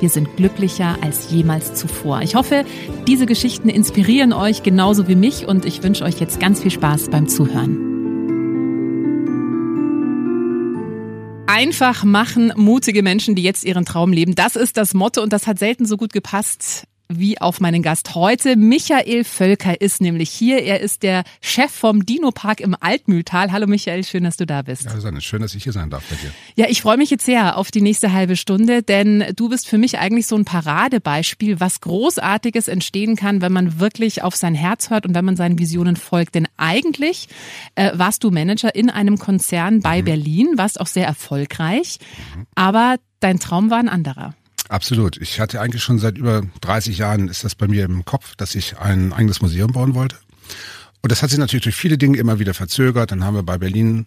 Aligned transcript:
wir 0.00 0.08
sind 0.08 0.36
glücklicher 0.36 0.96
als 1.02 1.30
jemals 1.30 1.74
zuvor. 1.74 2.22
Ich 2.22 2.34
hoffe, 2.34 2.64
diese 3.06 3.26
Geschichten 3.26 3.68
inspirieren 3.68 4.32
euch 4.32 4.62
genauso 4.62 5.08
wie 5.08 5.14
mich 5.14 5.46
und 5.46 5.64
ich 5.64 5.82
wünsche 5.82 6.04
euch 6.04 6.20
jetzt 6.20 6.40
ganz 6.40 6.62
viel 6.62 6.70
Spaß 6.70 7.10
beim 7.10 7.28
Zuhören. 7.28 7.78
Einfach 11.46 12.04
machen 12.04 12.52
mutige 12.56 13.02
Menschen, 13.02 13.34
die 13.34 13.42
jetzt 13.42 13.64
ihren 13.64 13.84
Traum 13.84 14.12
leben. 14.12 14.34
Das 14.34 14.56
ist 14.56 14.76
das 14.76 14.94
Motto 14.94 15.22
und 15.22 15.32
das 15.32 15.46
hat 15.46 15.58
selten 15.58 15.86
so 15.86 15.96
gut 15.96 16.12
gepasst 16.12 16.86
wie 17.18 17.40
auf 17.40 17.60
meinen 17.60 17.82
Gast 17.82 18.14
heute. 18.14 18.56
Michael 18.56 19.24
Völker 19.24 19.80
ist 19.80 20.00
nämlich 20.00 20.30
hier. 20.30 20.62
Er 20.62 20.80
ist 20.80 21.02
der 21.02 21.24
Chef 21.40 21.70
vom 21.70 22.04
Dino-Park 22.06 22.60
im 22.60 22.76
Altmühltal. 22.78 23.52
Hallo 23.52 23.66
Michael, 23.66 24.04
schön, 24.04 24.24
dass 24.24 24.36
du 24.36 24.46
da 24.46 24.62
bist. 24.62 24.84
Ja, 24.84 24.90
Susanne, 24.90 25.20
schön, 25.20 25.42
dass 25.42 25.54
ich 25.54 25.64
hier 25.64 25.72
sein 25.72 25.90
darf 25.90 26.04
bei 26.08 26.16
dir. 26.16 26.30
Ja, 26.56 26.66
ich 26.68 26.82
freue 26.82 26.96
mich 26.96 27.10
jetzt 27.10 27.24
sehr 27.24 27.56
auf 27.56 27.70
die 27.70 27.80
nächste 27.80 28.12
halbe 28.12 28.36
Stunde, 28.36 28.82
denn 28.82 29.24
du 29.36 29.48
bist 29.48 29.66
für 29.66 29.78
mich 29.78 29.98
eigentlich 29.98 30.26
so 30.26 30.36
ein 30.36 30.44
Paradebeispiel, 30.44 31.60
was 31.60 31.80
Großartiges 31.80 32.68
entstehen 32.68 33.16
kann, 33.16 33.40
wenn 33.40 33.52
man 33.52 33.80
wirklich 33.80 34.22
auf 34.22 34.36
sein 34.36 34.54
Herz 34.54 34.90
hört 34.90 35.06
und 35.06 35.14
wenn 35.14 35.24
man 35.24 35.36
seinen 35.36 35.58
Visionen 35.58 35.96
folgt. 35.96 36.34
Denn 36.34 36.48
eigentlich 36.56 37.28
äh, 37.74 37.92
warst 37.94 38.24
du 38.24 38.30
Manager 38.30 38.74
in 38.74 38.90
einem 38.90 39.18
Konzern 39.18 39.80
bei 39.80 40.00
mhm. 40.00 40.04
Berlin, 40.04 40.48
warst 40.56 40.80
auch 40.80 40.86
sehr 40.86 41.06
erfolgreich, 41.06 41.98
mhm. 42.36 42.46
aber 42.54 42.96
dein 43.20 43.40
Traum 43.40 43.70
war 43.70 43.78
ein 43.78 43.88
anderer. 43.88 44.34
Absolut. 44.68 45.16
Ich 45.18 45.40
hatte 45.40 45.60
eigentlich 45.60 45.82
schon 45.82 45.98
seit 45.98 46.18
über 46.18 46.42
30 46.62 46.98
Jahren 46.98 47.28
ist 47.28 47.44
das 47.44 47.54
bei 47.54 47.68
mir 47.68 47.84
im 47.84 48.04
Kopf, 48.04 48.34
dass 48.36 48.54
ich 48.54 48.78
ein 48.78 49.12
eigenes 49.12 49.42
Museum 49.42 49.72
bauen 49.72 49.94
wollte. 49.94 50.16
Und 51.02 51.12
das 51.12 51.22
hat 51.22 51.30
sich 51.30 51.38
natürlich 51.38 51.64
durch 51.64 51.76
viele 51.76 51.98
Dinge 51.98 52.16
immer 52.16 52.38
wieder 52.38 52.54
verzögert. 52.54 53.10
Dann 53.10 53.24
haben 53.24 53.34
wir 53.34 53.42
bei 53.42 53.58
Berlin 53.58 54.06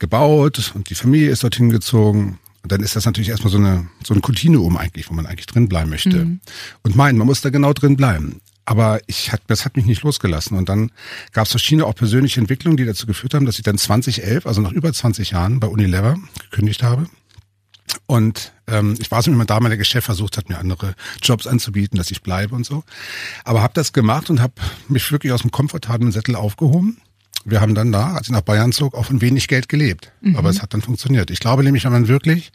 gebaut 0.00 0.72
und 0.74 0.90
die 0.90 0.96
Familie 0.96 1.30
ist 1.30 1.44
dorthin 1.44 1.70
gezogen. 1.70 2.40
Und 2.64 2.72
dann 2.72 2.80
ist 2.80 2.96
das 2.96 3.06
natürlich 3.06 3.28
erstmal 3.28 3.52
so 3.52 3.58
eine 3.58 3.86
so 4.04 4.12
ein 4.12 4.22
Kontinuum 4.22 4.76
eigentlich, 4.76 5.08
wo 5.08 5.14
man 5.14 5.26
eigentlich 5.26 5.46
drin 5.46 5.68
bleiben 5.68 5.90
möchte. 5.90 6.24
Mhm. 6.24 6.40
Und 6.82 6.96
meinen, 6.96 7.16
man 7.16 7.28
muss 7.28 7.42
da 7.42 7.50
genau 7.50 7.72
drin 7.72 7.96
bleiben. 7.96 8.40
Aber 8.64 9.00
ich 9.06 9.32
hat, 9.32 9.42
das 9.48 9.64
hat 9.64 9.76
mich 9.76 9.86
nicht 9.86 10.02
losgelassen. 10.02 10.56
Und 10.56 10.68
dann 10.68 10.90
gab 11.32 11.46
es 11.46 11.50
verschiedene 11.50 11.86
auch 11.86 11.94
persönliche 11.94 12.40
Entwicklungen, 12.40 12.76
die 12.76 12.84
dazu 12.84 13.06
geführt 13.06 13.34
haben, 13.34 13.46
dass 13.46 13.58
ich 13.58 13.64
dann 13.64 13.78
2011, 13.78 14.46
also 14.46 14.60
nach 14.60 14.72
über 14.72 14.92
20 14.92 15.30
Jahren 15.30 15.60
bei 15.60 15.66
Unilever 15.66 16.16
gekündigt 16.50 16.82
habe. 16.82 17.06
Und 18.06 18.52
ähm, 18.66 18.96
ich 19.00 19.10
weiß 19.10 19.26
nicht, 19.26 19.34
wie 19.34 19.38
mein 19.38 19.46
damaliger 19.46 19.84
Chef 19.84 20.04
versucht 20.04 20.36
hat, 20.36 20.48
mir 20.48 20.58
andere 20.58 20.94
Jobs 21.22 21.46
anzubieten, 21.46 21.96
dass 21.96 22.10
ich 22.10 22.22
bleibe 22.22 22.54
und 22.54 22.64
so. 22.64 22.84
Aber 23.44 23.62
habe 23.62 23.74
das 23.74 23.92
gemacht 23.92 24.30
und 24.30 24.40
habe 24.40 24.54
mich 24.88 25.10
wirklich 25.12 25.32
aus 25.32 25.42
dem 25.42 25.50
komfortablen 25.50 26.12
Sättel 26.12 26.36
aufgehoben. 26.36 26.98
Wir 27.44 27.60
haben 27.60 27.74
dann 27.74 27.90
da, 27.90 28.14
als 28.14 28.28
ich 28.28 28.32
nach 28.32 28.42
Bayern 28.42 28.72
zog, 28.72 28.94
auch 28.94 29.06
von 29.06 29.20
wenig 29.20 29.48
Geld 29.48 29.68
gelebt. 29.68 30.12
Mhm. 30.20 30.36
Aber 30.36 30.48
es 30.50 30.62
hat 30.62 30.74
dann 30.74 30.82
funktioniert. 30.82 31.30
Ich 31.30 31.40
glaube 31.40 31.64
nämlich, 31.64 31.84
wenn 31.84 31.92
man 31.92 32.08
wirklich 32.08 32.52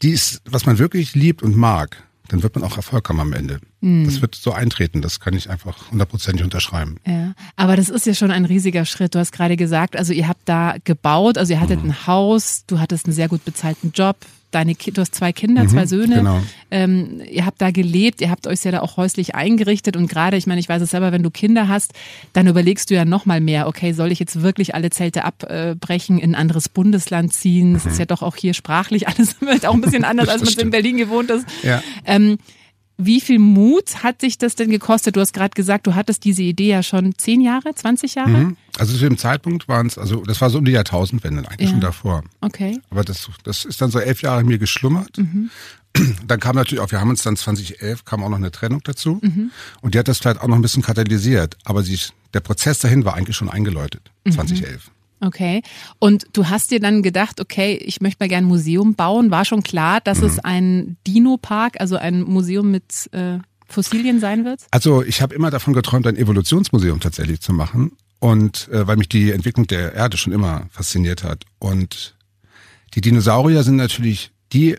dies, 0.00 0.40
was 0.44 0.66
man 0.66 0.78
wirklich 0.78 1.14
liebt 1.14 1.42
und 1.42 1.56
mag, 1.56 2.02
dann 2.28 2.42
wird 2.42 2.54
man 2.54 2.64
auch 2.64 2.76
Erfolg 2.76 3.08
haben 3.08 3.20
am 3.20 3.32
Ende. 3.32 3.60
Mhm. 3.80 4.06
Das 4.06 4.22
wird 4.22 4.34
so 4.34 4.52
eintreten, 4.52 5.02
das 5.02 5.20
kann 5.20 5.34
ich 5.34 5.50
einfach 5.50 5.90
hundertprozentig 5.90 6.42
unterschreiben. 6.42 6.96
Ja, 7.06 7.34
aber 7.56 7.76
das 7.76 7.88
ist 7.88 8.06
ja 8.06 8.14
schon 8.14 8.30
ein 8.30 8.46
riesiger 8.46 8.86
Schritt. 8.86 9.14
Du 9.14 9.18
hast 9.18 9.32
gerade 9.32 9.56
gesagt, 9.56 9.96
also 9.96 10.12
ihr 10.12 10.28
habt 10.28 10.48
da 10.48 10.76
gebaut, 10.82 11.36
also 11.36 11.52
ihr 11.52 11.60
hattet 11.60 11.82
mhm. 11.82 11.90
ein 11.90 12.06
Haus, 12.06 12.64
du 12.66 12.80
hattest 12.80 13.06
einen 13.06 13.14
sehr 13.14 13.28
gut 13.28 13.44
bezahlten 13.44 13.92
Job, 13.92 14.16
deine, 14.54 14.74
du 14.74 15.00
hast 15.00 15.14
zwei 15.14 15.32
Kinder, 15.32 15.64
mhm, 15.64 15.68
zwei 15.68 15.86
Söhne. 15.86 16.16
Genau. 16.16 16.40
Ähm, 16.70 17.20
ihr 17.30 17.44
habt 17.44 17.60
da 17.60 17.70
gelebt, 17.70 18.20
ihr 18.20 18.30
habt 18.30 18.46
euch 18.46 18.64
ja 18.64 18.70
da 18.70 18.80
auch 18.80 18.96
häuslich 18.96 19.34
eingerichtet 19.34 19.96
und 19.96 20.06
gerade, 20.08 20.36
ich 20.36 20.46
meine, 20.46 20.60
ich 20.60 20.68
weiß 20.68 20.82
es 20.82 20.90
selber, 20.90 21.12
wenn 21.12 21.22
du 21.22 21.30
Kinder 21.30 21.68
hast, 21.68 21.92
dann 22.32 22.46
überlegst 22.46 22.90
du 22.90 22.94
ja 22.94 23.04
noch 23.04 23.26
mal 23.26 23.40
mehr, 23.40 23.66
okay, 23.66 23.92
soll 23.92 24.12
ich 24.12 24.18
jetzt 24.18 24.42
wirklich 24.42 24.74
alle 24.74 24.90
Zelte 24.90 25.24
abbrechen, 25.24 26.18
in 26.18 26.34
ein 26.34 26.40
anderes 26.40 26.68
Bundesland 26.68 27.32
ziehen? 27.32 27.74
Es 27.74 27.84
mhm. 27.84 27.90
ist 27.90 27.98
ja 27.98 28.06
doch 28.06 28.22
auch 28.22 28.36
hier 28.36 28.54
sprachlich 28.54 29.08
alles 29.08 29.36
auch 29.64 29.74
ein 29.74 29.80
bisschen 29.80 30.04
anders, 30.04 30.28
als 30.28 30.42
man 30.42 30.52
es 30.52 30.58
in 30.58 30.70
Berlin 30.70 30.96
gewohnt 30.96 31.30
ist. 31.30 31.46
Ja. 31.62 31.82
Ähm, 32.04 32.38
wie 32.98 33.20
viel 33.20 33.38
Mut 33.38 34.02
hat 34.02 34.20
sich 34.20 34.38
das 34.38 34.54
denn 34.54 34.70
gekostet? 34.70 35.16
Du 35.16 35.20
hast 35.20 35.32
gerade 35.32 35.54
gesagt, 35.54 35.86
du 35.86 35.94
hattest 35.94 36.24
diese 36.24 36.42
Idee 36.42 36.68
ja 36.68 36.82
schon 36.82 37.16
zehn 37.16 37.40
Jahre, 37.40 37.74
20 37.74 38.14
Jahre? 38.14 38.30
Mhm. 38.30 38.56
Also 38.78 38.94
zu 38.94 39.00
dem 39.00 39.18
Zeitpunkt 39.18 39.68
waren 39.68 39.86
es, 39.86 39.98
also 39.98 40.22
das 40.24 40.40
war 40.40 40.50
so 40.50 40.58
um 40.58 40.64
die 40.64 40.72
Jahrtausendwende, 40.72 41.48
eigentlich 41.48 41.68
ja. 41.68 41.70
schon 41.70 41.80
davor. 41.80 42.22
Okay. 42.40 42.80
Aber 42.90 43.04
das, 43.04 43.28
das 43.44 43.64
ist 43.64 43.80
dann 43.80 43.90
so 43.90 43.98
elf 43.98 44.22
Jahre 44.22 44.40
in 44.40 44.46
mir 44.46 44.58
geschlummert. 44.58 45.18
Mhm. 45.18 45.50
Dann 46.26 46.40
kam 46.40 46.56
natürlich 46.56 46.82
auch, 46.82 46.90
wir 46.90 47.00
haben 47.00 47.10
uns 47.10 47.22
dann 47.22 47.36
2011, 47.36 48.06
kam 48.06 48.24
auch 48.24 48.30
noch 48.30 48.38
eine 48.38 48.50
Trennung 48.50 48.80
dazu. 48.82 49.20
Mhm. 49.20 49.50
Und 49.82 49.92
die 49.92 49.98
hat 49.98 50.08
das 50.08 50.16
vielleicht 50.16 50.40
auch 50.40 50.48
noch 50.48 50.56
ein 50.56 50.62
bisschen 50.62 50.82
katalysiert. 50.82 51.58
Aber 51.64 51.82
sie, 51.82 51.98
der 52.32 52.40
Prozess 52.40 52.78
dahin 52.78 53.04
war 53.04 53.12
eigentlich 53.12 53.36
schon 53.36 53.50
eingeläutet, 53.50 54.10
2011. 54.24 54.90
Okay. 55.24 55.62
Und 56.00 56.26
du 56.32 56.48
hast 56.48 56.72
dir 56.72 56.80
dann 56.80 57.02
gedacht, 57.02 57.40
okay, 57.40 57.74
ich 57.74 58.00
möchte 58.00 58.22
mal 58.22 58.28
gerne 58.28 58.46
ein 58.46 58.48
Museum 58.48 58.94
bauen. 58.94 59.30
War 59.30 59.44
schon 59.44 59.62
klar, 59.62 60.00
dass 60.00 60.18
mhm. 60.18 60.26
es 60.26 60.38
ein 60.40 60.96
Dino-Park, 61.06 61.80
also 61.80 61.96
ein 61.96 62.22
Museum 62.22 62.72
mit 62.72 63.08
äh, 63.12 63.38
Fossilien 63.68 64.18
sein 64.18 64.44
wird? 64.44 64.62
Also 64.72 65.02
ich 65.02 65.22
habe 65.22 65.34
immer 65.34 65.50
davon 65.50 65.74
geträumt, 65.74 66.06
ein 66.08 66.16
Evolutionsmuseum 66.16 66.98
tatsächlich 66.98 67.40
zu 67.40 67.52
machen. 67.52 67.92
Und 68.18 68.68
äh, 68.72 68.86
weil 68.86 68.96
mich 68.96 69.08
die 69.08 69.30
Entwicklung 69.30 69.66
der 69.66 69.94
Erde 69.94 70.16
schon 70.16 70.32
immer 70.32 70.66
fasziniert 70.70 71.22
hat. 71.22 71.44
Und 71.60 72.16
die 72.94 73.00
Dinosaurier 73.00 73.62
sind 73.62 73.76
natürlich 73.76 74.32
die 74.52 74.76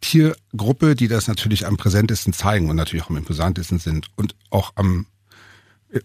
Tiergruppe, 0.00 0.94
die 0.94 1.08
das 1.08 1.28
natürlich 1.28 1.66
am 1.66 1.76
präsentesten 1.76 2.32
zeigen 2.32 2.68
und 2.68 2.76
natürlich 2.76 3.04
auch 3.04 3.10
am 3.10 3.16
imposantesten 3.16 3.78
sind 3.78 4.08
und 4.16 4.36
auch 4.50 4.72
am 4.76 5.06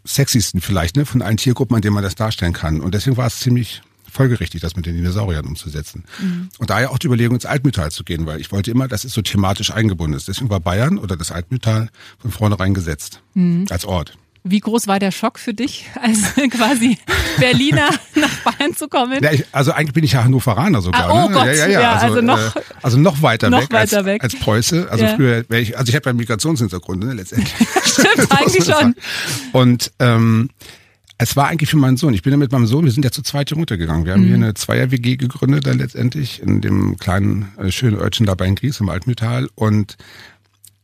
sexiesten 0.06 0.62
vielleicht, 0.62 0.96
ne, 0.96 1.06
von 1.06 1.22
allen 1.22 1.38
Tiergruppen, 1.38 1.76
an 1.76 1.82
denen 1.82 1.96
man 1.96 2.04
das 2.04 2.16
darstellen 2.16 2.54
kann. 2.54 2.82
Und 2.82 2.94
deswegen 2.94 3.18
war 3.18 3.28
es 3.28 3.40
ziemlich 3.40 3.82
folgerichtig, 4.10 4.62
das 4.62 4.76
mit 4.76 4.86
den 4.86 4.96
Dinosauriern 4.96 5.46
umzusetzen. 5.46 6.04
Mhm. 6.20 6.50
Und 6.60 6.70
daher 6.70 6.92
auch 6.92 7.00
die 7.00 7.08
Überlegung, 7.08 7.36
ins 7.36 7.46
Altmühltal 7.46 7.92
zu 7.92 8.04
gehen, 8.04 8.26
weil 8.26 8.40
ich 8.40 8.52
wollte 8.52 8.72
immer, 8.72 8.88
dass 8.88 9.04
es 9.04 9.14
so 9.14 9.22
thematisch 9.22 9.72
eingebunden 9.72 10.16
ist. 10.16 10.28
Deswegen 10.28 10.50
war 10.50 10.60
Bayern 10.60 10.98
oder 10.98 11.18
das 11.18 11.32
Altmühltal 11.32 11.90
von 12.20 12.32
vornherein 12.32 12.74
gesetzt 12.74 13.22
mhm. 13.34 13.66
als 13.70 13.86
Ort. 13.86 14.18
Wie 14.46 14.60
groß 14.60 14.88
war 14.88 15.00
der 15.00 15.12
Schock 15.12 15.40
für 15.40 15.54
dich, 15.54 15.86
als 16.02 16.34
quasi 16.52 16.98
Berliner 17.40 17.90
nach 18.16 18.30
Bayern 18.44 18.76
zu 18.76 18.88
kommen? 18.88 19.24
Ja, 19.24 19.32
ich, 19.32 19.46
also 19.52 19.72
eigentlich 19.72 19.94
bin 19.94 20.04
ich 20.04 20.14
ja 20.14 20.24
Hannoveraner 20.24 20.82
sogar. 20.82 21.10
Ah, 21.10 21.26
oh 21.26 21.30
ne? 21.30 21.34
Gott, 21.34 21.46
ja, 21.48 21.54
ja, 21.54 21.68
ja. 21.68 21.94
Also, 21.94 22.16
also, 22.16 22.22
noch, 22.22 22.56
äh, 22.56 22.62
also 22.82 22.98
noch 23.00 23.22
weiter 23.22 23.50
noch 23.50 23.62
weg, 23.62 23.72
weiter 23.72 23.98
als, 24.00 24.06
weg 24.06 24.24
als 24.24 24.36
Preuße. 24.36 24.88
Also 24.92 25.06
ja. 25.06 25.16
früher 25.16 25.46
ich, 25.52 25.78
also 25.78 25.90
ich 25.90 25.96
habe 25.96 26.10
ja 26.10 26.14
Migrationshintergrund, 26.14 27.04
ne, 27.04 27.14
letztendlich. 27.14 27.54
Stimmt, 27.86 28.32
eigentlich 28.32 28.66
schon. 28.66 28.96
Und 29.54 29.92
ähm, 30.00 30.50
es 31.18 31.38
war 31.38 31.48
eigentlich 31.48 31.70
für 31.70 31.78
meinen 31.78 31.96
Sohn. 31.96 32.14
Ich 32.14 32.22
bin 32.22 32.32
ja 32.32 32.38
mit 32.38 32.52
meinem 32.52 32.68
Sohn, 32.68 32.84
wir 32.84 32.92
sind 32.92 33.06
ja 33.06 33.12
zu 33.12 33.22
zweit 33.22 33.50
hier 33.50 33.58
runtergegangen. 33.58 34.06
Wir 34.06 34.14
haben 34.14 34.24
mhm. 34.24 34.28
hier 34.28 34.36
eine 34.36 34.54
Zweier-WG 34.56 35.16
gegründet 35.16 35.66
dann 35.66 35.78
letztendlich 35.78 36.42
in 36.42 36.60
dem 36.60 36.98
kleinen, 36.98 37.54
äh, 37.58 37.72
schönen 37.72 37.98
Örtchen 37.98 38.26
da 38.26 38.36
bei 38.36 38.46
in 38.46 38.56
Gries 38.56 38.82
im 38.82 38.90
Altmetall. 38.90 39.48
Und 39.56 39.96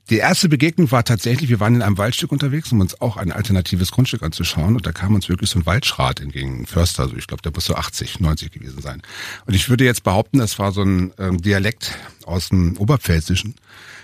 die 0.09 0.17
erste 0.17 0.50
Begegnung 0.50 0.91
war 0.91 1.03
tatsächlich, 1.03 1.50
wir 1.50 1.59
waren 1.59 1.75
in 1.75 1.81
einem 1.81 1.97
Waldstück 1.97 2.31
unterwegs, 2.31 2.71
um 2.71 2.79
uns 2.81 3.00
auch 3.00 3.17
ein 3.17 3.31
alternatives 3.31 3.91
Grundstück 3.91 4.23
anzuschauen. 4.23 4.75
Und 4.75 4.85
da 4.85 4.91
kam 4.91 5.13
uns 5.13 5.29
wirklich 5.29 5.50
so 5.50 5.59
ein 5.59 5.65
Waldschrat 5.65 6.19
entgegen, 6.19 6.61
ein 6.61 6.65
Förster. 6.65 7.03
Also 7.03 7.15
ich 7.15 7.27
glaube, 7.27 7.44
der 7.44 7.51
muss 7.53 7.65
so 7.65 7.75
80, 7.75 8.19
90 8.19 8.51
gewesen 8.51 8.81
sein. 8.81 9.01
Und 9.45 9.53
ich 9.53 9.69
würde 9.69 9.83
jetzt 9.85 10.03
behaupten, 10.03 10.39
das 10.39 10.57
war 10.57 10.71
so 10.71 10.81
ein 10.81 11.13
ähm, 11.19 11.41
Dialekt 11.41 11.95
aus 12.25 12.50
dem 12.50 12.77
Oberpfälzischen. 12.77 13.56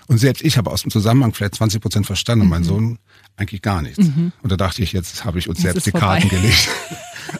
Und 0.07 0.19
selbst 0.19 0.43
ich 0.43 0.57
habe 0.57 0.69
aus 0.69 0.83
dem 0.83 0.91
Zusammenhang 0.91 1.33
vielleicht 1.33 1.55
20 1.55 1.81
Prozent 1.81 2.05
verstanden 2.05 2.43
und 2.43 2.49
mein 2.49 2.61
mhm. 2.61 2.65
Sohn 2.65 2.99
eigentlich 3.37 3.63
gar 3.63 3.81
nichts. 3.81 4.05
Mhm. 4.05 4.31
Und 4.43 4.51
da 4.51 4.57
dachte 4.57 4.83
ich, 4.83 4.93
jetzt 4.93 5.25
habe 5.25 5.39
ich 5.39 5.49
uns 5.49 5.63
jetzt 5.63 5.73
selbst 5.73 5.87
die 5.87 5.91
vorbei. 5.91 6.19
Karten 6.19 6.29
gelegt. 6.29 6.69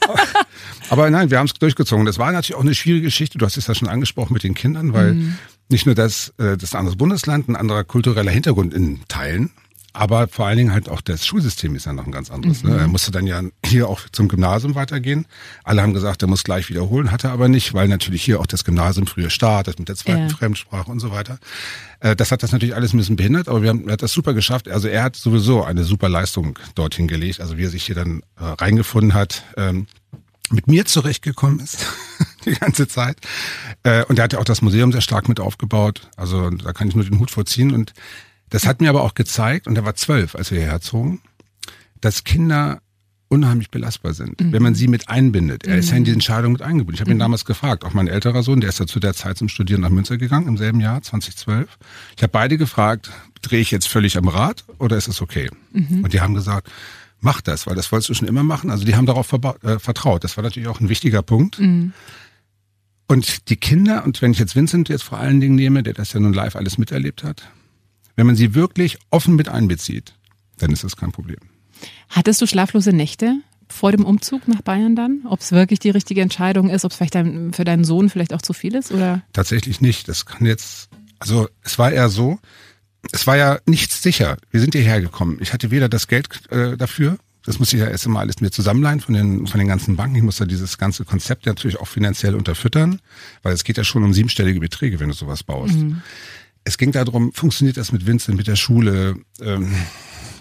Aber 0.89 1.09
nein, 1.09 1.29
wir 1.29 1.37
haben 1.37 1.45
es 1.45 1.53
durchgezogen. 1.53 2.05
Das 2.05 2.17
war 2.17 2.31
natürlich 2.31 2.55
auch 2.55 2.63
eine 2.63 2.75
schwierige 2.75 3.05
Geschichte. 3.05 3.37
Du 3.37 3.45
hast 3.45 3.57
es 3.57 3.67
ja 3.67 3.75
schon 3.75 3.87
angesprochen 3.87 4.33
mit 4.33 4.43
den 4.43 4.55
Kindern, 4.55 4.93
weil 4.93 5.13
mhm 5.13 5.37
nicht 5.69 5.85
nur 5.85 5.95
das, 5.95 6.29
äh, 6.37 6.55
das 6.57 6.63
ist 6.63 6.75
ein 6.75 6.79
anderes 6.79 6.97
Bundesland, 6.97 7.49
ein 7.49 7.55
anderer 7.55 7.83
kultureller 7.83 8.31
Hintergrund 8.31 8.73
in 8.73 9.01
Teilen, 9.07 9.49
Aber 9.97 10.27
vor 10.27 10.45
allen 10.45 10.57
Dingen 10.57 10.73
halt 10.73 10.89
auch 10.89 10.99
das 10.99 11.25
Schulsystem 11.25 11.73
ist 11.73 11.85
ja 11.85 11.93
noch 11.93 12.05
ein 12.05 12.11
ganz 12.11 12.29
anderes. 12.29 12.63
Ne? 12.63 12.77
Er 12.77 12.87
musste 12.89 13.11
dann 13.11 13.25
ja 13.27 13.41
hier 13.65 13.87
auch 13.87 14.01
zum 14.11 14.27
Gymnasium 14.27 14.75
weitergehen. 14.75 15.25
Alle 15.63 15.81
haben 15.81 15.93
gesagt, 15.93 16.21
er 16.21 16.27
muss 16.27 16.43
gleich 16.43 16.67
wiederholen, 16.69 17.11
hat 17.11 17.23
er 17.23 17.31
aber 17.31 17.47
nicht, 17.47 17.73
weil 17.73 17.87
natürlich 17.87 18.21
hier 18.21 18.41
auch 18.41 18.45
das 18.45 18.65
Gymnasium 18.65 19.07
früher 19.07 19.29
startet 19.29 19.79
mit 19.79 19.87
der 19.87 19.95
zweiten 19.95 20.27
Ja. 20.27 20.35
Fremdsprache 20.35 20.91
und 20.91 20.99
so 20.99 21.11
weiter. 21.11 21.39
Äh, 22.01 22.13
Das 22.17 22.31
hat 22.31 22.43
das 22.43 22.51
natürlich 22.51 22.75
alles 22.75 22.93
ein 22.93 22.97
bisschen 22.97 23.15
behindert, 23.15 23.47
aber 23.47 23.61
wir 23.61 23.69
haben, 23.69 23.87
er 23.87 23.93
hat 23.93 24.01
das 24.01 24.11
super 24.11 24.33
geschafft. 24.33 24.67
Also 24.67 24.89
er 24.89 25.01
hat 25.01 25.15
sowieso 25.15 25.63
eine 25.63 25.85
super 25.85 26.09
Leistung 26.09 26.59
dorthin 26.75 27.07
gelegt. 27.07 27.39
Also 27.39 27.57
wie 27.57 27.63
er 27.63 27.69
sich 27.69 27.85
hier 27.85 27.95
dann 27.95 28.21
äh, 28.37 28.43
reingefunden 28.43 29.13
hat, 29.13 29.43
ähm, 29.55 29.87
mit 30.51 30.67
mir 30.67 30.85
zurechtgekommen 30.85 31.59
ist 31.61 31.85
die 32.53 32.55
ganze 32.55 32.87
Zeit. 32.87 33.17
Äh, 33.83 34.03
und 34.05 34.19
er 34.19 34.23
hat 34.23 34.33
ja 34.33 34.39
auch 34.39 34.45
das 34.45 34.61
Museum 34.61 34.91
sehr 34.91 35.01
stark 35.01 35.29
mit 35.29 35.39
aufgebaut. 35.39 36.09
Also 36.17 36.49
da 36.49 36.73
kann 36.73 36.87
ich 36.87 36.95
nur 36.95 37.03
den 37.03 37.19
Hut 37.19 37.31
vorziehen. 37.31 37.71
Und 37.71 37.93
das 38.49 38.65
hat 38.65 38.81
mir 38.81 38.89
aber 38.89 39.03
auch 39.03 39.13
gezeigt, 39.13 39.67
und 39.67 39.75
er 39.75 39.85
war 39.85 39.95
zwölf, 39.95 40.35
als 40.35 40.51
wir 40.51 40.59
hierher 40.59 40.81
zogen, 40.81 41.21
dass 42.01 42.23
Kinder 42.23 42.79
unheimlich 43.27 43.71
belastbar 43.71 44.13
sind, 44.13 44.35
wenn 44.39 44.61
man 44.61 44.75
sie 44.75 44.87
mit 44.87 45.09
einbindet. 45.09 45.65
Er 45.65 45.77
ist 45.77 45.89
ja 45.89 45.97
in 45.97 46.03
die 46.03 46.11
Entscheidung 46.11 46.53
mit 46.53 46.61
eingebunden. 46.61 46.93
Ich 46.93 47.01
habe 47.01 47.11
ihn 47.11 47.19
damals 47.19 47.43
gefragt, 47.43 47.83
auch 47.83 47.93
mein 47.93 48.07
älterer 48.07 48.43
Sohn, 48.43 48.61
der 48.61 48.69
ist 48.69 48.79
ja 48.79 48.85
zu 48.85 48.99
der 48.99 49.13
Zeit 49.13 49.37
zum 49.37 49.49
Studieren 49.49 49.81
nach 49.81 49.89
Münster 49.89 50.17
gegangen, 50.17 50.47
im 50.47 50.57
selben 50.57 50.79
Jahr, 50.79 51.01
2012. 51.01 51.67
Ich 52.15 52.23
habe 52.23 52.31
beide 52.31 52.57
gefragt, 52.57 53.09
drehe 53.41 53.61
ich 53.61 53.71
jetzt 53.71 53.87
völlig 53.87 54.17
am 54.17 54.27
Rad 54.27 54.63
oder 54.77 54.95
ist 54.95 55.07
es 55.07 55.21
okay? 55.21 55.49
Und 56.03 56.13
die 56.13 56.21
haben 56.21 56.35
gesagt, 56.35 56.69
mach 57.19 57.41
das, 57.41 57.65
weil 57.67 57.75
das 57.75 57.91
wolltest 57.91 58.09
du 58.09 58.13
schon 58.13 58.27
immer 58.27 58.43
machen. 58.43 58.69
Also 58.69 58.85
die 58.85 58.95
haben 58.95 59.07
darauf 59.07 59.33
äh, 59.33 59.79
vertraut. 59.79 60.23
Das 60.23 60.37
war 60.37 60.43
natürlich 60.43 60.69
auch 60.69 60.79
ein 60.79 60.89
wichtiger 60.89 61.23
Punkt. 61.23 61.59
Und 63.07 63.49
die 63.49 63.55
Kinder, 63.55 64.03
und 64.03 64.21
wenn 64.21 64.31
ich 64.31 64.39
jetzt 64.39 64.55
Vincent 64.55 64.89
jetzt 64.89 65.03
vor 65.03 65.19
allen 65.19 65.39
Dingen 65.39 65.55
nehme, 65.55 65.83
der 65.83 65.93
das 65.93 66.13
ja 66.13 66.19
nun 66.19 66.33
live 66.33 66.55
alles 66.55 66.77
miterlebt 66.77 67.23
hat, 67.23 67.43
wenn 68.15 68.25
man 68.25 68.35
sie 68.35 68.55
wirklich 68.55 68.97
offen 69.11 69.35
mit 69.35 69.49
einbezieht, 69.49 70.13
dann 70.57 70.71
ist 70.71 70.83
das 70.83 70.95
kein 70.95 71.11
Problem. 71.11 71.39
Hattest 72.09 72.41
du 72.41 72.47
schlaflose 72.47 72.93
Nächte 72.93 73.41
vor 73.69 73.91
dem 73.91 74.05
Umzug 74.05 74.47
nach 74.47 74.61
Bayern 74.61 74.95
dann? 74.95 75.21
Ob 75.25 75.41
es 75.41 75.51
wirklich 75.51 75.79
die 75.79 75.89
richtige 75.89 76.21
Entscheidung 76.21 76.69
ist, 76.69 76.85
ob 76.85 76.91
es 76.91 76.97
vielleicht 76.97 77.15
dein, 77.15 77.53
für 77.53 77.65
deinen 77.65 77.83
Sohn 77.83 78.09
vielleicht 78.09 78.33
auch 78.33 78.41
zu 78.41 78.53
viel 78.53 78.75
ist? 78.75 78.91
Oder? 78.91 79.21
Tatsächlich 79.33 79.81
nicht. 79.81 80.07
Das 80.07 80.25
kann 80.25 80.45
jetzt, 80.45 80.89
also 81.19 81.47
es 81.61 81.77
war 81.77 81.91
eher 81.91 82.09
so, 82.09 82.39
es 83.11 83.27
war 83.27 83.37
ja 83.37 83.59
nichts 83.65 84.01
sicher. 84.01 84.37
Wir 84.49 84.61
sind 84.61 84.73
hierher 84.73 85.01
gekommen. 85.01 85.37
Ich 85.41 85.53
hatte 85.53 85.71
weder 85.71 85.89
das 85.89 86.07
Geld 86.07 86.27
äh, 86.51 86.77
dafür, 86.77 87.17
das 87.45 87.59
musste 87.59 87.77
ich 87.77 87.83
ja 87.83 87.89
erst 87.89 88.05
einmal 88.05 88.23
alles 88.23 88.41
mir 88.41 88.51
zusammenleihen 88.51 88.99
von 88.99 89.13
den, 89.13 89.47
von 89.47 89.59
den 89.59 89.67
ganzen 89.67 89.95
Banken. 89.95 90.15
Ich 90.15 90.23
musste 90.23 90.47
dieses 90.47 90.77
ganze 90.77 91.05
Konzept 91.05 91.45
natürlich 91.45 91.79
auch 91.79 91.87
finanziell 91.87 92.35
unterfüttern, 92.35 92.99
weil 93.43 93.53
es 93.53 93.63
geht 93.63 93.77
ja 93.77 93.83
schon 93.83 94.03
um 94.03 94.13
siebenstellige 94.13 94.59
Beträge, 94.59 94.99
wenn 94.99 95.09
du 95.09 95.15
sowas 95.15 95.43
baust. 95.43 95.75
Es 96.63 96.77
ging 96.77 96.91
darum, 96.91 97.31
funktioniert 97.31 97.77
das 97.77 97.91
mit 97.91 98.07
Vincent, 98.07 98.37
mit 98.37 98.47
der 98.47 98.55
Schule? 98.55 99.15
Ähm, 99.39 99.71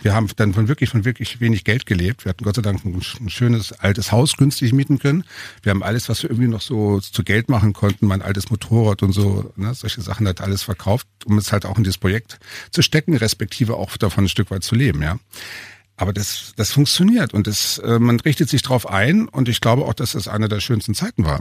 wir 0.05 0.15
haben 0.15 0.29
dann 0.37 0.53
von 0.53 0.69
wirklich, 0.69 0.91
von 0.91 1.05
wirklich 1.07 1.41
wenig 1.41 1.65
Geld 1.65 1.87
gelebt. 1.87 2.25
Wir 2.25 2.31
hatten 2.31 2.45
Gott 2.45 2.57
sei 2.57 2.63
Dank 2.63 2.85
ein, 2.85 3.01
ein 3.21 3.31
schönes 3.31 3.73
altes 3.73 4.13
Haus 4.13 4.37
günstig 4.37 4.75
mieten 4.75 4.99
können. 4.99 5.25
Wir 5.63 5.71
haben 5.71 5.83
alles, 5.83 6.11
was 6.11 6.23
wir 6.23 6.31
irgendwie 6.31 6.49
noch 6.49 6.61
so 6.61 7.01
zu 7.01 7.25
Geld 7.25 7.49
machen 7.49 7.73
konnten, 7.73 8.07
mein 8.07 8.21
altes 8.21 8.51
Motorrad 8.51 9.03
und 9.03 9.13
so, 9.13 9.53
ne, 9.57 9.75
solche 9.75 10.03
Sachen 10.03 10.29
hat 10.29 10.43
alles 10.43 10.63
verkauft, 10.63 11.07
um 11.25 11.39
es 11.39 11.53
halt 11.53 11.65
auch 11.65 11.79
in 11.79 11.85
dieses 11.85 11.97
Projekt 11.97 12.39
zu 12.71 12.83
stecken, 12.83 13.17
respektive 13.17 13.77
auch 13.77 13.97
davon 13.97 14.25
ein 14.25 14.29
Stück 14.29 14.51
weit 14.51 14.63
zu 14.63 14.75
leben, 14.75 15.03
ja. 15.03 15.19
Aber 15.97 16.13
das, 16.13 16.53
das 16.57 16.73
funktioniert 16.73 17.35
und 17.35 17.47
das, 17.47 17.79
äh, 17.79 17.99
man 17.99 18.19
richtet 18.21 18.49
sich 18.49 18.63
drauf 18.63 18.89
ein 18.89 19.29
und 19.29 19.49
ich 19.49 19.61
glaube 19.61 19.85
auch, 19.85 19.95
dass 19.95 20.13
das 20.13 20.27
eine 20.27 20.49
der 20.49 20.61
schönsten 20.61 20.95
Zeiten 20.95 21.25
war. 21.25 21.41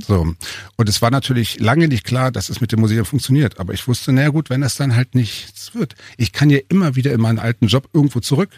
So. 0.00 0.34
Und 0.76 0.88
es 0.88 1.02
war 1.02 1.10
natürlich 1.10 1.58
lange 1.60 1.88
nicht 1.88 2.04
klar, 2.04 2.30
dass 2.30 2.48
es 2.48 2.60
mit 2.60 2.72
dem 2.72 2.80
Museum 2.80 3.04
funktioniert. 3.04 3.58
Aber 3.60 3.72
ich 3.72 3.86
wusste, 3.88 4.12
naja 4.12 4.28
gut, 4.28 4.50
wenn 4.50 4.60
das 4.60 4.76
dann 4.76 4.94
halt 4.94 5.14
nichts 5.14 5.74
wird. 5.74 5.94
Ich 6.16 6.32
kann 6.32 6.50
ja 6.50 6.58
immer 6.68 6.96
wieder 6.96 7.12
in 7.12 7.20
meinen 7.20 7.38
alten 7.38 7.66
Job 7.66 7.88
irgendwo 7.92 8.20
zurück. 8.20 8.50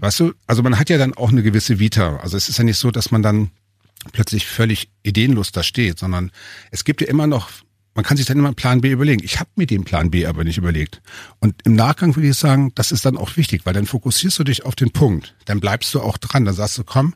Weißt 0.00 0.20
du? 0.20 0.34
Also 0.46 0.62
man 0.62 0.78
hat 0.78 0.90
ja 0.90 0.98
dann 0.98 1.14
auch 1.14 1.30
eine 1.30 1.42
gewisse 1.42 1.78
Vita. 1.78 2.18
Also 2.18 2.36
es 2.36 2.48
ist 2.48 2.58
ja 2.58 2.64
nicht 2.64 2.78
so, 2.78 2.90
dass 2.90 3.10
man 3.10 3.22
dann 3.22 3.50
plötzlich 4.12 4.46
völlig 4.46 4.90
ideenlos 5.02 5.52
da 5.52 5.62
steht, 5.62 5.98
sondern 5.98 6.30
es 6.70 6.84
gibt 6.84 7.00
ja 7.00 7.08
immer 7.08 7.26
noch, 7.26 7.50
man 7.98 8.04
kann 8.04 8.16
sich 8.16 8.26
dann 8.26 8.38
immer 8.38 8.46
einen 8.46 8.54
Plan 8.54 8.80
B 8.80 8.92
überlegen. 8.92 9.24
Ich 9.24 9.40
habe 9.40 9.50
mir 9.56 9.66
den 9.66 9.82
Plan 9.82 10.12
B 10.12 10.24
aber 10.24 10.44
nicht 10.44 10.56
überlegt. 10.56 11.02
Und 11.40 11.56
im 11.64 11.74
Nachgang 11.74 12.14
würde 12.14 12.28
ich 12.28 12.36
sagen, 12.36 12.70
das 12.76 12.92
ist 12.92 13.04
dann 13.04 13.16
auch 13.16 13.36
wichtig, 13.36 13.62
weil 13.64 13.74
dann 13.74 13.86
fokussierst 13.86 14.38
du 14.38 14.44
dich 14.44 14.64
auf 14.64 14.76
den 14.76 14.92
Punkt. 14.92 15.34
Dann 15.46 15.58
bleibst 15.58 15.92
du 15.94 16.00
auch 16.00 16.16
dran. 16.16 16.44
Dann 16.44 16.54
sagst 16.54 16.78
du, 16.78 16.84
komm, 16.84 17.14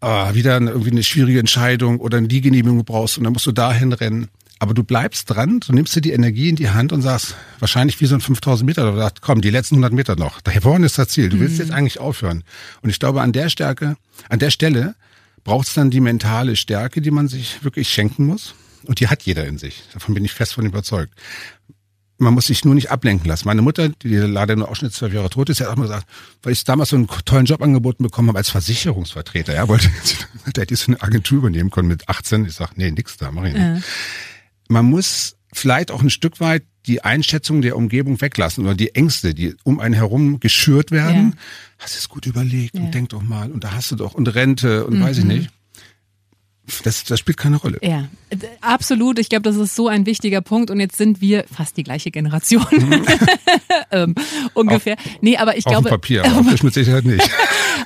ah, 0.00 0.34
wieder 0.34 0.56
eine, 0.56 0.72
irgendwie 0.72 0.90
eine 0.90 1.04
schwierige 1.04 1.38
Entscheidung 1.38 2.00
oder 2.00 2.18
eine 2.18 2.26
Genehmigung 2.26 2.84
brauchst 2.84 3.16
und 3.16 3.22
dann 3.22 3.32
musst 3.32 3.46
du 3.46 3.52
dahin 3.52 3.92
rennen. 3.92 4.26
Aber 4.58 4.74
du 4.74 4.82
bleibst 4.82 5.30
dran, 5.30 5.60
du 5.60 5.72
nimmst 5.72 5.94
dir 5.94 6.00
die 6.00 6.10
Energie 6.10 6.48
in 6.48 6.56
die 6.56 6.70
Hand 6.70 6.92
und 6.92 7.02
sagst, 7.02 7.36
wahrscheinlich 7.60 8.00
wie 8.00 8.06
so 8.06 8.16
ein 8.16 8.20
5000 8.20 8.66
Meter, 8.66 8.90
du 8.90 8.98
sagst, 8.98 9.22
komm, 9.22 9.40
die 9.40 9.50
letzten 9.50 9.76
100 9.76 9.92
Meter 9.92 10.16
noch. 10.16 10.40
Da 10.40 10.50
vorne 10.60 10.86
ist 10.86 10.98
das 10.98 11.10
Ziel. 11.10 11.28
Du 11.28 11.38
willst 11.38 11.60
jetzt 11.60 11.70
eigentlich 11.70 12.00
aufhören. 12.00 12.42
Und 12.82 12.90
ich 12.90 12.98
glaube, 12.98 13.22
an 13.22 13.30
der 13.30 13.50
Stärke, 13.50 13.96
an 14.28 14.40
der 14.40 14.50
Stelle 14.50 14.96
braucht 15.44 15.68
es 15.68 15.74
dann 15.74 15.92
die 15.92 16.00
mentale 16.00 16.56
Stärke, 16.56 17.00
die 17.00 17.12
man 17.12 17.28
sich 17.28 17.62
wirklich 17.62 17.88
schenken 17.88 18.26
muss. 18.26 18.56
Und 18.86 19.00
die 19.00 19.08
hat 19.08 19.22
jeder 19.22 19.46
in 19.46 19.58
sich. 19.58 19.82
Davon 19.92 20.14
bin 20.14 20.24
ich 20.24 20.32
fest 20.32 20.54
von 20.54 20.66
überzeugt. 20.66 21.12
Man 22.18 22.32
muss 22.32 22.46
sich 22.46 22.64
nur 22.64 22.74
nicht 22.74 22.90
ablenken 22.90 23.28
lassen. 23.28 23.46
Meine 23.46 23.60
Mutter, 23.60 23.90
die 23.90 24.16
leider 24.16 24.56
nur 24.56 24.70
auch 24.70 24.76
schon 24.76 24.88
jetzt 24.88 24.96
zwölf 24.96 25.12
Jahre 25.12 25.28
tot 25.28 25.50
ist, 25.50 25.60
hat 25.60 25.68
auch 25.68 25.76
mal 25.76 25.82
gesagt, 25.82 26.06
weil 26.42 26.52
ich 26.54 26.64
damals 26.64 26.88
so 26.88 26.96
einen 26.96 27.08
tollen 27.26 27.44
Job 27.44 27.60
angeboten 27.60 28.02
bekommen 28.02 28.28
habe 28.28 28.38
als 28.38 28.48
Versicherungsvertreter. 28.48 29.54
Ja, 29.54 29.68
wollte, 29.68 29.90
da 30.54 30.62
hätte 30.62 30.72
ich 30.72 30.80
so 30.80 30.92
eine 30.92 31.02
Agentur 31.02 31.38
übernehmen 31.38 31.70
können 31.70 31.88
mit 31.88 32.08
18. 32.08 32.46
Ich 32.46 32.54
sag, 32.54 32.78
nee, 32.78 32.90
nix 32.90 33.18
da, 33.18 33.30
mach 33.30 33.44
ich 33.44 33.52
nicht. 33.54 33.84
Man 34.68 34.86
muss 34.86 35.36
vielleicht 35.52 35.90
auch 35.90 36.00
ein 36.00 36.08
Stück 36.10 36.40
weit 36.40 36.62
die 36.86 37.02
Einschätzung 37.02 37.62
der 37.62 37.76
Umgebung 37.76 38.20
weglassen 38.20 38.64
oder 38.64 38.74
die 38.74 38.94
Ängste, 38.94 39.34
die 39.34 39.54
um 39.64 39.80
einen 39.80 39.94
herum 39.94 40.40
geschürt 40.40 40.92
werden. 40.92 41.32
Ja. 41.36 41.42
Hast 41.84 41.94
du 41.96 41.98
es 41.98 42.08
gut 42.08 42.24
überlegt 42.26 42.74
Ja. 42.74 42.80
Mhm. 42.80 42.86
und 42.86 42.94
denk 42.94 43.08
doch 43.10 43.22
mal 43.22 43.50
und 43.52 43.62
da 43.64 43.72
hast 43.72 43.90
du 43.90 43.96
doch 43.96 44.14
und 44.14 44.26
Rente 44.34 44.86
und 44.86 45.02
weiß 45.02 45.18
ich 45.18 45.24
nicht. 45.24 45.50
Das, 46.82 47.04
das 47.04 47.20
spielt 47.20 47.36
keine 47.36 47.56
Rolle. 47.56 47.78
Ja, 47.82 48.08
absolut. 48.60 49.18
Ich 49.18 49.28
glaube, 49.28 49.42
das 49.42 49.56
ist 49.56 49.76
so 49.76 49.88
ein 49.88 50.04
wichtiger 50.04 50.40
Punkt. 50.40 50.70
Und 50.70 50.80
jetzt 50.80 50.96
sind 50.96 51.20
wir 51.20 51.44
fast 51.52 51.76
die 51.76 51.84
gleiche 51.84 52.10
Generation. 52.10 52.66
ähm, 53.92 54.14
ungefähr. 54.54 54.96
nee, 55.20 55.36
aber 55.36 55.56
ich 55.56 55.66
Auf 55.66 55.72
glaube, 55.72 55.88
Papier, 55.90 56.24
aber 56.24 56.40
auf 56.40 56.46
der 56.46 56.64
mit 56.64 56.74
Sicherheit 56.74 57.04
nicht. 57.04 57.28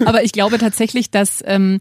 aber 0.05 0.25
ich 0.25 0.33
glaube 0.33 0.59
tatsächlich, 0.59 1.11
dass 1.11 1.43
ähm, 1.47 1.79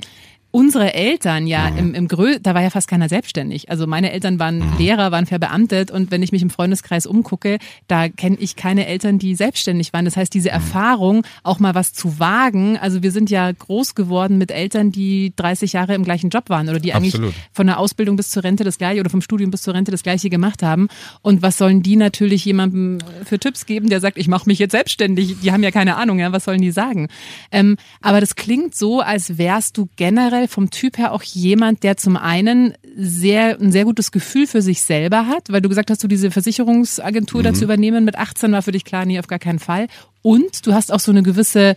unsere 0.52 0.94
Eltern 0.94 1.46
ja 1.48 1.70
Mhm. 1.70 1.78
im, 1.78 1.94
im 1.96 2.08
Grö, 2.08 2.38
da 2.42 2.56
war 2.56 2.62
ja 2.62 2.70
fast 2.70 2.88
keiner 2.88 3.08
selbstständig. 3.10 3.70
Also 3.70 3.86
meine 3.88 4.12
Eltern 4.12 4.40
waren 4.40 4.58
Mhm. 4.60 4.78
Lehrer, 4.80 5.12
waren 5.12 5.26
verbeamtet 5.26 5.92
und 5.92 6.10
wenn 6.12 6.24
ich 6.24 6.32
mich 6.32 6.42
im 6.42 6.50
Freundeskreis 6.50 7.06
umgucke, 7.06 7.58
da 7.88 8.10
kenne 8.10 8.38
ich 8.40 8.56
keine 8.56 8.88
Eltern, 8.88 9.20
die 9.20 9.36
selbstständig 9.36 9.94
waren. 9.94 10.06
Das 10.06 10.18
heißt, 10.18 10.34
Mhm. 10.34 10.40
diese 10.40 10.50
Erfahrung, 10.50 11.24
auch 11.44 11.60
mal 11.60 11.76
was 11.76 11.94
zu 11.94 12.20
wagen. 12.20 12.78
Also 12.78 13.04
wir 13.04 13.12
sind 13.12 13.30
ja 13.30 13.52
groß 13.52 13.94
geworden 13.96 14.38
mit 14.38 14.52
Eltern, 14.52 14.92
die 14.92 15.34
30 15.36 15.74
Jahre 15.74 15.94
im 15.94 16.04
gleichen 16.04 16.30
Job 16.30 16.50
waren 16.50 16.68
oder 16.70 16.80
die 16.80 16.94
eigentlich 16.94 17.14
Absolut. 17.14 17.34
von 17.52 17.68
der 17.68 17.78
Ausbildung 17.80 18.16
bis 18.16 18.32
zur 18.32 18.44
Rente 18.44 18.64
das 18.64 18.78
gleiche 18.78 19.00
oder 19.02 19.10
vom 19.10 19.22
Studium 19.22 19.52
bis 19.52 19.62
zur 19.62 19.74
Rente 19.76 19.92
das 19.92 20.04
gleiche 20.04 20.30
gemacht 20.30 20.64
haben. 20.64 20.88
Und 21.22 21.42
was 21.42 21.58
sollen 21.58 21.84
die 21.84 21.96
natürlich 21.96 22.44
jemandem 22.46 22.98
für 23.26 23.38
Tipps 23.40 23.66
geben, 23.66 23.90
der 23.90 24.00
sagt, 24.00 24.18
ich 24.18 24.28
mache 24.28 24.48
mich 24.50 24.58
jetzt 24.60 24.72
selbstständig? 24.72 25.36
Die 25.44 25.52
haben 25.52 25.64
ja 25.64 25.72
keine 25.72 25.96
Ahnung, 25.98 26.18
ja, 26.20 26.32
was 26.32 26.46
sollen 26.46 26.62
die 26.62 26.72
sagen? 26.72 27.08
Ähm, 27.52 27.78
aber 28.02 28.20
das 28.20 28.36
klingt 28.36 28.74
so, 28.76 29.02
als 29.02 29.38
wärst 29.38 29.78
du 29.78 29.88
generell 29.96 30.39
vom 30.48 30.70
Typ 30.70 30.98
her 30.98 31.12
auch 31.12 31.24
jemand, 31.24 31.84
der 31.84 31.98
zum 31.98 32.18
einen 32.18 32.74
sehr 32.96 33.60
ein 33.60 33.72
sehr 33.72 33.86
gutes 33.86 34.12
Gefühl 34.12 34.48
für 34.48 34.62
sich 34.62 34.82
selber 34.82 35.28
hat, 35.28 35.50
weil 35.50 35.62
du 35.62 35.70
gesagt 35.70 35.90
hast, 35.92 36.04
du 36.04 36.08
diese 36.08 36.32
Versicherungsagentur 36.32 37.44
dazu 37.44 37.64
übernehmen 37.64 38.06
mit 38.06 38.18
18 38.18 38.52
war 38.52 38.62
für 38.62 38.72
dich 38.72 38.86
klar, 38.86 39.06
nee, 39.06 39.20
auf 39.20 39.28
gar 39.28 39.40
keinen 39.40 39.60
Fall. 39.60 39.88
Und 40.22 40.66
du 40.66 40.74
hast 40.74 40.92
auch 40.92 41.00
so 41.00 41.12
eine 41.12 41.24
gewisse 41.24 41.76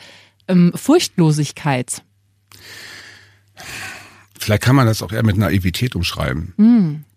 ähm, 0.48 0.72
Furchtlosigkeit. 0.74 2.02
Vielleicht 4.38 4.62
kann 4.62 4.76
man 4.76 4.86
das 4.86 5.02
auch 5.02 5.12
eher 5.12 5.24
mit 5.24 5.36
Naivität 5.36 5.94
umschreiben. 5.94 6.54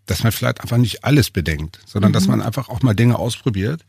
Dass 0.06 0.24
man 0.24 0.32
vielleicht 0.32 0.62
einfach 0.62 0.78
nicht 0.78 1.04
alles 1.04 1.32
bedenkt, 1.32 1.80
sondern 1.86 2.14
dass 2.14 2.28
man 2.28 2.42
einfach 2.42 2.70
auch 2.70 2.84
mal 2.84 2.94
Dinge 2.94 3.18
ausprobiert. 3.18 3.84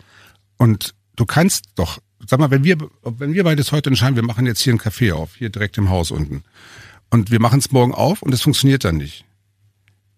Und 0.56 0.94
du 1.16 1.26
kannst 1.26 1.66
doch, 1.74 1.98
sag 2.26 2.40
mal, 2.40 2.50
wenn 2.50 2.64
wir, 2.64 2.78
wenn 3.02 3.34
wir 3.34 3.44
beides 3.44 3.72
heute 3.72 3.90
entscheiden, 3.90 4.16
wir 4.16 4.22
machen 4.22 4.46
jetzt 4.46 4.60
hier 4.60 4.72
einen 4.72 4.80
Café 4.80 5.12
auf, 5.12 5.36
hier 5.36 5.50
direkt 5.50 5.76
im 5.76 5.90
Haus 5.90 6.10
unten. 6.10 6.44
Und 7.10 7.30
wir 7.30 7.40
machen 7.40 7.58
es 7.60 7.70
morgen 7.72 7.94
auf 7.94 8.22
und 8.22 8.32
es 8.34 8.42
funktioniert 8.42 8.84
dann 8.84 8.96
nicht. 8.96 9.24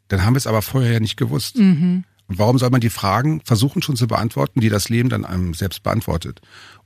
Dann 0.08 0.24
haben 0.24 0.34
wir 0.34 0.38
es 0.38 0.46
aber 0.46 0.62
vorher 0.62 0.92
ja 0.92 1.00
nicht 1.00 1.16
gewusst. 1.16 1.56
Und 1.56 2.04
warum 2.38 2.58
soll 2.58 2.70
man 2.70 2.80
die 2.80 2.90
Fragen 2.90 3.40
versuchen 3.44 3.82
schon 3.82 3.96
zu 3.96 4.06
beantworten, 4.06 4.60
die 4.60 4.68
das 4.70 4.88
Leben 4.88 5.08
dann 5.08 5.24
einem 5.24 5.54
selbst 5.54 5.82
beantwortet? 5.82 6.40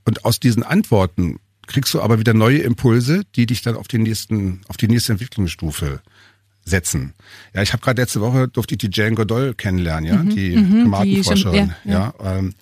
Und 0.05 0.25
aus 0.25 0.39
diesen 0.39 0.63
Antworten 0.63 1.39
kriegst 1.67 1.93
du 1.93 2.01
aber 2.01 2.19
wieder 2.19 2.33
neue 2.33 2.59
Impulse, 2.59 3.23
die 3.35 3.45
dich 3.45 3.61
dann 3.61 3.75
auf 3.77 3.87
den 3.87 4.03
nächsten, 4.03 4.61
auf 4.67 4.75
die 4.77 4.87
nächste 4.89 5.13
Entwicklungsstufe 5.13 6.01
setzen. 6.65 7.13
Ja, 7.53 7.61
ich 7.61 7.71
habe 7.73 7.81
gerade 7.81 8.01
letzte 8.01 8.19
Woche 8.21 8.47
durfte 8.49 8.75
ich 8.75 8.79
die 8.79 8.89
Jane 8.91 9.15
Goodall 9.15 9.53
kennenlernen, 9.53 10.05
ja, 10.09 10.23
die 10.23 10.51
Primatenforscherin. 10.51 11.73
die 11.85 11.89
schon- 11.89 11.91
ja, 11.91 12.13
ja, 12.21 12.37
ähm, 12.37 12.53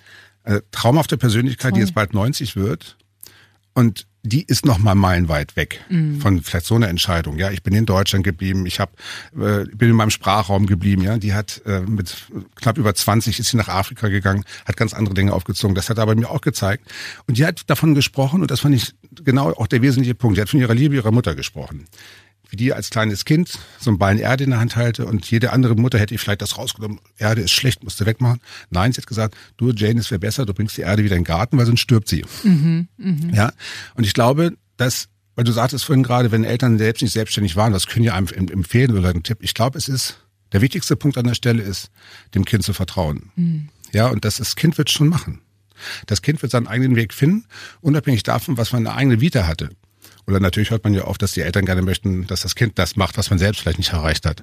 äh, 0.44 0.60
traumhafte 0.72 1.16
Persönlichkeit, 1.18 1.70
die 1.72 1.74
Toll. 1.74 1.80
jetzt 1.80 1.94
bald 1.94 2.14
90 2.14 2.56
wird. 2.56 2.96
Und 3.74 4.06
die 4.24 4.44
ist 4.44 4.64
noch 4.64 4.78
mal 4.78 4.94
meilenweit 4.94 5.56
weg 5.56 5.80
mhm. 5.88 6.20
von 6.20 6.42
vielleicht 6.42 6.66
so 6.66 6.76
einer 6.76 6.88
Entscheidung. 6.88 7.38
Ja, 7.38 7.50
ich 7.50 7.62
bin 7.62 7.74
in 7.74 7.86
Deutschland 7.86 8.24
geblieben, 8.24 8.66
ich 8.66 8.78
hab, 8.78 8.92
äh, 9.34 9.64
bin 9.74 9.90
in 9.90 9.96
meinem 9.96 10.10
Sprachraum 10.10 10.66
geblieben. 10.66 11.02
Ja, 11.02 11.18
die 11.18 11.34
hat 11.34 11.60
äh, 11.66 11.80
mit 11.80 12.14
knapp 12.54 12.78
über 12.78 12.94
20 12.94 13.40
ist 13.40 13.50
sie 13.50 13.56
nach 13.56 13.68
Afrika 13.68 14.08
gegangen, 14.08 14.44
hat 14.64 14.76
ganz 14.76 14.94
andere 14.94 15.14
Dinge 15.14 15.32
aufgezogen. 15.32 15.74
Das 15.74 15.90
hat 15.90 15.98
aber 15.98 16.14
mir 16.14 16.30
auch 16.30 16.40
gezeigt. 16.40 16.88
Und 17.26 17.38
die 17.38 17.44
hat 17.44 17.68
davon 17.68 17.94
gesprochen 17.94 18.42
und 18.42 18.50
das 18.50 18.60
fand 18.60 18.76
ich 18.76 18.94
genau 19.24 19.50
auch 19.50 19.66
der 19.66 19.82
wesentliche 19.82 20.14
Punkt. 20.14 20.36
Die 20.36 20.40
hat 20.40 20.48
von 20.48 20.60
ihrer 20.60 20.74
Liebe 20.74 20.94
ihrer 20.94 21.10
Mutter 21.10 21.34
gesprochen 21.34 21.86
wie 22.52 22.56
die 22.56 22.74
als 22.74 22.90
kleines 22.90 23.24
Kind 23.24 23.58
so 23.80 23.88
einen 23.88 23.98
Ballen 23.98 24.18
Erde 24.18 24.44
in 24.44 24.50
der 24.50 24.60
Hand 24.60 24.76
halte 24.76 25.06
und 25.06 25.28
jede 25.30 25.52
andere 25.52 25.74
Mutter 25.74 25.98
hätte 25.98 26.14
ihr 26.14 26.20
vielleicht 26.20 26.42
das 26.42 26.58
rausgenommen, 26.58 27.00
Erde 27.16 27.40
ist 27.40 27.50
schlecht, 27.50 27.82
musst 27.82 27.98
du 27.98 28.04
wegmachen. 28.04 28.40
Nein, 28.68 28.92
sie 28.92 29.00
hat 29.00 29.06
gesagt, 29.06 29.34
du 29.56 29.72
Jane, 29.72 29.98
es 30.00 30.10
wäre 30.10 30.18
besser, 30.18 30.44
du 30.44 30.52
bringst 30.52 30.76
die 30.76 30.82
Erde 30.82 31.02
wieder 31.02 31.16
in 31.16 31.22
den 31.22 31.26
Garten, 31.26 31.56
weil 31.56 31.64
sonst 31.64 31.80
stirbt 31.80 32.08
sie. 32.08 32.26
Mhm, 32.44 32.88
mh. 32.98 33.34
Ja, 33.34 33.52
und 33.94 34.04
ich 34.04 34.12
glaube, 34.12 34.52
dass, 34.76 35.08
weil 35.34 35.44
du 35.44 35.52
sagtest 35.52 35.86
vorhin 35.86 36.02
gerade, 36.02 36.30
wenn 36.30 36.44
Eltern 36.44 36.76
selbst 36.76 37.00
nicht 37.00 37.12
selbstständig 37.12 37.56
waren, 37.56 37.72
das 37.72 37.86
können 37.86 38.04
ja 38.04 38.14
einem 38.14 38.28
empfehlen 38.28 38.96
oder 38.96 39.08
einen 39.08 39.22
Tipp. 39.22 39.38
Ich 39.40 39.54
glaube, 39.54 39.78
es 39.78 39.88
ist, 39.88 40.18
der 40.52 40.60
wichtigste 40.60 40.94
Punkt 40.94 41.16
an 41.16 41.26
der 41.26 41.34
Stelle 41.34 41.62
ist, 41.62 41.90
dem 42.34 42.44
Kind 42.44 42.64
zu 42.64 42.74
vertrauen. 42.74 43.32
Mhm. 43.34 43.68
Ja, 43.92 44.08
und 44.08 44.26
das, 44.26 44.36
das 44.36 44.56
Kind 44.56 44.76
wird 44.76 44.90
schon 44.90 45.08
machen. 45.08 45.40
Das 46.06 46.20
Kind 46.20 46.42
wird 46.42 46.52
seinen 46.52 46.66
eigenen 46.66 46.96
Weg 46.96 47.14
finden, 47.14 47.46
unabhängig 47.80 48.22
davon, 48.22 48.58
was 48.58 48.72
man 48.72 48.86
eine 48.86 48.94
eigene 48.94 49.20
Vita 49.22 49.46
hatte. 49.46 49.70
Oder 50.26 50.40
natürlich 50.40 50.70
hört 50.70 50.84
man 50.84 50.94
ja 50.94 51.04
oft, 51.04 51.20
dass 51.20 51.32
die 51.32 51.40
Eltern 51.40 51.64
gerne 51.64 51.82
möchten, 51.82 52.26
dass 52.26 52.42
das 52.42 52.54
Kind 52.54 52.78
das 52.78 52.96
macht, 52.96 53.18
was 53.18 53.30
man 53.30 53.38
selbst 53.38 53.60
vielleicht 53.60 53.78
nicht 53.78 53.92
erreicht 53.92 54.24
hat. 54.24 54.42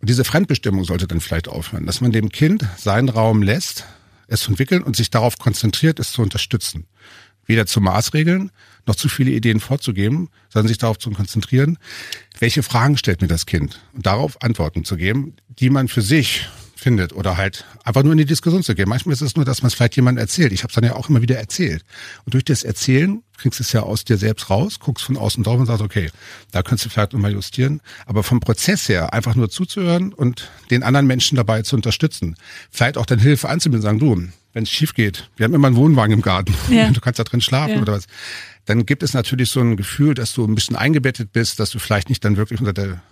Und 0.00 0.10
diese 0.10 0.24
Fremdbestimmung 0.24 0.84
sollte 0.84 1.06
dann 1.06 1.20
vielleicht 1.20 1.48
aufhören, 1.48 1.86
dass 1.86 2.00
man 2.00 2.12
dem 2.12 2.28
Kind 2.28 2.64
seinen 2.76 3.08
Raum 3.08 3.42
lässt, 3.42 3.84
es 4.26 4.40
zu 4.40 4.50
entwickeln 4.50 4.82
und 4.82 4.96
sich 4.96 5.10
darauf 5.10 5.38
konzentriert, 5.38 5.98
es 5.98 6.12
zu 6.12 6.22
unterstützen. 6.22 6.86
Weder 7.46 7.66
zu 7.66 7.80
Maßregeln 7.80 8.50
noch 8.86 8.96
zu 8.96 9.08
viele 9.08 9.30
Ideen 9.30 9.60
vorzugeben, 9.60 10.28
sondern 10.48 10.68
sich 10.68 10.78
darauf 10.78 10.98
zu 10.98 11.10
konzentrieren, 11.10 11.78
welche 12.38 12.62
Fragen 12.62 12.96
stellt 12.96 13.20
mir 13.20 13.28
das 13.28 13.46
Kind 13.46 13.80
und 13.92 14.06
darauf 14.06 14.40
Antworten 14.42 14.84
zu 14.84 14.96
geben, 14.96 15.36
die 15.48 15.70
man 15.70 15.88
für 15.88 16.02
sich 16.02 16.48
findet 16.76 17.12
oder 17.12 17.36
halt 17.36 17.64
einfach 17.84 18.02
nur 18.02 18.12
in 18.12 18.18
die 18.18 18.24
Diskussion 18.24 18.62
zu 18.62 18.74
gehen. 18.74 18.88
Manchmal 18.88 19.12
ist 19.14 19.20
es 19.20 19.36
nur, 19.36 19.44
dass 19.44 19.62
man 19.62 19.68
es 19.68 19.74
vielleicht 19.74 19.96
jemandem 19.96 20.22
erzählt. 20.22 20.52
Ich 20.52 20.62
habe 20.62 20.70
es 20.70 20.74
dann 20.74 20.84
ja 20.84 20.94
auch 20.94 21.08
immer 21.08 21.22
wieder 21.22 21.36
erzählt. 21.36 21.84
Und 22.24 22.34
durch 22.34 22.44
das 22.44 22.62
Erzählen 22.62 23.22
kriegst 23.36 23.58
du 23.58 23.62
es 23.62 23.72
ja 23.72 23.82
aus 23.82 24.04
dir 24.04 24.16
selbst 24.16 24.50
raus, 24.50 24.78
guckst 24.78 25.04
von 25.04 25.16
außen 25.16 25.42
drauf 25.42 25.58
und 25.58 25.66
sagst, 25.66 25.82
okay, 25.82 26.10
da 26.52 26.62
könntest 26.62 26.86
du 26.86 26.90
vielleicht 26.90 27.12
nochmal 27.12 27.32
justieren. 27.32 27.80
Aber 28.06 28.22
vom 28.22 28.40
Prozess 28.40 28.88
her 28.88 29.12
einfach 29.12 29.34
nur 29.34 29.50
zuzuhören 29.50 30.12
und 30.12 30.50
den 30.70 30.82
anderen 30.82 31.06
Menschen 31.06 31.36
dabei 31.36 31.62
zu 31.62 31.76
unterstützen. 31.76 32.36
Vielleicht 32.70 32.98
auch 32.98 33.06
dann 33.06 33.18
Hilfe 33.18 33.48
anzubieten, 33.48 33.82
sagen, 33.82 33.98
du, 33.98 34.28
wenn 34.52 34.62
es 34.62 34.70
schief 34.70 34.94
geht, 34.94 35.28
wir 35.36 35.44
haben 35.44 35.54
immer 35.54 35.66
einen 35.66 35.76
Wohnwagen 35.76 36.12
im 36.12 36.22
Garten, 36.22 36.54
ja. 36.70 36.90
du 36.92 37.00
kannst 37.00 37.18
da 37.18 37.24
drin 37.24 37.40
schlafen 37.40 37.76
ja. 37.76 37.82
oder 37.82 37.94
was. 37.94 38.06
Dann 38.66 38.86
gibt 38.86 39.02
es 39.02 39.12
natürlich 39.12 39.50
so 39.50 39.60
ein 39.60 39.76
Gefühl, 39.76 40.14
dass 40.14 40.32
du 40.32 40.44
ein 40.44 40.54
bisschen 40.54 40.76
eingebettet 40.76 41.32
bist, 41.32 41.60
dass 41.60 41.70
du 41.70 41.78
vielleicht 41.78 42.08
nicht 42.08 42.24
dann 42.24 42.36
wirklich 42.36 42.60
unter 42.60 42.72
der, 42.72 43.02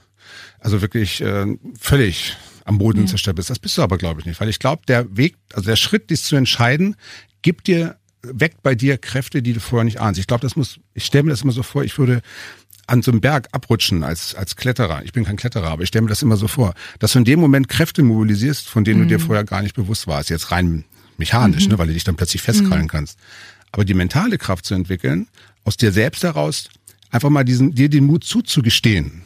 also 0.60 0.80
wirklich 0.80 1.20
äh, 1.20 1.46
völlig 1.78 2.36
am 2.64 2.78
Boden 2.78 3.00
ja. 3.00 3.06
zerstört 3.06 3.36
bist. 3.36 3.50
Das 3.50 3.58
bist 3.58 3.76
du 3.78 3.82
aber, 3.82 3.98
glaube 3.98 4.20
ich, 4.20 4.26
nicht. 4.26 4.40
Weil 4.40 4.48
ich 4.48 4.58
glaube, 4.58 4.82
der 4.86 5.16
Weg, 5.16 5.36
also 5.52 5.66
der 5.66 5.76
Schritt, 5.76 6.10
dies 6.10 6.24
zu 6.24 6.36
entscheiden, 6.36 6.96
gibt 7.42 7.66
dir, 7.66 7.96
weckt 8.22 8.62
bei 8.62 8.74
dir 8.74 8.98
Kräfte, 8.98 9.42
die 9.42 9.52
du 9.52 9.60
vorher 9.60 9.84
nicht 9.84 10.00
ahnst. 10.00 10.20
Ich 10.20 10.26
glaube, 10.26 10.42
das 10.42 10.56
muss, 10.56 10.78
ich 10.94 11.04
stelle 11.04 11.24
mir 11.24 11.30
das 11.30 11.42
immer 11.42 11.52
so 11.52 11.62
vor, 11.62 11.84
ich 11.84 11.98
würde 11.98 12.22
an 12.86 13.02
so 13.02 13.10
einem 13.10 13.20
Berg 13.20 13.48
abrutschen 13.52 14.04
als, 14.04 14.34
als 14.34 14.56
Kletterer. 14.56 15.02
Ich 15.04 15.12
bin 15.12 15.24
kein 15.24 15.36
Kletterer, 15.36 15.68
aber 15.68 15.82
ich 15.82 15.88
stelle 15.88 16.02
mir 16.02 16.08
das 16.08 16.22
immer 16.22 16.36
so 16.36 16.48
vor, 16.48 16.74
dass 16.98 17.12
du 17.12 17.18
in 17.18 17.24
dem 17.24 17.40
Moment 17.40 17.68
Kräfte 17.68 18.02
mobilisierst, 18.02 18.68
von 18.68 18.84
denen 18.84 19.00
mhm. 19.00 19.04
du 19.04 19.08
dir 19.08 19.18
mhm. 19.18 19.26
vorher 19.26 19.44
gar 19.44 19.62
nicht 19.62 19.74
bewusst 19.74 20.06
warst. 20.06 20.30
Jetzt 20.30 20.50
rein 20.50 20.84
mechanisch, 21.16 21.64
mhm. 21.64 21.72
ne, 21.72 21.78
weil 21.78 21.86
du 21.88 21.92
dich 21.94 22.04
dann 22.04 22.16
plötzlich 22.16 22.42
festkrallen 22.42 22.84
mhm. 22.84 22.88
kannst. 22.88 23.18
Aber 23.70 23.84
die 23.84 23.94
mentale 23.94 24.38
Kraft 24.38 24.66
zu 24.66 24.74
entwickeln, 24.74 25.28
aus 25.64 25.76
dir 25.76 25.92
selbst 25.92 26.22
heraus 26.24 26.68
einfach 27.10 27.30
mal 27.30 27.44
diesen, 27.44 27.74
dir 27.74 27.88
den 27.88 28.06
Mut 28.06 28.24
zuzugestehen, 28.24 29.21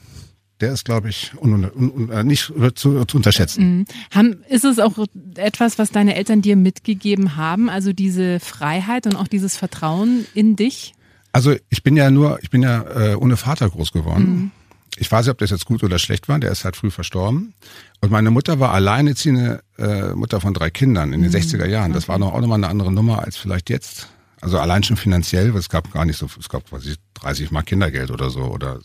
der 0.60 0.72
ist, 0.72 0.84
glaube 0.84 1.08
ich, 1.08 1.32
un, 1.40 1.52
un, 1.52 1.90
un, 1.90 2.10
äh, 2.10 2.24
nicht 2.24 2.52
zu, 2.74 3.04
zu 3.04 3.16
unterschätzen. 3.16 3.78
Mhm. 3.78 3.84
Haben, 4.10 4.36
ist 4.48 4.64
es 4.64 4.78
auch 4.78 4.94
etwas, 5.36 5.78
was 5.78 5.90
deine 5.90 6.14
Eltern 6.14 6.42
dir 6.42 6.56
mitgegeben 6.56 7.36
haben, 7.36 7.68
also 7.68 7.92
diese 7.92 8.40
Freiheit 8.40 9.06
und 9.06 9.16
auch 9.16 9.28
dieses 9.28 9.56
Vertrauen 9.56 10.26
in 10.34 10.56
dich? 10.56 10.94
Also 11.32 11.54
ich 11.68 11.82
bin 11.82 11.96
ja 11.96 12.10
nur, 12.10 12.38
ich 12.42 12.50
bin 12.50 12.62
ja 12.62 12.82
äh, 12.82 13.14
ohne 13.14 13.36
Vater 13.36 13.68
groß 13.68 13.92
geworden. 13.92 14.24
Mhm. 14.24 14.50
Ich 14.98 15.12
weiß 15.12 15.26
nicht, 15.26 15.32
ob 15.32 15.38
das 15.38 15.50
jetzt 15.50 15.66
gut 15.66 15.84
oder 15.84 15.98
schlecht 15.98 16.28
war. 16.28 16.38
Der 16.38 16.50
ist 16.50 16.64
halt 16.64 16.76
früh 16.76 16.90
verstorben. 16.90 17.52
Und 18.00 18.10
meine 18.10 18.30
Mutter 18.30 18.60
war 18.60 18.72
alleinerziehende 18.72 19.60
äh, 19.76 20.14
Mutter 20.14 20.40
von 20.40 20.54
drei 20.54 20.70
Kindern 20.70 21.12
in 21.12 21.20
den 21.20 21.30
mhm. 21.30 21.36
60er 21.36 21.66
Jahren. 21.66 21.92
Das 21.92 22.08
war 22.08 22.18
noch 22.18 22.32
auch 22.32 22.40
nochmal 22.40 22.58
eine 22.58 22.68
andere 22.68 22.90
Nummer 22.90 23.22
als 23.22 23.36
vielleicht 23.36 23.68
jetzt. 23.68 24.08
Also 24.40 24.58
allein 24.58 24.82
schon 24.82 24.96
finanziell, 24.96 25.54
weil 25.54 25.60
es 25.60 25.68
gab 25.68 25.90
gar 25.92 26.04
nicht 26.04 26.18
so, 26.18 26.28
es 26.38 26.48
gab 26.48 26.68
quasi 26.68 26.96
30 27.14 27.50
Mark 27.50 27.66
Kindergeld 27.66 28.10
oder 28.10 28.30
so. 28.30 28.42
Oder 28.42 28.80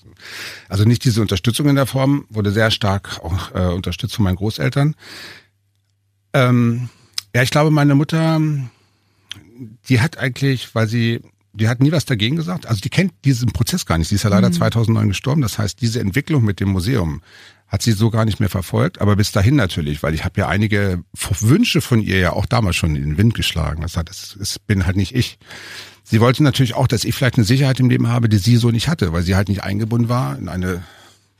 also 0.70 0.86
nicht 0.86 1.04
diese 1.04 1.22
Unterstützung 1.22 1.68
in 1.68 1.76
der 1.76 1.86
Form, 1.86 2.26
wurde 2.30 2.52
sehr 2.52 2.72
stark 2.72 3.20
auch 3.24 3.54
äh, 3.54 3.74
unterstützt 3.74 4.16
von 4.16 4.24
meinen 4.24 4.38
Großeltern. 4.38 4.96
Ähm, 6.34 6.90
ja, 7.36 7.44
ich 7.44 7.52
glaube, 7.52 7.72
meine 7.72 7.96
Mutter, 7.96 8.40
die 9.90 10.00
hat 10.00 10.18
eigentlich, 10.18 10.74
weil 10.74 10.88
sie, 10.88 11.22
die 11.54 11.68
hat 11.68 11.82
nie 11.82 11.92
was 11.92 12.06
dagegen 12.06 12.38
gesagt. 12.38 12.66
Also 12.66 12.82
die 12.82 12.90
kennt 12.90 13.14
diesen 13.26 13.52
Prozess 13.52 13.86
gar 13.86 13.98
nicht. 13.98 14.08
Sie 14.08 14.16
ist 14.16 14.24
ja 14.24 14.30
leider 14.30 14.50
mhm. 14.50 14.54
2009 14.54 15.10
gestorben. 15.10 15.42
Das 15.42 15.58
heißt, 15.58 15.82
diese 15.82 16.00
Entwicklung 16.00 16.46
mit 16.46 16.62
dem 16.62 16.70
Museum 16.70 17.22
hat 17.72 17.82
sie 17.82 17.94
so 17.94 18.10
gar 18.10 18.26
nicht 18.26 18.42
mehr 18.42 18.50
verfolgt, 18.50 19.00
aber 19.00 19.16
bis 19.16 19.32
dahin 19.32 19.56
natürlich, 19.56 20.04
weil 20.04 20.14
ich 20.14 20.26
habe 20.26 20.42
ja 20.42 20.50
einige 20.50 21.04
Wünsche 21.40 21.80
von 21.80 22.02
ihr 22.02 22.20
ja 22.20 22.34
auch 22.34 22.46
damals 22.46 22.76
schon 22.76 22.98
in 22.98 23.02
den 23.02 23.18
Wind 23.18 23.34
geschlagen. 23.34 23.82
Das, 23.82 23.96
hat, 23.96 24.10
das, 24.10 24.36
das 24.38 24.60
bin 24.60 24.86
halt 24.86 24.98
nicht 24.98 25.16
ich. 25.16 25.40
Sie 26.04 26.20
wollte 26.20 26.44
natürlich 26.44 26.74
auch, 26.74 26.88
dass 26.88 27.06
ich 27.06 27.16
vielleicht 27.16 27.36
eine 27.36 27.46
Sicherheit 27.46 27.80
im 27.80 27.90
Leben 27.90 28.10
habe, 28.10 28.28
die 28.28 28.40
sie 28.40 28.58
so 28.58 28.72
nicht 28.72 28.90
hatte, 28.90 29.14
weil 29.14 29.24
sie 29.24 29.38
halt 29.38 29.48
nicht 29.48 29.64
eingebunden 29.64 30.10
war 30.10 30.38
in 30.38 30.50
eine 30.50 30.84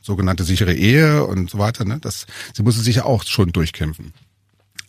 sogenannte 0.00 0.44
sichere 0.44 0.72
Ehe 0.72 1.24
und 1.26 1.50
so 1.50 1.58
weiter. 1.58 1.84
Ne? 1.84 1.98
Das, 2.00 2.26
sie 2.54 2.62
musste 2.62 2.80
sich 2.80 2.96
ja 2.96 3.04
auch 3.04 3.24
schon 3.24 3.52
durchkämpfen. 3.52 4.14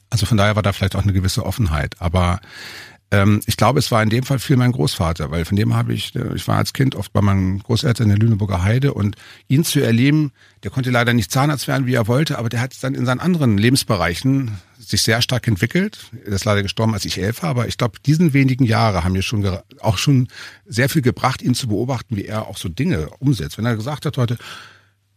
Also 0.10 0.26
von 0.26 0.38
daher 0.38 0.56
war 0.56 0.64
da 0.64 0.72
vielleicht 0.72 0.96
auch 0.96 1.04
eine 1.04 1.12
gewisse 1.12 1.46
Offenheit. 1.46 1.96
Aber 2.00 2.40
ähm, 3.14 3.42
ich 3.46 3.58
glaube, 3.58 3.78
es 3.78 3.92
war 3.92 4.02
in 4.02 4.10
dem 4.10 4.24
Fall 4.24 4.40
viel 4.40 4.58
mein 4.58 4.72
Großvater, 4.72 5.30
weil 5.30 5.46
von 5.46 5.56
dem 5.56 5.76
habe 5.76 5.94
ich, 5.94 6.16
äh, 6.16 6.34
ich 6.34 6.48
war 6.48 6.58
als 6.58 6.74
Kind 6.74 6.96
oft 6.96 7.14
bei 7.14 7.22
meinen 7.22 7.60
Großeltern 7.60 8.10
in 8.10 8.10
der 8.10 8.18
Lüneburger 8.18 8.64
Heide 8.64 8.96
und 8.96 9.18
ihn 9.48 9.64
zu 9.64 9.80
erleben, 9.82 10.32
der 10.64 10.72
konnte 10.72 10.90
leider 10.90 11.14
nicht 11.14 11.32
Zahnarzt 11.32 11.68
werden, 11.68 11.86
wie 11.86 11.94
er 11.94 12.08
wollte, 12.08 12.40
aber 12.40 12.50
der 12.50 12.60
hat 12.60 12.76
dann 12.82 12.96
in 12.96 13.06
seinen 13.06 13.20
anderen 13.20 13.60
Lebensbereichen 13.60 14.58
sich 14.80 15.04
sehr 15.04 15.22
stark 15.22 15.48
entwickelt. 15.48 16.00
Er 16.26 16.34
ist 16.34 16.46
leider 16.46 16.64
gestorben, 16.64 16.96
als 16.96 17.06
ich 17.06 17.22
elf 17.22 17.44
war, 17.44 17.52
aber 17.52 17.68
ich 17.68 17.78
glaube, 17.78 18.00
diesen 18.04 18.34
wenigen 18.34 18.66
Jahre 18.66 19.04
haben 19.04 19.14
mir 19.14 19.22
schon 19.22 19.48
auch 19.80 20.00
schon 20.00 20.28
sehr 20.66 20.90
viel 20.90 21.04
gebracht, 21.04 21.44
ihn 21.44 21.54
zu 21.54 21.68
beobachten, 21.68 22.18
wie 22.18 22.26
er 22.26 22.48
auch 22.48 22.58
so 22.58 22.68
Dinge 22.68 23.10
umsetzt. 23.20 23.60
Wenn 23.60 23.66
er 23.66 23.76
gesagt 23.76 24.08
hat 24.08 24.18
heute, 24.18 24.38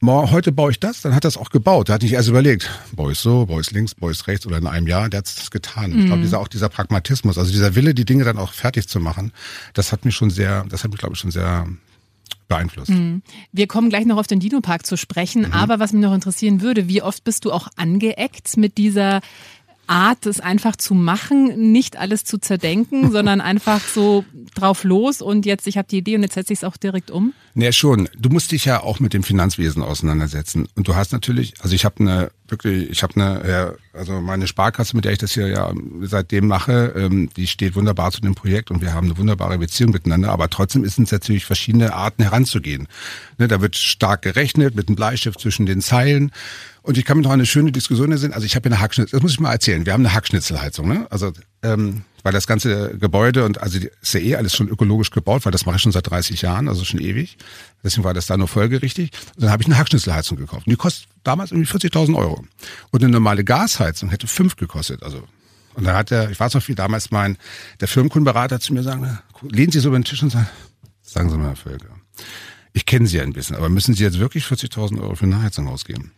heute 0.04 0.52
baue 0.52 0.70
ich 0.70 0.80
das, 0.80 1.02
dann 1.02 1.14
hat 1.14 1.24
er 1.24 1.28
es 1.28 1.36
auch 1.36 1.50
gebaut. 1.50 1.88
Er 1.88 1.94
hat 1.94 2.02
nicht 2.02 2.12
erst 2.12 2.28
überlegt, 2.28 2.70
baue 2.92 3.12
ich 3.12 3.18
so, 3.18 3.46
baue 3.46 3.60
ich 3.60 3.70
links, 3.70 3.94
baue 3.94 4.12
ich 4.12 4.26
rechts 4.26 4.46
oder 4.46 4.58
in 4.58 4.66
einem 4.66 4.86
Jahr, 4.86 5.08
der 5.08 5.18
hat 5.18 5.26
es 5.26 5.50
getan. 5.50 5.92
Mhm. 5.92 6.00
Ich 6.00 6.06
glaube, 6.06 6.22
dieser 6.22 6.40
auch 6.40 6.48
dieser 6.48 6.68
Pragmatismus, 6.68 7.38
also 7.38 7.50
dieser 7.50 7.74
Wille, 7.74 7.94
die 7.94 8.04
Dinge 8.04 8.24
dann 8.24 8.38
auch 8.38 8.52
fertig 8.52 8.88
zu 8.88 9.00
machen, 9.00 9.32
das 9.74 9.92
hat 9.92 10.04
mich 10.04 10.14
schon 10.14 10.30
sehr, 10.30 10.64
das 10.68 10.84
hat 10.84 10.90
mich, 10.90 11.00
glaube 11.00 11.14
ich, 11.14 11.20
schon 11.20 11.30
sehr 11.30 11.66
beeinflusst. 12.48 12.90
Mhm. 12.90 13.22
Wir 13.52 13.66
kommen 13.66 13.88
gleich 13.88 14.06
noch 14.06 14.18
auf 14.18 14.26
den 14.26 14.40
Dino-Park 14.40 14.86
zu 14.86 14.96
sprechen, 14.96 15.42
mhm. 15.42 15.52
aber 15.52 15.78
was 15.80 15.92
mich 15.92 16.02
noch 16.02 16.14
interessieren 16.14 16.60
würde, 16.60 16.88
wie 16.88 17.02
oft 17.02 17.24
bist 17.24 17.44
du 17.44 17.52
auch 17.52 17.68
angeeckt 17.76 18.56
mit 18.56 18.78
dieser 18.78 19.20
Art, 19.86 20.26
es 20.26 20.40
einfach 20.40 20.76
zu 20.76 20.94
machen, 20.94 21.72
nicht 21.72 21.96
alles 21.96 22.24
zu 22.24 22.38
zerdenken, 22.38 23.10
sondern 23.12 23.40
einfach 23.40 23.80
so 23.80 24.24
drauf 24.54 24.84
los 24.84 25.22
und 25.22 25.46
jetzt, 25.46 25.66
ich 25.66 25.78
habe 25.78 25.88
die 25.88 25.98
Idee 25.98 26.16
und 26.16 26.22
jetzt 26.22 26.34
setze 26.34 26.52
ich 26.52 26.60
es 26.60 26.64
auch 26.64 26.76
direkt 26.76 27.10
um? 27.10 27.32
Nee, 27.54 27.72
schon. 27.72 28.08
Du 28.18 28.28
musst 28.28 28.52
dich 28.52 28.66
ja 28.66 28.82
auch 28.82 29.00
mit 29.00 29.14
dem 29.14 29.22
Finanzwesen 29.22 29.82
auseinandersetzen. 29.82 30.68
Und 30.74 30.88
du 30.88 30.94
hast 30.94 31.12
natürlich, 31.12 31.54
also 31.60 31.74
ich 31.74 31.84
habe 31.84 32.00
eine 32.00 32.30
wirklich, 32.48 32.90
ich 32.90 33.02
habe 33.02 33.14
eine, 33.16 33.48
ja, 33.48 33.72
also 33.92 34.20
meine 34.20 34.46
Sparkasse, 34.46 34.94
mit 34.96 35.04
der 35.04 35.12
ich 35.12 35.18
das 35.18 35.32
hier 35.32 35.48
ja 35.48 35.72
seitdem 36.02 36.46
mache, 36.46 36.92
ähm, 36.96 37.30
die 37.36 37.46
steht 37.46 37.74
wunderbar 37.74 38.10
zu 38.12 38.20
dem 38.20 38.34
Projekt 38.34 38.70
und 38.70 38.80
wir 38.80 38.92
haben 38.92 39.06
eine 39.06 39.18
wunderbare 39.18 39.58
Beziehung 39.58 39.92
miteinander. 39.92 40.30
Aber 40.30 40.48
trotzdem 40.50 40.84
ist 40.84 40.98
es 40.98 41.12
natürlich 41.12 41.44
verschiedene 41.44 41.94
Arten 41.94 42.22
heranzugehen. 42.22 42.88
Ne, 43.38 43.48
da 43.48 43.60
wird 43.60 43.76
stark 43.76 44.22
gerechnet 44.22 44.74
mit 44.74 44.88
einem 44.88 44.96
Bleistift 44.96 45.40
zwischen 45.40 45.66
den 45.66 45.80
Zeilen. 45.80 46.32
Und 46.82 46.98
ich 46.98 47.04
kann 47.04 47.16
mir 47.16 47.24
noch 47.24 47.32
eine 47.32 47.46
schöne 47.46 47.72
Diskussion 47.72 48.12
erinnern. 48.12 48.32
Also 48.32 48.46
ich 48.46 48.54
habe 48.54 48.66
eine 48.66 48.80
Hackschnitzel, 48.80 49.16
das 49.16 49.22
muss 49.22 49.32
ich 49.32 49.40
mal 49.40 49.52
erzählen. 49.52 49.86
Wir 49.86 49.92
haben 49.92 50.06
eine 50.06 50.14
Hackschnitzelheizung, 50.14 50.86
ne? 50.86 51.06
Also 51.10 51.32
ähm, 51.62 52.02
weil 52.26 52.32
das 52.32 52.48
ganze 52.48 52.98
Gebäude 52.98 53.44
und 53.44 53.62
also 53.62 53.78
ist 53.78 54.14
ja 54.14 54.18
eh 54.18 54.34
alles 54.34 54.52
schon 54.52 54.66
ökologisch 54.66 55.12
gebaut, 55.12 55.44
weil 55.44 55.52
das 55.52 55.64
mache 55.64 55.76
ich 55.76 55.82
schon 55.82 55.92
seit 55.92 56.10
30 56.10 56.42
Jahren, 56.42 56.68
also 56.68 56.84
schon 56.84 56.98
ewig. 56.98 57.38
Deswegen 57.84 58.02
war 58.02 58.14
das 58.14 58.26
da 58.26 58.36
nur 58.36 58.48
folgerichtig. 58.48 59.12
Und 59.36 59.44
dann 59.44 59.52
habe 59.52 59.62
ich 59.62 59.68
eine 59.68 59.78
Hackschnitzelheizung 59.78 60.36
gekauft. 60.36 60.66
Und 60.66 60.72
die 60.72 60.76
kostet 60.76 61.06
damals 61.22 61.52
irgendwie 61.52 61.70
40.000 61.70 62.16
Euro. 62.16 62.44
Und 62.90 63.04
eine 63.04 63.12
normale 63.12 63.44
Gasheizung 63.44 64.10
hätte 64.10 64.26
fünf 64.26 64.56
gekostet. 64.56 65.04
Also 65.04 65.22
und 65.74 65.84
dann 65.84 65.94
hat 65.94 66.10
der, 66.10 66.28
ich 66.28 66.40
weiß 66.40 66.54
noch 66.54 66.66
wie 66.66 66.74
damals 66.74 67.12
mein 67.12 67.38
der 67.78 67.86
Firmenkundenberater 67.86 68.58
zu 68.58 68.74
mir 68.74 68.82
sagen, 68.82 69.20
lehnen 69.48 69.70
Sie 69.70 69.78
so 69.78 69.90
über 69.90 69.98
den 70.00 70.04
Tisch 70.04 70.20
und 70.24 70.30
sagen, 70.30 70.48
sagen 71.02 71.30
Sie 71.30 71.36
mal, 71.38 71.50
Herr 71.50 71.54
Völker, 71.54 71.94
ich 72.72 72.86
kenne 72.86 73.06
Sie 73.06 73.20
ein 73.20 73.34
bisschen, 73.34 73.54
aber 73.54 73.68
müssen 73.68 73.94
Sie 73.94 74.02
jetzt 74.02 74.18
wirklich 74.18 74.46
40.000 74.46 75.00
Euro 75.00 75.14
für 75.14 75.26
eine 75.26 75.42
Heizung 75.42 75.68
ausgeben? 75.68 76.10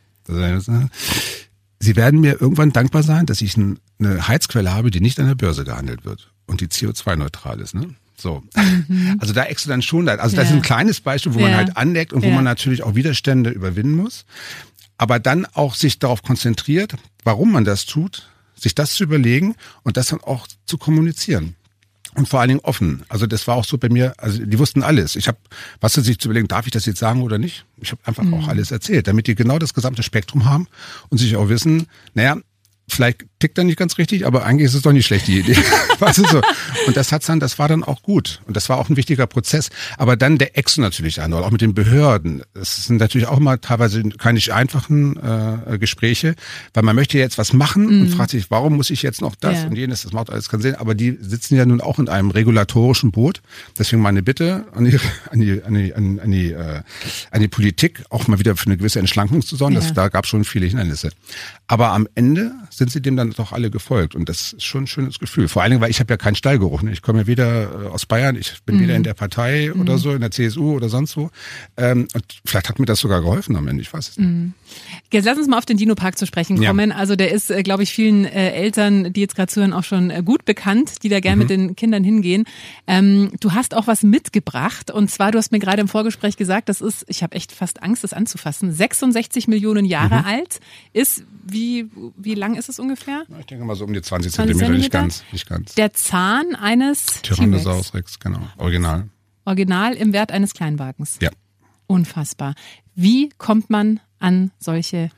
Sie 1.81 1.97
werden 1.97 2.21
mir 2.21 2.41
irgendwann 2.41 2.73
dankbar 2.73 3.03
sein, 3.03 3.27
dass 3.27 3.41
ich 3.41 3.57
eine 3.57 4.29
Heizquelle 4.29 4.73
habe, 4.73 4.91
die 4.91 5.01
nicht 5.01 5.21
an 5.21 5.27
der 5.27 5.35
Börse 5.35 5.65
gehandelt 5.65 6.05
wird 6.05 6.33
und 6.47 6.61
die 6.61 6.67
CO2-neutral 6.67 7.61
ist. 7.61 7.75
Ne? 7.75 7.95
So. 8.17 8.43
Mhm. 8.89 9.17
Also 9.21 9.33
da 9.33 9.45
eckst 9.45 9.65
du 9.67 9.69
dann 9.71 9.83
schon, 9.83 10.09
also 10.09 10.35
das 10.35 10.49
ist 10.49 10.55
ein 10.55 10.63
kleines 10.63 11.01
Beispiel, 11.01 11.35
wo 11.35 11.39
Ja. 11.39 11.47
man 11.49 11.57
halt 11.57 11.77
aneckt 11.77 12.13
und 12.13 12.23
wo 12.23 12.29
Ja. 12.29 12.35
man 12.35 12.45
natürlich 12.45 12.83
auch 12.83 12.95
Widerstände 12.97 13.51
überwinden 13.51 13.95
muss. 13.95 14.25
Aber 14.97 15.21
dann 15.21 15.47
auch 15.47 15.77
sich 15.77 16.01
darauf 16.01 16.23
konzentriert, 16.23 16.95
warum 17.23 17.53
man 17.53 17.65
das 17.65 17.87
tut, 17.87 18.29
sich 18.57 18.75
das 18.75 18.95
zu 18.95 19.05
überlegen 19.05 19.55
und 19.85 19.97
das 19.97 20.09
dann 20.09 20.21
auch 20.21 20.49
zu 20.67 20.79
kommunizieren. 20.79 21.55
Und 22.19 22.29
vor 22.29 22.41
allen 22.41 22.49
Dingen 22.49 22.61
offen. 22.65 23.05
Also 23.09 23.29
das 23.29 23.47
war 23.47 23.55
auch 23.55 23.65
so 23.65 23.79
bei 23.79 23.89
mir, 23.89 24.13
also 24.19 24.45
die 24.45 24.59
wussten 24.59 24.83
alles. 24.83 25.15
Ich 25.15 25.29
habe, 25.29 25.39
was 25.81 25.93
sie 25.93 26.01
sich 26.01 26.19
zu 26.19 26.27
überlegen, 26.27 26.49
darf 26.49 26.67
ich 26.67 26.73
das 26.73 26.85
jetzt 26.85 26.99
sagen 26.99 27.23
oder 27.23 27.39
nicht? 27.39 27.65
Ich 27.81 27.93
habe 27.93 28.03
einfach 28.07 28.25
auch 28.33 28.49
alles 28.49 28.73
erzählt, 28.73 29.07
damit 29.07 29.29
die 29.29 29.37
genau 29.37 29.61
das 29.61 29.73
gesamte 29.73 30.03
Spektrum 30.03 30.45
haben 30.45 30.67
und 31.11 31.19
sich 31.19 31.37
auch 31.37 31.49
wissen, 31.49 31.87
naja, 32.15 32.39
vielleicht 32.89 33.27
tickt 33.39 33.59
er 33.59 33.65
nicht 33.65 33.79
ganz 33.79 33.99
richtig, 33.99 34.27
aber 34.27 34.45
eigentlich 34.45 34.67
ist 34.67 34.75
es 34.75 34.83
doch 34.83 34.93
nicht 34.93 35.07
schlecht, 35.07 35.27
die 35.27 35.41
Idee. 35.41 35.57
weißt 35.99 36.19
du 36.19 36.27
so? 36.27 36.43
Und 36.87 36.97
das 36.97 37.13
hat's 37.13 37.27
dann, 37.27 37.41
das 37.41 37.59
war 37.59 37.69
dann 37.69 37.85
auch 37.85 38.03
gut. 38.03 38.41
Und 38.47 38.57
das 38.57 38.69
war 38.69 38.79
auch 38.79 38.89
ein 38.89 38.97
wichtiger 38.97 39.27
Prozess. 39.27 39.71
Aber 39.97 40.17
dann 40.17 40.39
der 40.39 40.57
Exo 40.57 40.81
natürlich 40.81 41.21
an, 41.21 41.33
oder 41.33 41.47
auch 41.47 41.51
mit 41.51 41.61
den 41.61 41.75
Behörden. 41.75 42.43
Es 42.55 42.87
sind 42.87 42.99
natürlich 42.99 43.27
auch 43.27 43.39
mal 43.39 43.59
teilweise 43.59 44.03
keine 44.03 44.41
einfachen 44.53 45.17
äh, 45.17 45.79
Gespräche, 45.79 46.35
weil 46.75 46.83
man 46.83 46.97
möchte 46.97 47.19
jetzt 47.19 47.39
was 47.39 47.53
machen 47.53 47.89
und 47.89 48.09
fragt 48.09 48.31
sich, 48.31 48.51
warum 48.51 48.77
muss 48.77 48.91
ich 48.91 49.03
jetzt 49.03 49.21
noch 49.21 49.35
das 49.35 49.59
Ja. 49.63 49.67
und 49.67 49.77
jenes, 49.77 50.03
das 50.03 50.13
macht 50.13 50.31
alles 50.31 50.49
keinen 50.49 50.63
Sinn. 50.63 50.75
Aber 50.77 50.95
die 50.95 51.19
sitzen 51.21 51.57
ja 51.57 51.67
nun 51.67 51.81
auch 51.81 51.99
in 51.99 52.09
einem 52.09 52.31
regulatorischen 52.31 53.11
Boot. 53.11 53.43
Deswegen 53.79 54.01
meine 54.03 54.23
Bitte 54.23 54.65
an 54.75 54.85
die, 54.85 54.99
an 55.31 55.41
die, 55.41 55.63
an 55.63 55.75
die, 55.75 55.95
an, 55.95 56.31
die, 56.31 56.53
äh, 56.53 56.83
an 57.31 57.41
die 57.41 57.49
Politik, 57.49 58.05
auch 58.11 58.29
mal 58.29 58.39
wieder 58.39 58.57
für 58.57 58.67
eine 58.67 58.77
gewisse 58.77 58.99
Entschlankung 58.99 59.43
zu 59.43 59.57
sorgen. 59.57 59.75
Ja. 59.75 59.81
Das, 59.81 59.93
da 59.93 60.09
gab 60.09 60.25
es 60.25 60.31
schon 60.31 60.45
viele 60.45 60.67
Hindernisse. 60.67 61.11
Aber 61.67 61.91
am 61.93 62.09
Ende 62.15 62.53
sind 62.71 62.91
sie 62.91 63.03
dem 63.03 63.17
dann 63.17 63.28
doch 63.37 63.53
alle 63.53 63.71
gefolgt. 63.71 64.15
Und 64.15 64.29
das 64.29 64.53
ist 64.55 64.65
schon 64.65 64.85
ein 64.85 64.87
schönes 64.87 65.19
Gefühl. 65.19 65.49
Vor 65.49 65.63
allen 65.63 65.71
Dingen, 65.73 65.81
weil 65.81 65.91
ich 65.91 66.01
habe 66.01 66.13
ja 66.13 66.17
keinen 66.17 66.35
Stallgeruch. 66.35 66.83
Ne? 66.83 66.93
Ich 66.93 67.03
komme 67.03 67.21
ja 67.21 67.27
weder 67.27 67.85
äh, 67.85 67.89
aus 67.89 68.07
Bayern, 68.07 68.37
ich 68.37 68.55
bin 68.65 68.81
weder 68.81 68.95
in 68.95 69.03
der 69.03 69.15
Partei 69.15 69.73
oder 69.73 69.99
so, 69.99 70.13
in 70.13 70.21
der 70.21 70.31
CSU 70.31 70.75
oder 70.75 70.89
sonst 70.89 71.17
wo. 71.17 71.31
Ähm, 71.77 72.09
und 72.15 72.25
vielleicht 72.45 72.69
hat 72.69 72.79
mir 72.79 72.87
das 72.87 73.01
sogar 73.01 73.21
geholfen 73.23 73.57
am 73.57 73.67
Ende. 73.69 73.83
Ich 73.83 73.93
weiß 73.93 74.09
es 74.11 74.19
nicht. 74.19 74.53
Jetzt 75.11 75.25
lass 75.25 75.39
uns 75.39 75.49
mal 75.49 75.59
auf 75.59 75.67
den 75.67 75.77
Dino-Park 75.77 76.19
zu 76.19 76.27
sprechen 76.27 76.61
Ja. 76.61 76.71
kommen. 76.71 76.93
Also 76.93 77.17
der 77.17 77.33
ist, 77.33 77.51
äh, 77.51 77.63
glaube 77.63 77.83
ich, 77.83 77.93
vielen 77.93 78.25
äh, 78.25 78.53
Eltern, 78.53 79.13
die 79.13 79.21
jetzt 79.21 79.35
gerade 79.37 79.51
zuhören, 79.53 79.73
auch 79.73 79.85
schon 79.85 80.11
äh, 80.11 80.23
gut 80.25 80.45
bekannt, 80.45 81.03
die 81.03 81.09
da 81.09 81.21
gerne 81.21 81.37
mit 81.39 81.51
den 81.51 81.75
Kindern 81.77 82.05
hingehen. 82.05 82.45
Ähm, 82.87 83.31
du 83.41 83.53
hast 83.53 83.75
auch 83.75 83.87
was 83.87 84.03
mitgebracht 84.03 84.91
und 84.91 85.11
zwar, 85.11 85.33
du 85.33 85.39
hast 85.39 85.53
mir 85.53 85.59
gerade 85.59 85.81
im 85.81 85.89
Vorgespräch 85.89 86.37
gesagt, 86.37 86.69
das 86.69 86.81
ist, 86.81 87.05
ich 87.09 87.23
habe 87.23 87.35
echt 87.35 87.53
fast 87.53 87.83
Angst, 87.83 88.05
das 88.05 88.13
anzufassen, 88.13 88.73
66 88.73 89.49
Millionen 89.49 89.85
Jahre 89.85 90.25
alt, 90.25 90.61
ist, 90.93 91.25
wie, 91.47 91.89
wie 92.17 92.35
lang 92.35 92.55
ist 92.57 92.69
es 92.69 92.79
ungefähr? 92.79 93.18
Ich 93.41 93.47
denke 93.47 93.65
mal 93.65 93.77
so 93.77 93.85
um 93.85 93.93
die 93.93 94.03
20 94.03 94.33
20 94.33 94.57
Zentimeter, 94.57 94.79
nicht 94.79 94.93
ganz. 94.93 95.25
Nicht 95.33 95.49
ganz. 95.49 95.75
Der 95.75 95.93
Zahn 95.93 96.55
eines 96.55 97.23
Tyrannosaurus. 97.23 97.95
Rex, 97.95 98.19
genau. 98.19 98.41
Original. 98.57 99.09
Original 99.45 99.95
im 99.95 100.13
Wert 100.13 100.33
eines 100.33 100.55
Kleinwagens. 100.55 101.19
Ja. 101.21 101.31
Unfassbar. 101.87 102.55
Wie 102.95 103.31
kommt 103.39 103.71
man 103.71 104.01
an 104.19 104.51
solche 104.59 105.11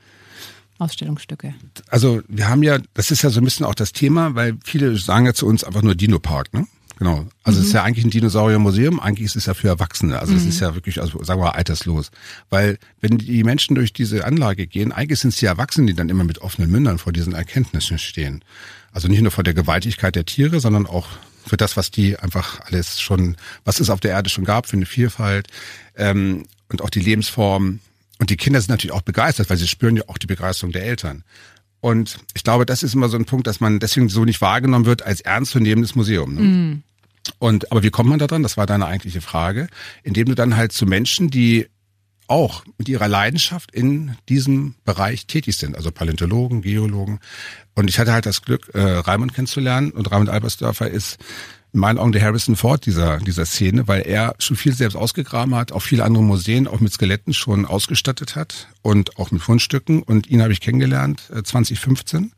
Ausstellungsstücke? 0.78 1.54
Also 1.88 2.22
wir 2.28 2.48
haben 2.48 2.62
ja, 2.62 2.78
das 2.94 3.10
ist 3.10 3.22
ja 3.22 3.30
so 3.30 3.40
ein 3.40 3.44
bisschen 3.44 3.66
auch 3.66 3.74
das 3.74 3.92
Thema, 3.92 4.34
weil 4.34 4.56
viele 4.64 4.96
sagen 4.96 5.26
ja 5.26 5.34
zu 5.34 5.46
uns 5.46 5.64
einfach 5.64 5.82
nur 5.82 5.94
Dino-Park, 5.94 6.54
ne? 6.54 6.66
Genau. 7.00 7.26
Also 7.44 7.60
es 7.60 7.68
ist 7.68 7.72
ja 7.72 7.82
eigentlich 7.82 8.04
ein 8.04 8.10
Dinosauriermuseum, 8.10 9.00
eigentlich 9.00 9.24
ist 9.24 9.36
es 9.36 9.46
ja 9.46 9.54
für 9.54 9.68
Erwachsene. 9.68 10.18
Also 10.18 10.34
es 10.34 10.44
ist 10.44 10.60
ja 10.60 10.74
wirklich, 10.74 11.00
also 11.00 11.24
sagen 11.24 11.40
wir 11.40 11.46
mal, 11.46 11.52
alterslos. 11.52 12.10
Weil 12.50 12.76
wenn 13.00 13.16
die 13.16 13.42
Menschen 13.42 13.74
durch 13.74 13.94
diese 13.94 14.26
Anlage 14.26 14.66
gehen, 14.66 14.92
eigentlich 14.92 15.18
sind 15.18 15.30
es 15.30 15.36
die 15.36 15.46
Erwachsenen, 15.46 15.86
die 15.86 15.94
dann 15.94 16.10
immer 16.10 16.24
mit 16.24 16.42
offenen 16.42 16.70
Mündern 16.70 16.98
vor 16.98 17.14
diesen 17.14 17.32
Erkenntnissen 17.32 17.98
stehen. 17.98 18.44
Also 18.92 19.08
nicht 19.08 19.22
nur 19.22 19.30
vor 19.30 19.44
der 19.44 19.54
Gewaltigkeit 19.54 20.14
der 20.14 20.26
Tiere, 20.26 20.60
sondern 20.60 20.84
auch 20.86 21.06
für 21.46 21.56
das, 21.56 21.78
was 21.78 21.90
die 21.90 22.18
einfach 22.18 22.60
alles 22.66 23.00
schon, 23.00 23.38
was 23.64 23.80
es 23.80 23.88
auf 23.88 24.00
der 24.00 24.10
Erde 24.10 24.28
schon 24.28 24.44
gab, 24.44 24.66
für 24.66 24.76
eine 24.76 24.84
Vielfalt 24.84 25.48
ähm, 25.96 26.44
und 26.68 26.82
auch 26.82 26.90
die 26.90 27.00
Lebensform. 27.00 27.80
Und 28.18 28.28
die 28.28 28.36
Kinder 28.36 28.60
sind 28.60 28.68
natürlich 28.68 28.92
auch 28.92 29.00
begeistert, 29.00 29.48
weil 29.48 29.56
sie 29.56 29.68
spüren 29.68 29.96
ja 29.96 30.02
auch 30.08 30.18
die 30.18 30.26
Begeisterung 30.26 30.72
der 30.72 30.84
Eltern. 30.84 31.24
Und 31.80 32.18
ich 32.34 32.44
glaube, 32.44 32.66
das 32.66 32.82
ist 32.82 32.92
immer 32.92 33.08
so 33.08 33.16
ein 33.16 33.24
Punkt, 33.24 33.46
dass 33.46 33.60
man 33.60 33.80
deswegen 33.80 34.10
so 34.10 34.26
nicht 34.26 34.42
wahrgenommen 34.42 34.84
wird 34.84 35.00
als 35.00 35.22
ernstzunehmendes 35.22 35.94
Museum. 35.94 36.34
Ne? 36.34 36.82
Und 37.38 37.70
aber 37.70 37.82
wie 37.82 37.90
kommt 37.90 38.08
man 38.08 38.18
da 38.18 38.26
dran? 38.26 38.42
Das 38.42 38.56
war 38.56 38.66
deine 38.66 38.86
eigentliche 38.86 39.20
Frage, 39.20 39.68
indem 40.02 40.26
du 40.26 40.34
dann 40.34 40.56
halt 40.56 40.72
zu 40.72 40.86
Menschen, 40.86 41.30
die 41.30 41.66
auch 42.30 42.64
mit 42.78 42.88
ihrer 42.88 43.08
Leidenschaft 43.08 43.72
in 43.72 44.16
diesem 44.28 44.76
Bereich 44.84 45.26
tätig 45.26 45.56
sind, 45.56 45.76
also 45.76 45.90
Paläontologen, 45.90 46.62
Geologen. 46.62 47.18
Und 47.74 47.90
ich 47.90 47.98
hatte 47.98 48.12
halt 48.12 48.24
das 48.24 48.42
Glück, 48.42 48.70
äh, 48.72 48.80
Raimund 48.80 49.34
kennenzulernen. 49.34 49.90
Und 49.90 50.10
Raimund 50.12 50.30
Albersdörfer 50.30 50.88
ist 50.88 51.18
in 51.72 51.80
meinen 51.80 51.98
Augen 51.98 52.12
der 52.12 52.22
Harrison 52.22 52.54
Ford 52.54 52.86
dieser, 52.86 53.18
dieser 53.18 53.46
Szene, 53.46 53.88
weil 53.88 54.02
er 54.02 54.34
schon 54.38 54.56
viel 54.56 54.72
selbst 54.72 54.96
ausgegraben 54.96 55.54
hat, 55.56 55.72
auch 55.72 55.82
viele 55.82 56.04
andere 56.04 56.22
Museen, 56.22 56.68
auch 56.68 56.80
mit 56.80 56.92
Skeletten 56.92 57.34
schon 57.34 57.66
ausgestattet 57.66 58.36
hat 58.36 58.68
und 58.82 59.18
auch 59.18 59.32
mit 59.32 59.42
Fundstücken. 59.42 60.02
Und 60.02 60.28
ihn 60.28 60.42
habe 60.42 60.52
ich 60.52 60.60
kennengelernt, 60.60 61.30
äh, 61.34 61.42
2015. 61.42 62.32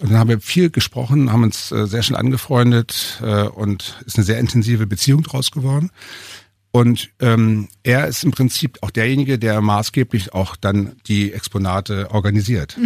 Und 0.00 0.10
dann 0.10 0.18
haben 0.18 0.28
wir 0.28 0.40
viel 0.40 0.70
gesprochen, 0.70 1.30
haben 1.30 1.42
uns 1.42 1.70
äh, 1.72 1.86
sehr 1.86 2.02
schnell 2.02 2.18
angefreundet 2.18 3.20
äh, 3.22 3.42
und 3.44 4.02
ist 4.06 4.16
eine 4.16 4.24
sehr 4.24 4.38
intensive 4.38 4.86
Beziehung 4.86 5.22
draus 5.22 5.50
geworden. 5.50 5.90
Und 6.72 7.10
ähm, 7.20 7.68
er 7.82 8.06
ist 8.06 8.24
im 8.24 8.30
Prinzip 8.30 8.78
auch 8.80 8.90
derjenige, 8.90 9.38
der 9.38 9.60
maßgeblich 9.60 10.32
auch 10.32 10.56
dann 10.56 10.96
die 11.06 11.32
Exponate 11.32 12.10
organisiert. 12.12 12.76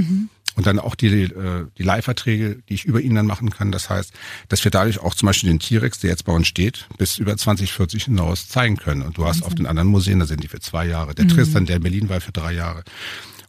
Und 0.56 0.66
dann 0.66 0.78
auch 0.78 0.94
die, 0.94 1.24
äh, 1.24 1.66
die 1.76 1.82
Leihverträge, 1.82 2.62
die 2.68 2.74
ich 2.74 2.84
über 2.84 3.00
ihn 3.00 3.14
dann 3.14 3.26
machen 3.26 3.50
kann. 3.50 3.72
Das 3.72 3.90
heißt, 3.90 4.12
dass 4.48 4.62
wir 4.62 4.70
dadurch 4.70 5.00
auch 5.00 5.14
zum 5.14 5.26
Beispiel 5.26 5.50
den 5.50 5.58
T-Rex, 5.58 5.98
der 5.98 6.10
jetzt 6.10 6.24
bei 6.24 6.32
uns 6.32 6.46
steht, 6.46 6.86
bis 6.96 7.18
über 7.18 7.36
2040 7.36 8.04
hinaus 8.04 8.48
zeigen 8.48 8.76
können. 8.76 9.02
Und 9.02 9.18
du 9.18 9.26
hast 9.26 9.42
auf 9.42 9.54
den 9.54 9.66
anderen 9.66 9.88
Museen, 9.88 10.20
da 10.20 10.26
sind 10.26 10.42
die 10.44 10.48
für 10.48 10.60
zwei 10.60 10.86
Jahre. 10.86 11.14
Der 11.14 11.26
Tristan, 11.26 11.66
der 11.66 11.76
in 11.76 11.82
Berlin 11.82 12.08
war, 12.08 12.20
für 12.20 12.32
drei 12.32 12.52
Jahre. 12.52 12.84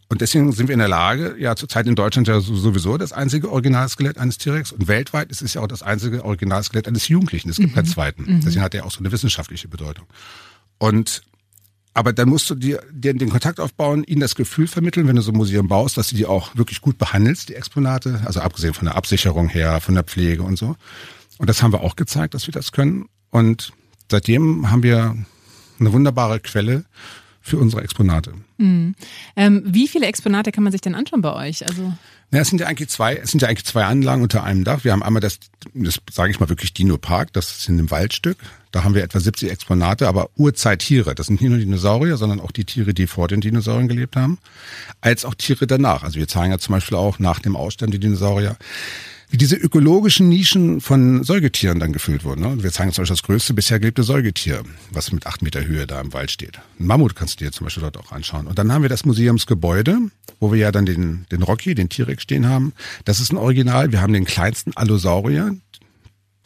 Und 0.08 0.20
deswegen 0.20 0.52
sind 0.52 0.68
wir 0.68 0.72
in 0.72 0.78
der 0.78 0.88
Lage, 0.88 1.34
ja 1.38 1.56
zurzeit 1.56 1.86
in 1.86 1.96
Deutschland 1.96 2.28
ja 2.28 2.40
sowieso 2.40 2.96
das 2.96 3.12
einzige 3.12 3.50
Originalskelett 3.50 4.18
eines 4.18 4.38
T-Rex 4.38 4.70
und 4.70 4.86
weltweit 4.86 5.30
ist 5.30 5.42
es 5.42 5.54
ja 5.54 5.62
auch 5.62 5.66
das 5.66 5.82
einzige 5.82 6.24
Originalskelett 6.24 6.86
eines 6.86 7.08
Jugendlichen. 7.08 7.50
Es 7.50 7.56
gibt 7.56 7.74
keinen 7.74 7.86
zweiten. 7.86 8.40
Deswegen 8.44 8.62
hat 8.62 8.74
er 8.74 8.86
auch 8.86 8.92
so 8.92 9.00
eine 9.00 9.10
wissenschaftliche 9.10 9.66
Bedeutung. 9.68 10.06
Und 10.78 11.22
aber 11.96 12.12
dann 12.12 12.28
musst 12.28 12.50
du 12.50 12.54
dir, 12.54 12.82
dir 12.92 13.14
den 13.14 13.30
Kontakt 13.30 13.58
aufbauen, 13.58 14.04
ihnen 14.04 14.20
das 14.20 14.34
Gefühl 14.34 14.66
vermitteln, 14.66 15.08
wenn 15.08 15.16
du 15.16 15.22
so 15.22 15.32
ein 15.32 15.36
Museum 15.36 15.66
baust, 15.66 15.96
dass 15.96 16.10
du 16.10 16.16
die 16.16 16.26
auch 16.26 16.54
wirklich 16.54 16.82
gut 16.82 16.98
behandelst, 16.98 17.48
die 17.48 17.54
Exponate, 17.54 18.20
also 18.26 18.40
abgesehen 18.40 18.74
von 18.74 18.84
der 18.84 18.96
Absicherung 18.96 19.48
her, 19.48 19.80
von 19.80 19.94
der 19.94 20.04
Pflege 20.04 20.42
und 20.42 20.58
so. 20.58 20.76
Und 21.38 21.48
das 21.48 21.62
haben 21.62 21.72
wir 21.72 21.80
auch 21.80 21.96
gezeigt, 21.96 22.34
dass 22.34 22.46
wir 22.46 22.52
das 22.52 22.70
können. 22.70 23.08
Und 23.30 23.72
seitdem 24.10 24.70
haben 24.70 24.82
wir 24.82 25.16
eine 25.80 25.92
wunderbare 25.94 26.38
Quelle 26.38 26.84
für 27.46 27.58
unsere 27.58 27.82
Exponate. 27.82 28.32
Ähm, 29.36 29.62
wie 29.64 29.86
viele 29.86 30.06
Exponate 30.06 30.50
kann 30.50 30.64
man 30.64 30.72
sich 30.72 30.80
denn 30.80 30.96
anschauen 30.96 31.22
bei 31.22 31.32
euch? 31.32 31.66
Also 31.66 31.92
Ja, 32.32 32.40
es 32.40 32.48
sind 32.48 32.60
ja 32.60 32.66
eigentlich 32.66 32.88
zwei, 32.88 33.14
es 33.14 33.30
sind 33.30 33.40
ja 33.40 33.48
eigentlich 33.48 33.64
zwei 33.64 33.84
Anlagen 33.84 34.22
unter 34.22 34.42
einem 34.42 34.64
Dach. 34.64 34.82
Wir 34.82 34.90
haben 34.90 35.04
einmal 35.04 35.20
das, 35.20 35.38
das 35.72 36.00
sage 36.10 36.32
ich 36.32 36.40
mal 36.40 36.48
wirklich 36.48 36.74
Dino 36.74 36.98
Park, 36.98 37.32
das 37.34 37.58
ist 37.58 37.68
in 37.68 37.78
einem 37.78 37.90
Waldstück. 37.92 38.38
Da 38.72 38.82
haben 38.82 38.94
wir 38.94 39.04
etwa 39.04 39.20
70 39.20 39.50
Exponate, 39.50 40.08
aber 40.08 40.28
Urzeittiere. 40.36 41.14
Das 41.14 41.28
sind 41.28 41.40
nicht 41.40 41.48
nur 41.48 41.58
Dinosaurier, 41.58 42.16
sondern 42.16 42.40
auch 42.40 42.50
die 42.50 42.64
Tiere, 42.64 42.94
die 42.94 43.06
vor 43.06 43.28
den 43.28 43.40
Dinosauriern 43.40 43.88
gelebt 43.88 44.16
haben, 44.16 44.38
als 45.00 45.24
auch 45.24 45.34
Tiere 45.34 45.68
danach. 45.68 46.02
Also 46.02 46.18
wir 46.18 46.26
zeigen 46.26 46.50
ja 46.50 46.58
zum 46.58 46.74
Beispiel 46.74 46.98
auch 46.98 47.20
nach 47.20 47.38
dem 47.38 47.54
Aussterben 47.54 47.92
die 47.92 48.00
Dinosaurier, 48.00 48.56
wie 49.28 49.36
diese 49.36 49.56
ökologischen 49.56 50.28
Nischen 50.28 50.80
von 50.80 51.24
Säugetieren 51.24 51.80
dann 51.80 51.92
gefüllt 51.92 52.24
wurden. 52.24 52.42
Ne? 52.42 52.62
Wir 52.62 52.72
zeigen 52.72 52.92
zum 52.92 53.02
Beispiel 53.02 53.16
das 53.16 53.22
größte 53.22 53.54
bisher 53.54 53.80
gelebte 53.80 54.02
Säugetier, 54.02 54.62
was 54.90 55.10
mit 55.12 55.26
acht 55.26 55.42
Meter 55.42 55.64
Höhe 55.64 55.86
da 55.86 56.00
im 56.00 56.12
Wald 56.12 56.30
steht. 56.30 56.58
Ein 56.78 56.86
Mammut 56.86 57.16
kannst 57.16 57.40
du 57.40 57.44
dir 57.44 57.52
zum 57.52 57.64
Beispiel 57.64 57.82
dort 57.82 57.96
auch 57.96 58.12
anschauen. 58.12 58.46
Und 58.46 58.58
dann 58.58 58.72
haben 58.72 58.82
wir 58.82 58.88
das 58.88 59.04
Museumsgebäude, 59.04 59.98
wo 60.38 60.52
wir 60.52 60.58
ja 60.58 60.72
dann 60.72 60.86
den, 60.86 61.26
den 61.32 61.42
Rocky, 61.42 61.74
den 61.74 61.88
T-Rex 61.88 62.22
stehen 62.22 62.48
haben. 62.48 62.72
Das 63.04 63.20
ist 63.20 63.32
ein 63.32 63.36
Original. 63.36 63.92
Wir 63.92 64.00
haben 64.00 64.12
den 64.12 64.24
kleinsten 64.24 64.76
Allosaurier 64.76 65.56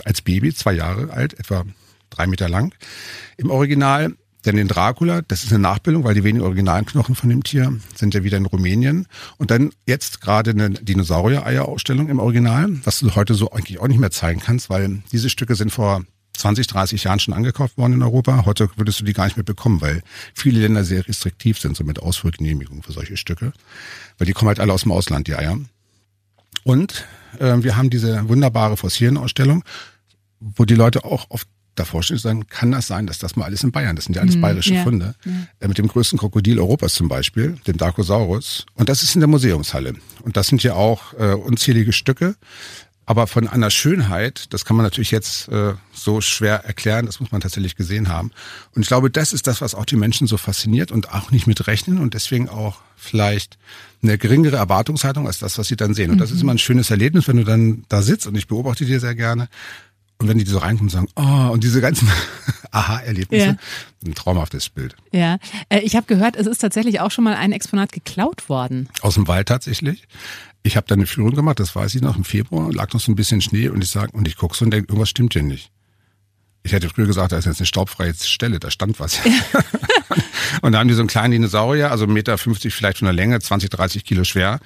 als 0.05 0.23
Baby, 0.23 0.55
zwei 0.55 0.73
Jahre 0.73 1.13
alt, 1.13 1.39
etwa 1.39 1.65
drei 2.09 2.27
Meter 2.27 2.49
lang. 2.49 2.75
Im 3.37 3.51
Original 3.51 4.15
dann 4.43 4.57
den 4.57 4.69
Dracula, 4.69 5.23
das 5.23 5.45
ist 5.45 5.53
eine 5.53 5.61
Nachbildung, 5.61 6.05
weil 6.05 6.15
die 6.15 6.25
wenigen 6.25 6.45
originalen 6.45 6.87
Knochen 6.87 7.15
von 7.15 7.29
dem 7.29 7.43
Tier 7.43 7.79
sind 7.95 8.15
ja 8.15 8.25
wieder 8.25 8.39
in 8.39 8.47
Rumänien. 8.47 9.07
Und 9.37 9.51
dann 9.51 9.73
jetzt 9.87 10.21
gerade 10.21 10.51
eine 10.51 10.71
Dinosaurier-Eier-Ausstellung 10.71 12.09
im 12.09 12.19
Original, 12.19 12.71
was 12.85 13.01
du 13.01 13.15
heute 13.15 13.35
so 13.35 13.51
eigentlich 13.51 13.81
auch 13.81 13.89
nicht 13.89 14.01
mehr 14.01 14.11
zeigen 14.11 14.41
kannst, 14.41 14.71
weil 14.71 15.03
diese 15.13 15.31
Stücke 15.31 15.55
sind 15.55 15.71
vor 15.71 16.05
20, 16.41 16.67
30 16.67 17.05
Jahren 17.05 17.21
schon 17.21 17.35
angekauft 17.35 17.77
worden 17.77 17.95
in 17.95 18.03
Europa. 18.03 18.45
Heute 18.47 18.71
würdest 18.77 19.01
du 19.01 19.05
die 19.05 19.13
gar 19.13 19.27
nicht 19.27 19.37
mehr 19.37 19.45
bekommen, 19.45 19.81
weil 19.81 20.03
viele 20.35 20.61
Länder 20.61 20.85
sehr 20.85 21.07
restriktiv 21.07 21.59
sind, 21.59 21.77
so 21.77 21.85
mit 21.85 21.99
Ausfuhrgenehmigungen 21.99 22.83
für 22.83 22.93
solche 22.93 23.17
Stücke. 23.17 23.53
Weil 24.17 24.27
die 24.27 24.33
kommen 24.33 24.49
halt 24.49 24.61
alle 24.61 24.73
aus 24.73 24.83
dem 24.83 24.93
Ausland, 24.93 25.27
die 25.27 25.35
Eier. 25.35 25.59
Und 26.65 27.07
äh, 27.39 27.57
wir 27.59 27.77
haben 27.77 27.91
diese 27.91 28.29
wunderbare 28.29 28.77
Fossilienausstellung, 28.77 29.65
wo 30.41 30.65
die 30.65 30.75
Leute 30.75 31.05
auch 31.05 31.27
oft 31.29 31.47
davor 31.81 32.03
stehen 32.03 32.17
und 32.17 32.23
sagen, 32.23 32.47
kann 32.49 32.71
das 32.71 32.87
sein, 32.87 33.07
dass 33.07 33.19
das 33.19 33.37
mal 33.37 33.45
alles 33.45 33.65
in 33.65 33.73
Bayern, 33.73 33.97
das 33.97 34.05
sind 34.05 34.15
ja 34.15 34.23
alles 34.23 34.41
bayerische 34.41 34.75
ja, 34.75 34.85
Funde, 34.85 35.15
Äh, 35.61 35.69
mit 35.69 35.79
dem 35.79 35.89
größten 35.89 36.19
Krokodil 36.19 36.59
Europas 36.59 36.95
zum 36.95 37.09
Beispiel, 37.09 37.57
dem 37.67 37.77
Darkosaurus. 37.77 38.67
Und 38.75 38.89
das 38.89 39.03
ist 39.03 39.15
in 39.15 39.21
der 39.21 39.29
Museumshalle. 39.29 39.95
Und 40.23 40.37
das 40.37 40.49
sind 40.49 40.63
ja 40.63 40.75
auch 40.75 41.15
äh, 41.15 41.35
unzählige 41.35 41.93
Stücke. 41.93 42.37
Aber 43.07 43.27
von 43.27 43.49
einer 43.49 43.71
Schönheit, 43.71 44.53
das 44.53 44.65
kann 44.65 44.77
man 44.77 44.85
natürlich 44.85 45.11
jetzt 45.11 45.49
äh, 45.49 45.73
so 45.93 46.21
schwer 46.21 46.65
erklären, 46.65 47.07
das 47.07 47.19
muss 47.19 47.33
man 47.33 47.41
tatsächlich 47.41 47.75
gesehen 47.75 48.09
haben. 48.09 48.31
Und 48.73 48.83
ich 48.83 48.89
glaube, 48.89 49.11
das 49.11 49.33
ist 49.33 49.49
das, 49.49 49.61
was 49.61 49.75
auch 49.75 49.85
die 49.85 49.97
Menschen 49.97 50.29
so 50.29 50.37
fasziniert 50.37 50.93
und 50.93 51.13
auch 51.13 51.33
nicht 51.33 51.49
mit 51.49 51.67
rechnen 51.67 51.99
und 51.99 52.15
deswegen 52.15 52.49
auch 52.49 52.83
vielleicht 52.97 53.59
eine 54.03 54.17
geringere 54.17 54.57
Erwartungshaltung 54.57 55.27
als 55.27 55.41
das, 55.41 55.59
was 55.59 55.67
sie 55.67 55.75
dann 55.75 55.93
sehen. 55.93 56.13
Und 56.13 56.19
das 56.19 56.31
ist 56.31 56.41
immer 56.41 56.55
ein 56.55 56.59
schönes 56.59 56.91
Erlebnis, 56.91 57.27
wenn 57.27 57.39
du 57.39 57.45
dann 57.45 57.85
da 57.89 58.01
sitzt 58.03 58.29
und 58.29 58.37
ich 58.37 58.47
beobachte 58.47 58.85
dir 58.85 59.01
sehr 59.01 59.17
gerne. 59.17 59.49
Und 60.21 60.29
wenn 60.29 60.39
die 60.39 60.45
so 60.45 60.59
reinkommen 60.59 60.89
und 60.89 60.91
sagen, 60.91 61.09
oh, 61.17 61.51
und 61.53 61.65
diese 61.65 61.81
ganzen 61.81 62.07
Aha-Erlebnisse, 62.71 63.47
Ja. 63.47 63.57
ein 64.07 64.15
traumhaftes 64.15 64.69
Bild. 64.69 64.95
Ja, 65.13 65.39
äh, 65.71 65.81
ich 65.81 65.97
habe 65.97 66.07
gehört, 66.07 66.37
es 66.37 66.47
ist 66.47 66.59
tatsächlich 66.59 67.01
auch 67.01 67.11
schon 67.11 67.25
mal 67.25 67.35
ein 67.35 67.53
Exponat 67.53 67.91
geklaut 67.93 68.49
worden. 68.49 68.89
Aus 69.01 69.15
dem 69.15 69.27
Wald 69.29 69.49
tatsächlich. 69.49 70.05
Ich 70.63 70.77
habe 70.77 70.87
da 70.87 70.95
eine 70.95 71.07
Führung 71.07 71.35
gemacht, 71.35 71.59
das 71.59 71.75
weiß 71.75 71.95
ich 71.95 72.03
noch, 72.03 72.17
im 72.17 72.25
Februar, 72.25 72.71
lag 72.71 72.93
noch 72.93 73.01
so 73.01 73.11
ein 73.11 73.17
bisschen 73.17 73.41
Schnee 73.41 73.69
und 73.71 73.83
ich 73.83 73.89
sag, 73.91 74.13
und 74.13 74.29
ich 74.29 74.37
guck 74.37 74.55
so 74.55 74.65
und 74.67 74.71
denke, 74.73 74.89
irgendwas 74.91 75.09
stimmt 75.09 75.33
hier 75.33 75.43
nicht. 75.43 75.71
Ich 76.63 76.73
hätte 76.73 76.91
früher 76.91 77.07
gesagt, 77.07 77.33
da 77.33 77.39
ist 77.39 77.47
jetzt 77.47 77.61
eine 77.61 77.67
staubfreie 77.67 78.13
Stelle, 78.15 78.61
da 78.61 78.71
stand 78.71 79.01
was. 79.01 79.19
und 80.63 80.73
da 80.73 80.79
haben 80.79 80.89
die 80.89 80.95
so 80.95 81.01
einen 81.01 81.09
kleinen 81.09 81.33
Dinosaurier, 81.33 81.91
also 81.91 82.05
1,50 82.05 82.09
Meter 82.13 82.39
vielleicht 82.39 82.99
von 82.99 83.07
der 83.07 83.15
Länge, 83.15 83.41
20, 83.41 83.71
30 83.71 84.05
Kilo 84.05 84.25
schwer, 84.25 84.61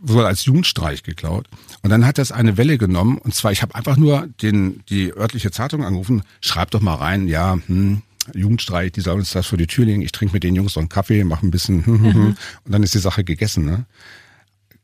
wohl 0.00 0.24
als 0.24 0.46
Jugendstreich 0.46 1.02
geklaut. 1.02 1.46
Und 1.82 1.90
dann 1.90 2.06
hat 2.06 2.16
das 2.16 2.32
eine 2.32 2.56
Welle 2.56 2.78
genommen. 2.78 3.18
Und 3.18 3.34
zwar, 3.34 3.52
ich 3.52 3.60
habe 3.60 3.74
einfach 3.74 3.98
nur 3.98 4.28
den, 4.40 4.82
die 4.88 5.14
örtliche 5.14 5.50
Zeitung 5.50 5.84
angerufen, 5.84 6.22
schreib 6.40 6.70
doch 6.70 6.80
mal 6.80 6.94
rein, 6.94 7.28
ja, 7.28 7.58
hm, 7.66 8.02
Jugendstreich, 8.34 8.92
die 8.92 9.00
sollen 9.00 9.18
uns 9.18 9.32
das 9.32 9.46
vor 9.46 9.58
die 9.58 9.66
Tür 9.66 9.84
legen, 9.84 10.02
ich 10.02 10.12
trinke 10.12 10.34
mit 10.34 10.44
den 10.44 10.54
Jungs 10.54 10.74
so 10.74 10.80
einen 10.80 10.88
Kaffee, 10.88 11.24
mache 11.24 11.46
ein 11.46 11.50
bisschen 11.50 11.84
hm, 11.84 12.02
hm, 12.02 12.14
hm, 12.14 12.36
und 12.64 12.72
dann 12.72 12.82
ist 12.82 12.94
die 12.94 12.98
Sache 12.98 13.24
gegessen. 13.24 13.64
Ne? 13.64 13.84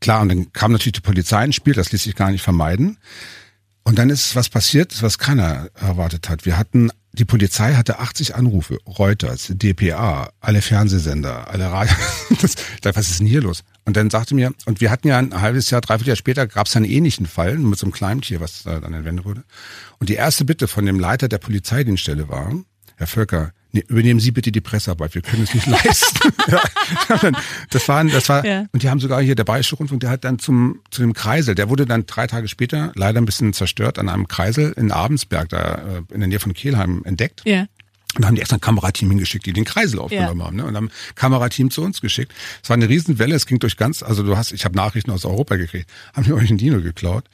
Klar, 0.01 0.23
und 0.23 0.29
dann 0.29 0.53
kam 0.53 0.73
natürlich 0.73 0.95
die 0.95 1.01
Polizei 1.01 1.45
ins 1.45 1.55
Spiel, 1.55 1.75
das 1.75 1.93
ließ 1.93 2.03
sich 2.03 2.15
gar 2.15 2.31
nicht 2.31 2.43
vermeiden. 2.43 2.99
Und 3.87 4.01
dann 4.01 4.11
ist 4.11 4.35
was 4.35 4.49
passiert, 4.49 5.01
was 5.01 5.17
keiner 5.17 5.69
erwartet 5.77 6.29
hat. 6.29 6.45
Wir 6.45 6.59
hatten, 6.59 6.91
die 7.13 7.25
Polizei 7.25 7.75
hatte 7.75 8.01
80 8.01 8.35
Anrufe, 8.35 8.79
Reuters, 8.85 9.53
DPA, 9.55 10.31
alle 10.41 10.61
Fernsehsender, 10.61 11.49
alle 11.49 11.71
Radio. 11.71 11.95
Was 12.83 13.09
ist 13.09 13.21
denn 13.21 13.29
hier 13.29 13.43
los? 13.43 13.63
Und 13.85 13.97
dann 13.97 14.11
sagte 14.11 14.35
mir, 14.35 14.53
und 14.65 14.81
wir 14.81 14.91
hatten 14.91 15.07
ja 15.07 15.19
ein 15.19 15.41
halbes 15.41 15.71
Jahr, 15.71 15.83
dreiviertel 15.83 16.09
Jahr 16.09 16.17
später, 16.17 16.49
gab 16.49 16.67
es 16.67 16.75
einen 16.75 16.85
ähnlichen 16.85 17.27
Fall 17.27 17.59
mit 17.59 17.79
so 17.79 17.87
einem 17.87 17.93
Kleimtier, 17.93 18.41
was 18.41 18.65
da 18.65 18.81
dann 18.81 18.93
entwendet 18.93 19.25
wurde. 19.25 19.45
Und 20.01 20.09
die 20.09 20.15
erste 20.15 20.45
Bitte 20.45 20.67
von 20.67 20.85
dem 20.85 20.99
Leiter 20.99 21.29
der 21.29 21.39
Polizeidienststelle 21.39 22.29
war, 22.29 22.57
Herr 22.97 23.07
Völker, 23.07 23.53
nee, 23.73 23.85
übernehmen 23.89 24.21
Sie 24.21 24.31
bitte 24.31 24.53
die 24.53 24.61
Pressearbeit, 24.61 25.15
wir 25.15 25.23
können 25.23 25.43
es 25.45 25.55
nicht 25.55 25.67
leisten. 25.85 26.33
ja, 26.49 26.63
das 27.71 27.89
waren, 27.89 28.09
das 28.11 28.29
war, 28.29 28.45
Ja. 28.45 28.67
und 28.73 28.83
die 28.83 28.89
haben 28.91 29.01
sogar 29.01 29.23
hier 29.23 29.35
der 29.35 29.45
Bayerische 29.45 29.77
Rundfunk, 29.77 30.01
der 30.01 30.11
hat 30.11 30.25
dann 30.25 30.39
zum 30.39 30.81
zu 30.91 31.01
dem 31.03 31.13
Kreisel, 31.13 31.55
der 31.55 31.69
wurde 31.69 31.87
dann 31.87 32.07
drei 32.07 32.27
Tage 32.27 32.49
später 32.49 32.93
leider 32.95 33.21
ein 33.21 33.27
bisschen 33.27 33.53
zerstört 33.53 33.99
an 33.99 34.09
einem 34.09 34.29
Kreisel 34.29 34.73
in 34.77 34.93
Abensberg, 34.93 35.49
da 35.49 35.75
äh, 36.11 36.15
in 36.15 36.21
der 36.21 36.29
Nähe 36.29 36.41
von 36.41 36.55
Kelheim 36.55 37.03
entdeckt. 37.05 37.43
Ja. 37.45 37.67
Und 38.15 38.23
da 38.23 38.29
haben 38.29 38.35
die 38.35 38.41
extra 38.41 38.57
ein 38.57 38.61
Kamerateam 38.63 39.11
hingeschickt, 39.11 39.45
die 39.45 39.53
den 39.53 39.67
Kreisel 39.67 39.99
aufgenommen 39.99 40.43
haben. 40.43 40.57
Ne? 40.57 40.65
Und 40.65 40.75
haben 40.75 40.87
ein 40.87 41.15
Kamerateam 41.17 41.71
zu 41.71 41.83
uns 41.83 42.01
geschickt. 42.01 42.33
Es 42.63 42.71
war 42.71 42.75
eine 42.75 42.89
Riesenwelle, 42.89 43.35
es 43.35 43.45
ging 43.45 43.59
durch 43.59 43.77
ganz, 43.77 44.03
also 44.03 44.23
du 44.23 44.39
hast, 44.39 44.53
ich 44.53 44.65
habe 44.65 44.75
Nachrichten 44.75 45.11
aus 45.11 45.27
Europa 45.27 45.57
gekriegt, 45.57 45.91
haben 46.15 46.25
die 46.25 46.33
euch 46.33 46.49
ein 46.49 46.57
Dino 46.57 46.81
geklaut. 46.81 47.25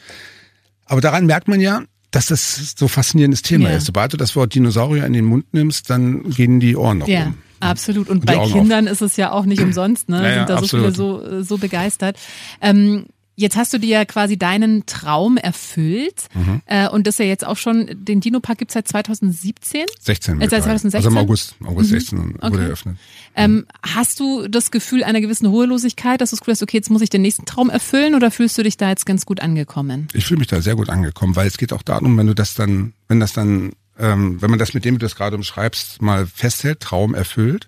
Aber 0.86 1.00
daran 1.00 1.26
merkt 1.26 1.46
man 1.46 1.60
ja, 1.60 1.82
dass 2.12 2.26
das 2.26 2.74
so 2.78 2.86
faszinierendes 2.86 3.42
Thema 3.42 3.70
Ja. 3.70 3.76
ist. 3.78 3.86
Sobald 3.86 4.12
du 4.12 4.16
das 4.16 4.36
Wort 4.36 4.54
Dinosaurier 4.54 5.04
in 5.06 5.12
den 5.14 5.24
Mund 5.24 5.52
nimmst, 5.52 5.90
dann 5.90 6.30
gehen 6.30 6.60
die 6.60 6.76
Ohren 6.76 6.98
noch 6.98 7.08
Ja, 7.08 7.24
um. 7.26 7.34
absolut. 7.58 8.08
Und 8.08 8.18
Und 8.20 8.26
bei 8.26 8.38
Kindern 8.48 8.86
ist 8.86 9.02
es 9.02 9.16
ja 9.16 9.32
auch 9.32 9.44
nicht 9.46 9.60
umsonst, 9.62 10.08
ne? 10.08 10.22
Ja, 10.22 10.28
ja, 10.28 10.34
Sind 10.36 10.48
da 10.50 10.58
so 10.60 10.68
viele 10.68 10.88
absolut. 10.88 11.24
so, 11.32 11.42
so 11.42 11.58
begeistert. 11.58 12.16
Ähm, 12.60 13.06
Jetzt 13.34 13.56
hast 13.56 13.72
du 13.72 13.78
dir 13.78 13.88
ja 13.88 14.04
quasi 14.04 14.36
deinen 14.36 14.84
Traum 14.84 15.38
erfüllt 15.38 16.26
Mhm. 16.34 16.60
äh, 16.66 16.86
und 16.88 17.06
das 17.06 17.16
ja 17.18 17.24
jetzt 17.24 17.46
auch 17.46 17.56
schon, 17.56 17.88
den 17.92 18.20
Dino-Park 18.20 18.58
gibt's 18.58 18.74
seit 18.74 18.86
2017. 18.86 19.86
16 20.00 20.34
Äh, 20.34 20.36
seit 20.36 20.38
mittlerweile. 20.38 20.62
2016? 20.64 20.96
Also 20.98 21.08
im 21.10 21.16
August, 21.16 21.54
August 21.64 21.88
16 21.90 22.18
Mhm. 22.18 22.34
Okay. 22.40 22.52
wurde 22.52 22.62
eröffnet. 22.64 22.96
Ähm, 23.34 23.66
hast 23.82 24.20
du 24.20 24.46
das 24.48 24.70
Gefühl 24.70 25.02
einer 25.02 25.20
gewissen 25.22 25.46
Ruhelosigkeit, 25.46 26.20
dass 26.20 26.30
du 26.30 26.36
das 26.36 26.40
Gefühl 26.40 26.52
hast, 26.52 26.62
okay, 26.62 26.76
jetzt 26.76 26.90
muss 26.90 27.00
ich 27.00 27.08
den 27.10 27.22
nächsten 27.22 27.46
Traum 27.46 27.70
erfüllen 27.70 28.14
oder 28.14 28.30
fühlst 28.30 28.58
du 28.58 28.62
dich 28.62 28.76
da 28.76 28.90
jetzt 28.90 29.06
ganz 29.06 29.24
gut 29.24 29.40
angekommen? 29.40 30.08
Ich 30.12 30.26
fühle 30.26 30.38
mich 30.38 30.48
da 30.48 30.60
sehr 30.60 30.76
gut 30.76 30.90
angekommen, 30.90 31.34
weil 31.34 31.46
es 31.46 31.56
geht 31.56 31.72
auch 31.72 31.82
darum, 31.82 32.16
wenn 32.18 32.26
du 32.26 32.34
das 32.34 32.52
dann, 32.54 32.92
wenn 33.08 33.18
das 33.18 33.32
dann, 33.32 33.72
ähm, 33.98 34.42
wenn 34.42 34.50
man 34.50 34.58
das 34.58 34.74
mit 34.74 34.84
dem, 34.84 34.94
wie 34.96 34.98
du 34.98 35.06
das 35.06 35.16
gerade 35.16 35.36
umschreibst, 35.36 36.02
mal 36.02 36.26
festhält, 36.26 36.80
Traum 36.80 37.14
erfüllt, 37.14 37.66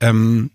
ähm, 0.00 0.50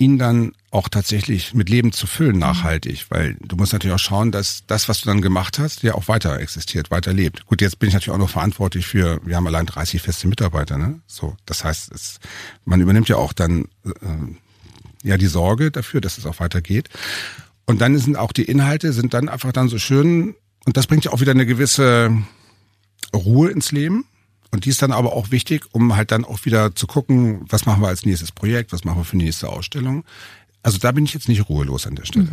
ihn 0.00 0.18
dann 0.18 0.52
auch 0.70 0.88
tatsächlich 0.88 1.52
mit 1.52 1.68
Leben 1.68 1.92
zu 1.92 2.06
füllen, 2.06 2.38
nachhaltig, 2.38 3.06
weil 3.10 3.36
du 3.40 3.56
musst 3.56 3.72
natürlich 3.72 3.94
auch 3.94 4.00
schauen, 4.00 4.32
dass 4.32 4.64
das, 4.66 4.88
was 4.88 5.02
du 5.02 5.06
dann 5.06 5.20
gemacht 5.20 5.58
hast, 5.58 5.82
ja 5.82 5.94
auch 5.94 6.08
weiter 6.08 6.40
existiert, 6.40 6.90
weiter 6.90 7.12
lebt. 7.12 7.44
Gut, 7.46 7.60
jetzt 7.60 7.78
bin 7.78 7.88
ich 7.88 7.94
natürlich 7.94 8.14
auch 8.14 8.18
noch 8.18 8.30
verantwortlich 8.30 8.86
für, 8.86 9.20
wir 9.24 9.36
haben 9.36 9.46
allein 9.46 9.66
30 9.66 10.00
feste 10.00 10.26
Mitarbeiter, 10.26 10.78
ne? 10.78 11.00
So, 11.06 11.36
das 11.44 11.64
heißt, 11.64 11.92
es, 11.92 12.18
man 12.64 12.80
übernimmt 12.80 13.08
ja 13.08 13.16
auch 13.16 13.32
dann 13.32 13.66
äh, 13.84 13.90
ja 15.02 15.18
die 15.18 15.26
Sorge 15.26 15.70
dafür, 15.70 16.00
dass 16.00 16.18
es 16.18 16.26
auch 16.26 16.40
weitergeht. 16.40 16.88
Und 17.66 17.80
dann 17.80 17.96
sind 17.98 18.16
auch 18.16 18.32
die 18.32 18.44
Inhalte 18.44 18.92
sind 18.92 19.12
dann 19.12 19.28
einfach 19.28 19.52
dann 19.52 19.68
so 19.68 19.78
schön 19.78 20.34
und 20.64 20.76
das 20.76 20.86
bringt 20.86 21.04
ja 21.04 21.12
auch 21.12 21.20
wieder 21.20 21.32
eine 21.32 21.46
gewisse 21.46 22.16
Ruhe 23.14 23.50
ins 23.50 23.70
Leben. 23.70 24.06
Und 24.52 24.64
die 24.64 24.70
ist 24.70 24.82
dann 24.82 24.92
aber 24.92 25.12
auch 25.12 25.30
wichtig, 25.30 25.64
um 25.72 25.96
halt 25.96 26.10
dann 26.10 26.24
auch 26.24 26.44
wieder 26.44 26.74
zu 26.74 26.86
gucken, 26.86 27.42
was 27.48 27.66
machen 27.66 27.82
wir 27.82 27.88
als 27.88 28.04
nächstes 28.04 28.32
Projekt, 28.32 28.72
was 28.72 28.84
machen 28.84 28.98
wir 28.98 29.04
für 29.04 29.16
die 29.16 29.24
nächste 29.24 29.48
Ausstellung. 29.48 30.04
Also 30.62 30.78
da 30.78 30.92
bin 30.92 31.04
ich 31.04 31.14
jetzt 31.14 31.28
nicht 31.28 31.48
ruhelos 31.48 31.86
an 31.86 31.94
der 31.94 32.04
Stelle. 32.04 32.28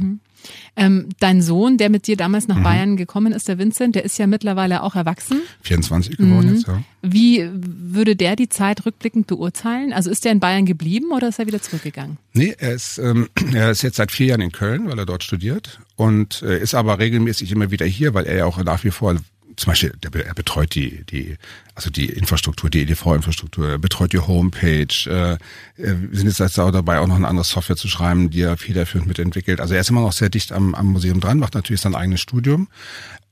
Ähm, 0.75 1.09
dein 1.19 1.41
Sohn, 1.41 1.77
der 1.77 1.89
mit 1.89 2.07
dir 2.07 2.17
damals 2.17 2.47
Mhm. 2.47 2.55
nach 2.55 2.63
Bayern 2.63 2.97
gekommen 2.97 3.33
ist, 3.33 3.47
der 3.47 3.57
Vincent, 3.57 3.95
der 3.95 4.03
ist 4.05 4.17
ja 4.17 4.27
mittlerweile 4.27 4.83
auch 4.83 4.95
erwachsen. 4.95 5.41
24 5.61 6.17
geworden 6.17 6.55
jetzt, 6.55 6.67
ja. 6.67 6.83
Wie 7.01 7.49
würde 7.53 8.15
der 8.15 8.35
die 8.35 8.49
Zeit 8.49 8.85
rückblickend 8.85 9.27
beurteilen? 9.27 9.93
Also 9.93 10.09
ist 10.09 10.25
er 10.25 10.31
in 10.33 10.39
Bayern 10.39 10.65
geblieben 10.65 11.11
oder 11.11 11.29
ist 11.29 11.39
er 11.39 11.47
wieder 11.47 11.61
zurückgegangen? 11.61 12.17
Nee, 12.33 12.53
er 12.59 12.73
ist, 12.73 12.97
ähm, 12.97 13.29
er 13.53 13.71
ist 13.71 13.81
jetzt 13.81 13.95
seit 13.97 14.11
vier 14.11 14.27
Jahren 14.27 14.41
in 14.41 14.51
Köln, 14.51 14.87
weil 14.89 14.99
er 14.99 15.05
dort 15.05 15.23
studiert 15.23 15.79
und 15.95 16.41
äh, 16.43 16.59
ist 16.61 16.75
aber 16.75 16.99
regelmäßig 16.99 17.51
immer 17.51 17.71
wieder 17.71 17.85
hier, 17.85 18.13
weil 18.13 18.25
er 18.25 18.37
ja 18.37 18.45
auch 18.45 18.61
nach 18.63 18.83
wie 18.83 18.91
vor 18.91 19.15
zum 19.57 19.71
Beispiel, 19.71 19.93
der, 20.03 20.25
er 20.25 20.35
betreut 20.35 20.75
die, 20.75 21.03
die, 21.05 21.35
also 21.73 21.89
die 21.89 22.05
Infrastruktur, 22.05 22.69
die 22.69 22.83
EDV-Infrastruktur, 22.83 23.71
er 23.71 23.77
betreut 23.79 24.13
die 24.13 24.19
Homepage. 24.19 24.87
Äh, 25.07 25.33
äh, 25.33 25.37
wir 25.77 26.17
sind 26.17 26.27
jetzt 26.27 26.39
jetzt 26.39 26.59
auch 26.59 26.71
dabei, 26.71 26.99
auch 26.99 27.07
noch 27.07 27.15
eine 27.15 27.27
andere 27.27 27.43
Software 27.43 27.75
zu 27.75 27.87
schreiben, 27.87 28.29
die 28.29 28.41
er 28.41 28.55
federführend 28.55 29.07
mitentwickelt. 29.07 29.59
Also 29.59 29.73
er 29.73 29.81
ist 29.81 29.89
immer 29.89 30.01
noch 30.01 30.13
sehr 30.13 30.29
dicht 30.29 30.51
am, 30.51 30.75
am 30.75 30.85
Museum 30.85 31.19
dran, 31.19 31.39
macht 31.39 31.55
natürlich 31.55 31.81
sein 31.81 31.95
eigenes 31.95 32.21
Studium, 32.21 32.67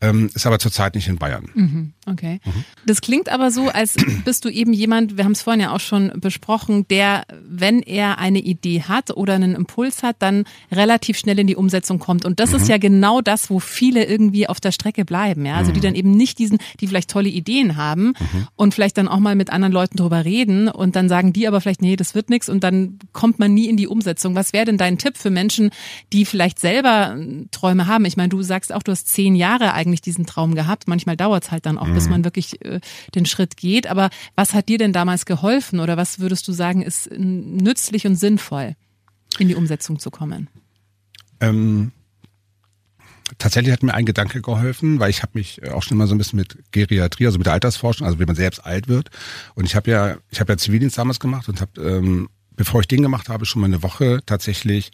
ähm, 0.02 0.30
ist 0.34 0.46
aber 0.46 0.60
zurzeit 0.60 0.96
nicht 0.96 1.08
in 1.08 1.18
Bayern. 1.18 1.94
Okay. 2.06 2.40
Das 2.86 3.02
klingt 3.02 3.30
aber 3.30 3.50
so, 3.50 3.70
als 3.70 3.96
bist 4.26 4.46
du 4.46 4.50
eben 4.50 4.74
jemand, 4.74 5.18
wir 5.18 5.24
haben 5.24 5.32
es 5.32 5.42
vorhin 5.42 5.62
ja 5.62 5.72
auch 5.72 5.80
schon 5.80 6.12
besprochen, 6.20 6.88
der, 6.88 7.24
wenn 7.48 7.82
er 7.82 8.20
eine 8.20 8.40
Idee 8.40 8.84
hat 8.84 9.12
oder 9.16 9.34
einen 9.34 9.56
Impuls 9.56 10.04
hat, 10.04 10.18
dann 10.20 10.44
relativ 10.72 11.18
schnell 11.18 11.40
in 11.40 11.48
die 11.48 11.56
Umsetzung 11.56 12.00
kommt. 12.00 12.26
Und 12.26 12.40
das 12.40 12.54
ist 12.54 12.68
ja 12.68 12.78
genau 12.78 13.22
das, 13.22 13.50
wo 13.50 13.60
viele 13.60 14.06
irgendwie 14.06 14.48
auf 14.48 14.60
der 14.60 14.72
Strecke 14.72 15.06
bleiben. 15.06 15.46
Ja? 15.46 15.56
Also 15.56 15.72
die 15.72 15.80
dann 15.80 15.96
eben 15.96 16.12
nicht 16.12 16.38
diesen, 16.40 16.60
die 16.80 16.88
vielleicht 16.88 17.10
tolle 17.10 17.30
Ideen 17.30 17.76
haben 17.76 18.14
und 18.56 18.74
vielleicht 18.74 18.98
dann 18.98 19.08
auch 19.08 19.20
mal 19.20 19.36
mit 19.36 19.50
anderen 19.50 19.74
Leuten 19.74 19.98
drüber 19.98 20.26
reden 20.26 20.68
und 20.68 20.96
dann 20.96 21.10
sagen 21.10 21.34
die 21.34 21.48
aber 21.48 21.62
vielleicht, 21.62 21.82
nee, 21.82 21.96
das 21.96 22.16
wird 22.16 22.30
nichts 22.30 22.50
und 22.50 22.64
dann 22.64 23.00
kommt 23.14 23.40
man 23.40 23.54
nie 23.54 23.68
in 23.68 23.78
die 23.78 23.88
Umsetzung. 23.88 24.36
Was 24.36 24.54
wäre 24.54 24.66
denn 24.66 24.78
dein 24.78 24.98
Tipp 24.98 25.18
für 25.18 25.30
Menschen, 25.30 25.72
die 26.14 26.26
vielleicht 26.26 26.60
selber 26.60 27.16
äh, 27.18 27.46
Träume 27.52 27.88
haben? 27.88 28.06
Ich 28.06 28.18
meine, 28.18 28.30
du 28.30 28.42
sagst 28.42 28.74
auch, 28.74 28.84
du 28.84 28.92
hast 28.92 29.08
zehn 29.08 29.36
Jahre 29.36 29.74
eigentlich 29.86 30.02
diesen 30.02 30.26
Traum 30.26 30.56
gehabt. 30.56 30.88
Manchmal 30.88 31.16
dauert 31.16 31.46
es 31.46 31.52
halt 31.52 31.66
dann 31.66 31.78
auch, 31.78 31.88
bis 31.90 32.10
man 32.10 32.24
wirklich 32.24 32.64
äh, 32.66 32.80
den 33.14 33.26
Schritt 33.26 33.58
geht. 33.58 33.88
Aber 33.88 34.10
was 34.36 34.54
hat 34.54 34.70
dir 34.70 34.78
denn 34.78 34.94
damals 34.94 35.26
geholfen 35.26 35.80
oder 35.80 35.98
was 35.98 36.20
würdest 36.20 36.48
du 36.48 36.52
sagen, 36.52 36.82
ist 36.82 37.08
äh, 37.08 37.18
nützlich 37.18 38.06
und 38.06 38.16
sinnvoll, 38.16 38.76
in 39.40 39.48
die 39.48 39.56
Umsetzung 39.56 40.00
zu 40.00 40.12
kommen? 40.12 40.50
Ähm, 41.40 41.92
tatsächlich 43.38 43.74
hat 43.74 43.84
mir 43.84 43.94
ein 43.94 44.06
Gedanke 44.06 44.42
geholfen, 44.42 45.00
weil 45.00 45.10
ich 45.10 45.22
habe 45.22 45.32
mich 45.36 45.62
auch 45.72 45.84
schon 45.84 45.98
mal 45.98 46.08
so 46.08 46.16
ein 46.16 46.18
bisschen 46.18 46.38
mit 46.38 46.58
Geriatrie, 46.72 47.26
also 47.26 47.38
mit 47.38 47.48
der 47.48 47.54
Altersforschung, 47.54 48.06
also 48.06 48.20
wie 48.20 48.26
man 48.26 48.36
selbst 48.36 48.66
alt 48.66 48.88
wird. 48.88 49.10
Und 49.56 49.66
ich 49.66 49.76
habe 49.76 49.92
ja, 49.92 50.18
ich 50.30 50.40
habe 50.40 50.54
ja 50.54 50.58
Zivildienst 50.58 50.98
damals 50.98 51.20
gemacht 51.20 51.50
und 51.50 51.62
habe, 51.62 51.82
ähm, 51.82 52.30
bevor 52.56 52.82
ich 52.82 52.88
den 52.88 53.02
gemacht 53.02 53.30
habe, 53.30 53.46
schon 53.46 53.62
mal 53.62 53.68
eine 53.68 53.84
Woche 53.84 54.22
tatsächlich 54.26 54.92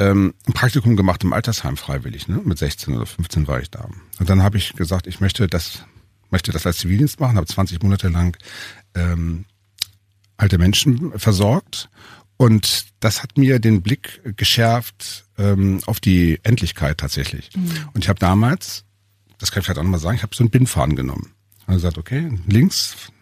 ähm, 0.00 0.34
ein 0.46 0.52
Praktikum 0.54 0.96
gemacht 0.96 1.22
im 1.22 1.32
Altersheim 1.32 1.76
freiwillig. 1.76 2.26
Ne? 2.26 2.40
Mit 2.44 2.58
16 2.58 2.96
oder 2.96 3.06
15 3.06 3.46
war 3.46 3.60
ich 3.60 3.70
da. 3.70 3.88
Und 4.18 4.28
dann 4.28 4.42
habe 4.42 4.56
ich 4.56 4.72
gesagt, 4.72 5.06
ich 5.06 5.20
möchte 5.20 5.46
das, 5.46 5.84
möchte 6.30 6.52
das 6.52 6.66
als 6.66 6.78
Zivildienst 6.78 7.20
machen, 7.20 7.36
habe 7.36 7.46
20 7.46 7.82
Monate 7.82 8.08
lang 8.08 8.36
ähm, 8.94 9.44
alte 10.36 10.58
Menschen 10.58 11.18
versorgt. 11.18 11.90
Und 12.38 12.86
das 13.00 13.22
hat 13.22 13.36
mir 13.36 13.58
den 13.58 13.82
Blick 13.82 14.22
geschärft 14.36 15.26
ähm, 15.36 15.80
auf 15.84 16.00
die 16.00 16.40
Endlichkeit 16.42 16.98
tatsächlich. 16.98 17.50
Und 17.92 18.02
ich 18.02 18.08
habe 18.08 18.18
damals, 18.18 18.84
das 19.38 19.52
kann 19.52 19.60
ich 19.60 19.66
vielleicht 19.66 19.78
auch 19.78 19.84
nochmal 19.84 20.00
sagen, 20.00 20.16
ich 20.16 20.22
habe 20.22 20.34
so 20.34 20.42
einen 20.42 20.50
Bindfaden 20.50 20.96
genommen. 20.96 21.32
Und 21.66 21.74
gesagt, 21.74 21.98
okay, 21.98 22.32
links 22.46 23.12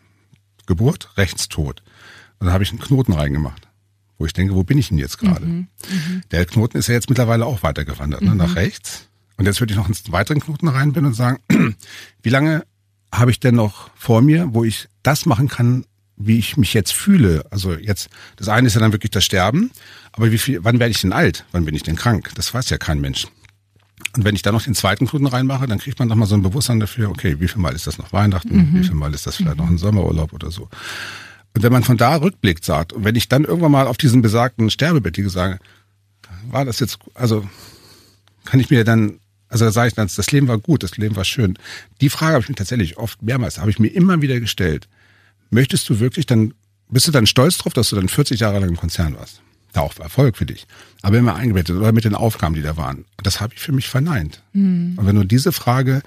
Geburt, 0.66 1.16
rechts 1.16 1.48
Tod. 1.48 1.82
Und 2.38 2.46
dann 2.46 2.54
habe 2.54 2.62
ich 2.62 2.70
einen 2.70 2.78
Knoten 2.78 3.12
reingemacht, 3.12 3.67
wo 4.18 4.26
ich 4.26 4.32
denke, 4.32 4.54
wo 4.54 4.64
bin 4.64 4.78
ich 4.78 4.88
denn 4.88 4.98
jetzt 4.98 5.18
gerade? 5.18 5.46
Der 6.30 6.44
Knoten 6.44 6.76
ist 6.76 6.88
ja 6.88 6.94
jetzt 6.94 7.08
mittlerweile 7.08 7.46
auch 7.46 7.62
weitergewandert, 7.62 8.22
ne, 8.22 8.34
nach 8.34 8.56
rechts. 8.56 9.08
Und 9.36 9.46
jetzt 9.46 9.60
würde 9.60 9.72
ich 9.72 9.76
noch 9.76 9.86
einen 9.86 9.96
weiteren 10.08 10.40
Knoten 10.40 10.68
reinbinden 10.68 11.12
und 11.12 11.14
sagen, 11.14 11.38
wie 12.22 12.28
lange 12.28 12.64
habe 13.12 13.30
ich 13.30 13.40
denn 13.40 13.54
noch 13.54 13.90
vor 13.94 14.20
mir, 14.20 14.52
wo 14.52 14.64
ich 14.64 14.88
das 15.02 15.24
machen 15.24 15.48
kann, 15.48 15.84
wie 16.16 16.38
ich 16.38 16.56
mich 16.56 16.74
jetzt 16.74 16.92
fühle. 16.92 17.46
Also 17.50 17.74
jetzt, 17.74 18.08
das 18.36 18.48
eine 18.48 18.66
ist 18.66 18.74
ja 18.74 18.80
dann 18.80 18.92
wirklich 18.92 19.12
das 19.12 19.24
Sterben, 19.24 19.70
aber 20.12 20.32
wie 20.32 20.38
viel, 20.38 20.64
wann 20.64 20.80
werde 20.80 20.90
ich 20.90 21.00
denn 21.00 21.12
alt? 21.12 21.44
Wann 21.52 21.64
bin 21.64 21.74
ich 21.74 21.84
denn 21.84 21.94
krank? 21.94 22.32
Das 22.34 22.52
weiß 22.52 22.68
ja 22.70 22.78
kein 22.78 23.00
Mensch. 23.00 23.28
Und 24.16 24.24
wenn 24.24 24.34
ich 24.34 24.42
dann 24.42 24.54
noch 24.54 24.62
den 24.62 24.74
zweiten 24.74 25.06
Knoten 25.06 25.26
reinmache, 25.26 25.66
dann 25.66 25.78
kriegt 25.78 25.98
man 25.98 26.08
nochmal 26.08 26.26
so 26.26 26.34
ein 26.34 26.42
Bewusstsein 26.42 26.80
dafür, 26.80 27.08
okay, 27.08 27.36
wie 27.38 27.48
viel 27.48 27.60
Mal 27.60 27.74
ist 27.74 27.86
das 27.86 27.98
noch 27.98 28.12
Weihnachten, 28.12 28.56
mhm. 28.56 28.74
wie 28.74 28.84
viel 28.84 28.94
Mal 28.94 29.14
ist 29.14 29.26
das 29.26 29.36
vielleicht 29.36 29.58
mhm. 29.58 29.64
noch 29.64 29.70
ein 29.70 29.78
Sommerurlaub 29.78 30.32
oder 30.32 30.50
so. 30.50 30.68
Und 31.54 31.62
wenn 31.62 31.72
man 31.72 31.82
von 31.82 31.96
da 31.96 32.16
rückblickt 32.16 32.64
sagt, 32.64 32.92
und 32.92 33.04
wenn 33.04 33.16
ich 33.16 33.28
dann 33.28 33.44
irgendwann 33.44 33.72
mal 33.72 33.86
auf 33.86 33.96
diesen 33.96 34.22
besagten 34.22 34.70
Sterbebett 34.70 35.16
liege, 35.16 35.30
sage, 35.30 35.58
war 36.50 36.64
das 36.64 36.80
jetzt, 36.80 36.98
also 37.14 37.48
kann 38.44 38.60
ich 38.60 38.70
mir 38.70 38.84
dann, 38.84 39.18
also 39.48 39.64
da 39.64 39.72
sage 39.72 39.88
ich 39.88 39.94
dann, 39.94 40.08
das 40.14 40.30
Leben 40.30 40.48
war 40.48 40.58
gut, 40.58 40.82
das 40.82 40.96
Leben 40.96 41.16
war 41.16 41.24
schön. 41.24 41.58
Die 42.00 42.10
Frage 42.10 42.34
habe 42.34 42.42
ich 42.42 42.48
mir 42.48 42.54
tatsächlich 42.54 42.96
oft 42.96 43.22
mehrmals, 43.22 43.58
habe 43.58 43.70
ich 43.70 43.78
mir 43.78 43.88
immer 43.88 44.22
wieder 44.22 44.40
gestellt. 44.40 44.88
Möchtest 45.50 45.88
du 45.88 46.00
wirklich 46.00 46.26
dann, 46.26 46.54
bist 46.90 47.08
du 47.08 47.12
dann 47.12 47.26
stolz 47.26 47.58
drauf, 47.58 47.72
dass 47.72 47.90
du 47.90 47.96
dann 47.96 48.08
40 48.08 48.40
Jahre 48.40 48.60
lang 48.60 48.68
im 48.68 48.76
Konzern 48.76 49.16
warst? 49.16 49.42
Da 49.72 49.80
auch 49.80 49.98
Erfolg 49.98 50.36
für 50.36 50.46
dich. 50.46 50.66
Aber 51.02 51.18
immer 51.18 51.34
eingebettet 51.34 51.76
oder 51.76 51.92
mit 51.92 52.04
den 52.04 52.14
Aufgaben, 52.14 52.54
die 52.54 52.62
da 52.62 52.76
waren. 52.76 53.04
Das 53.22 53.40
habe 53.40 53.54
ich 53.54 53.60
für 53.60 53.72
mich 53.72 53.88
verneint. 53.88 54.42
Mhm. 54.52 54.94
Und 54.96 55.06
wenn 55.06 55.16
du 55.16 55.24
diese 55.24 55.52
Frage, 55.52 56.02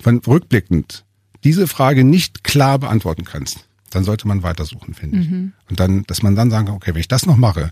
von 0.00 0.18
rückblickend, 0.18 1.04
diese 1.44 1.66
Frage 1.66 2.04
nicht 2.04 2.44
klar 2.44 2.78
beantworten 2.78 3.24
kannst, 3.24 3.66
dann 3.90 4.04
sollte 4.04 4.26
man 4.26 4.42
weitersuchen, 4.42 4.94
finde 4.94 5.18
ich. 5.18 5.28
Mhm. 5.28 5.52
Und 5.68 5.80
dann, 5.80 6.04
dass 6.06 6.22
man 6.22 6.36
dann 6.36 6.50
sagen 6.50 6.66
kann, 6.66 6.76
okay, 6.76 6.94
wenn 6.94 7.00
ich 7.00 7.08
das 7.08 7.26
noch 7.26 7.36
mache 7.36 7.70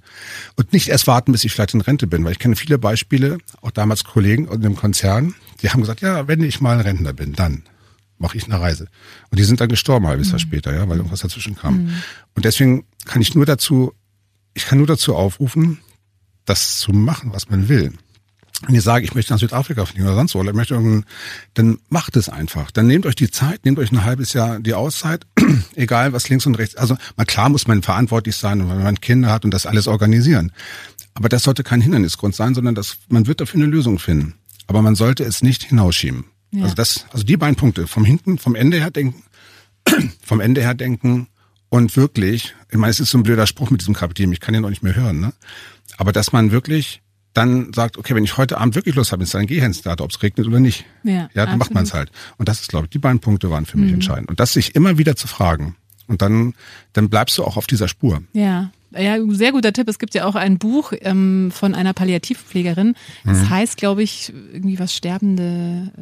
und 0.57 0.73
nicht 0.73 0.89
erst 0.89 1.07
warten, 1.07 1.33
bis 1.33 1.45
ich 1.45 1.53
vielleicht 1.53 1.75
in 1.75 1.81
Rente 1.81 2.07
bin, 2.07 2.25
weil 2.25 2.33
ich 2.33 2.39
kenne 2.39 2.57
viele 2.57 2.79
Beispiele, 2.79 3.39
auch 3.63 3.71
damals 3.71 4.05
Kollegen 4.05 4.49
in 4.49 4.61
dem 4.61 4.77
Konzern, 4.77 5.35
die 5.63 5.71
haben 5.71 5.81
gesagt, 5.81 6.01
ja, 6.01 6.29
wenn 6.29 6.43
ich 6.43 6.61
mal 6.61 6.81
Rentner 6.81 7.13
bin, 7.13 7.33
dann 7.33 7.63
mache 8.19 8.37
ich 8.37 8.45
eine 8.45 8.61
Reise. 8.61 8.89
Und 9.31 9.39
die 9.39 9.45
sind 9.45 9.61
dann 9.61 9.69
gestorben, 9.69 10.07
ein 10.07 10.11
halbes 10.11 10.29
Jahr 10.29 10.39
mhm. 10.39 10.43
später, 10.43 10.75
ja, 10.75 10.89
weil 10.89 10.97
irgendwas 10.97 11.21
dazwischen 11.21 11.57
kam. 11.57 11.85
Mhm. 11.85 11.93
Und 12.35 12.45
deswegen 12.45 12.85
kann 13.05 13.23
ich 13.23 13.35
nur 13.35 13.47
dazu, 13.47 13.93
ich 14.55 14.67
kann 14.67 14.79
nur 14.79 14.87
dazu 14.89 15.15
aufrufen, 15.15 15.79
das 16.45 16.79
zu 16.79 16.93
machen, 16.93 17.33
was 17.33 17.49
man 17.49 17.69
will. 17.69 17.93
Wenn 18.67 18.75
ihr 18.75 18.83
sagt, 18.83 19.05
ich 19.05 19.15
möchte 19.15 19.33
nach 19.33 19.39
Südafrika 19.39 19.85
fliegen 19.87 20.05
oder 20.05 20.17
sonst 20.17 20.35
wo, 20.35 20.41
oder 20.41 20.51
ich 20.51 20.57
möchte 20.57 20.75
irgendein, 20.75 21.05
dann 21.55 21.79
macht 21.89 22.17
es 22.17 22.29
einfach. 22.29 22.73
Dann 22.73 22.89
nehmt 22.89 23.07
euch 23.07 23.15
die 23.15 23.31
Zeit, 23.31 23.65
nehmt 23.65 23.79
euch 23.79 23.93
ein 23.93 24.05
halbes 24.05 24.33
Jahr 24.33 24.59
die 24.59 24.75
Auszeit, 24.75 25.27
egal 25.77 26.13
was 26.13 26.29
links 26.29 26.45
und 26.45 26.57
rechts. 26.57 26.75
Also 26.75 26.97
mal 27.17 27.25
klar 27.25 27.51
muss 27.51 27.69
man 27.69 27.83
verantwortlich 27.83 28.37
sein, 28.37 28.69
wenn 28.69 28.83
man 28.83 29.01
Kinder 29.01 29.31
hat 29.31 29.45
und 29.45 29.53
das 29.53 29.65
alles 29.65 29.87
organisieren. 29.87 30.53
Aber 31.15 31.29
das 31.29 31.45
sollte 31.45 31.63
kein 31.63 31.81
Hindernisgrund 31.81 32.35
sein, 32.35 32.55
sondern 32.55 32.75
das, 32.75 32.99
man 33.09 33.27
wird 33.27 33.41
dafür 33.41 33.61
eine 33.61 33.71
Lösung 33.71 33.99
finden. 33.99 34.35
Aber 34.67 34.83
man 34.83 34.97
sollte 34.97 35.25
es 35.25 35.43
nicht 35.43 35.63
hinausschieben. 35.63 36.25
Ja. 36.51 36.65
Also 36.65 36.75
das, 36.75 37.07
also 37.13 37.25
die 37.25 37.37
beiden 37.37 37.57
Punkte, 37.57 37.87
vom 37.87 38.05
hinten, 38.05 38.39
vom 38.39 38.55
Ende 38.55 38.79
her 38.79 38.91
denken, 38.91 39.23
vom 40.23 40.41
Ende 40.41 40.63
her 40.63 40.75
denken 40.75 41.29
und 41.69 41.97
wirklich, 41.97 42.55
ich 42.71 42.79
meine, 42.79 42.91
es 42.91 43.01
ist 43.01 43.11
so 43.11 43.19
ein 43.19 43.23
blöder 43.23 43.47
Spruch 43.47 43.71
mit 43.71 43.81
diesem 43.81 43.95
Kapitän, 43.95 44.33
ich 44.33 44.41
kann 44.41 44.55
ihn 44.55 44.63
noch 44.63 44.71
nicht 44.71 44.83
mehr 44.83 44.97
hören, 44.97 45.21
ne? 45.21 45.33
Aber 45.97 46.13
dass 46.13 46.33
man 46.33 46.53
wirklich 46.53 47.03
dann 47.35 47.73
sagt, 47.73 47.99
okay, 47.99 48.15
wenn 48.15 48.25
ich 48.25 48.37
heute 48.37 48.59
Abend 48.59 48.75
wirklich 48.75 48.95
Lust 48.95 49.13
habe, 49.13 49.25
dann 49.25 49.47
gehe 49.47 49.59
ich 49.59 49.65
ins 49.65 49.83
Theater, 49.83 50.05
ob 50.05 50.11
es 50.11 50.23
regnet 50.23 50.47
oder 50.47 50.61
nicht. 50.61 50.85
Ja, 51.05 51.13
ja 51.13 51.29
dann 51.35 51.43
absolut. 51.43 51.59
macht 51.61 51.75
man 51.75 51.85
es 51.85 51.95
halt. 51.95 52.11
Und 52.37 52.49
das 52.49 52.61
ist, 52.61 52.69
glaube 52.69 52.87
ich, 52.87 52.91
die 52.91 52.99
beiden 52.99 53.21
Punkte 53.21 53.51
waren 53.51 53.67
für 53.67 53.79
mich 53.79 53.89
mhm. 53.89 53.95
entscheidend. 53.95 54.29
Und 54.29 54.41
das 54.41 54.53
sich 54.53 54.75
immer 54.75 54.99
wieder 54.99 55.15
zu 55.15 55.29
fragen. 55.29 55.77
Und 56.07 56.23
dann, 56.23 56.55
dann 56.95 57.11
bleibst 57.11 57.37
du 57.39 57.45
auch 57.45 57.57
auf 57.57 57.67
dieser 57.67 57.87
Spur. 57.87 58.23
Ja. 58.33 58.71
Ja, 58.91 59.17
sehr 59.29 59.53
guter 59.53 59.73
Tipp. 59.73 59.87
Es 59.89 59.99
gibt 59.99 60.15
ja 60.15 60.25
auch 60.25 60.35
ein 60.35 60.59
Buch 60.59 60.93
ähm, 61.03 61.51
von 61.53 61.75
einer 61.75 61.93
Palliativpflegerin. 61.93 62.95
Das 63.25 63.43
mhm. 63.43 63.51
heißt, 63.51 63.77
glaube 63.77 64.03
ich, 64.03 64.33
irgendwie 64.53 64.79
was 64.79 64.95
Sterbende 64.95 65.93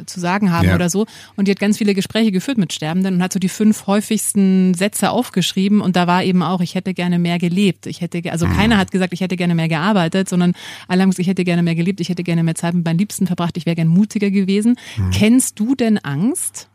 äh, 0.00 0.06
zu 0.06 0.20
sagen 0.20 0.50
haben 0.50 0.68
ja. 0.68 0.74
oder 0.74 0.88
so. 0.88 1.04
Und 1.36 1.48
die 1.48 1.50
hat 1.50 1.60
ganz 1.60 1.76
viele 1.76 1.94
Gespräche 1.94 2.32
geführt 2.32 2.56
mit 2.56 2.72
Sterbenden 2.72 3.16
und 3.16 3.22
hat 3.22 3.34
so 3.34 3.38
die 3.38 3.50
fünf 3.50 3.86
häufigsten 3.86 4.72
Sätze 4.72 5.10
aufgeschrieben. 5.10 5.82
Und 5.82 5.96
da 5.96 6.06
war 6.06 6.24
eben 6.24 6.42
auch, 6.42 6.62
ich 6.62 6.74
hätte 6.74 6.94
gerne 6.94 7.18
mehr 7.18 7.38
gelebt. 7.38 7.86
Ich 7.86 8.00
hätte, 8.00 8.22
also 8.32 8.46
mhm. 8.46 8.54
keiner 8.54 8.78
hat 8.78 8.90
gesagt, 8.90 9.12
ich 9.12 9.20
hätte 9.20 9.36
gerne 9.36 9.54
mehr 9.54 9.68
gearbeitet, 9.68 10.30
sondern 10.30 10.54
alle 10.88 11.02
haben 11.02 11.10
gesagt, 11.10 11.20
ich 11.20 11.28
hätte 11.28 11.44
gerne 11.44 11.62
mehr 11.62 11.74
gelebt, 11.74 12.00
ich 12.00 12.08
hätte 12.08 12.22
gerne 12.22 12.42
mehr 12.42 12.54
Zeit 12.54 12.72
mit 12.72 12.86
meinen 12.86 12.98
Liebsten 12.98 13.26
verbracht, 13.26 13.58
ich 13.58 13.66
wäre 13.66 13.76
gern 13.76 13.88
mutiger 13.88 14.30
gewesen. 14.30 14.76
Mhm. 14.96 15.10
Kennst 15.10 15.60
du 15.60 15.74
denn 15.74 15.98
Angst? 15.98 16.69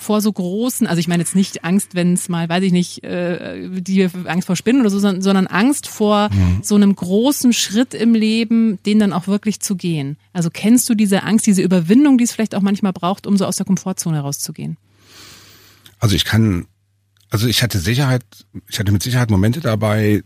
Vor 0.00 0.20
so 0.20 0.32
großen, 0.32 0.86
also 0.86 0.98
ich 0.98 1.08
meine 1.08 1.22
jetzt 1.22 1.34
nicht 1.34 1.64
Angst, 1.64 1.94
wenn 1.94 2.14
es 2.14 2.28
mal, 2.28 2.48
weiß 2.48 2.64
ich 2.64 2.72
nicht, 2.72 3.04
äh, 3.04 3.68
die 3.80 4.08
Angst 4.24 4.46
vor 4.46 4.56
Spinnen 4.56 4.80
oder 4.80 4.90
so, 4.90 4.98
sondern, 4.98 5.22
sondern 5.22 5.46
Angst 5.46 5.86
vor 5.86 6.30
mhm. 6.32 6.60
so 6.62 6.74
einem 6.74 6.94
großen 6.96 7.52
Schritt 7.52 7.94
im 7.94 8.14
Leben, 8.14 8.82
den 8.84 8.98
dann 8.98 9.12
auch 9.12 9.26
wirklich 9.26 9.60
zu 9.60 9.76
gehen. 9.76 10.16
Also 10.32 10.50
kennst 10.50 10.88
du 10.88 10.94
diese 10.94 11.22
Angst, 11.22 11.46
diese 11.46 11.62
Überwindung, 11.62 12.18
die 12.18 12.24
es 12.24 12.32
vielleicht 12.32 12.54
auch 12.54 12.62
manchmal 12.62 12.92
braucht, 12.92 13.26
um 13.26 13.36
so 13.36 13.44
aus 13.44 13.56
der 13.56 13.66
Komfortzone 13.66 14.20
rauszugehen? 14.20 14.76
Also 15.98 16.16
ich 16.16 16.24
kann, 16.24 16.66
also 17.28 17.46
ich 17.46 17.62
hatte 17.62 17.78
Sicherheit, 17.78 18.24
ich 18.68 18.78
hatte 18.78 18.92
mit 18.92 19.02
Sicherheit 19.02 19.30
Momente 19.30 19.60
dabei, 19.60 20.22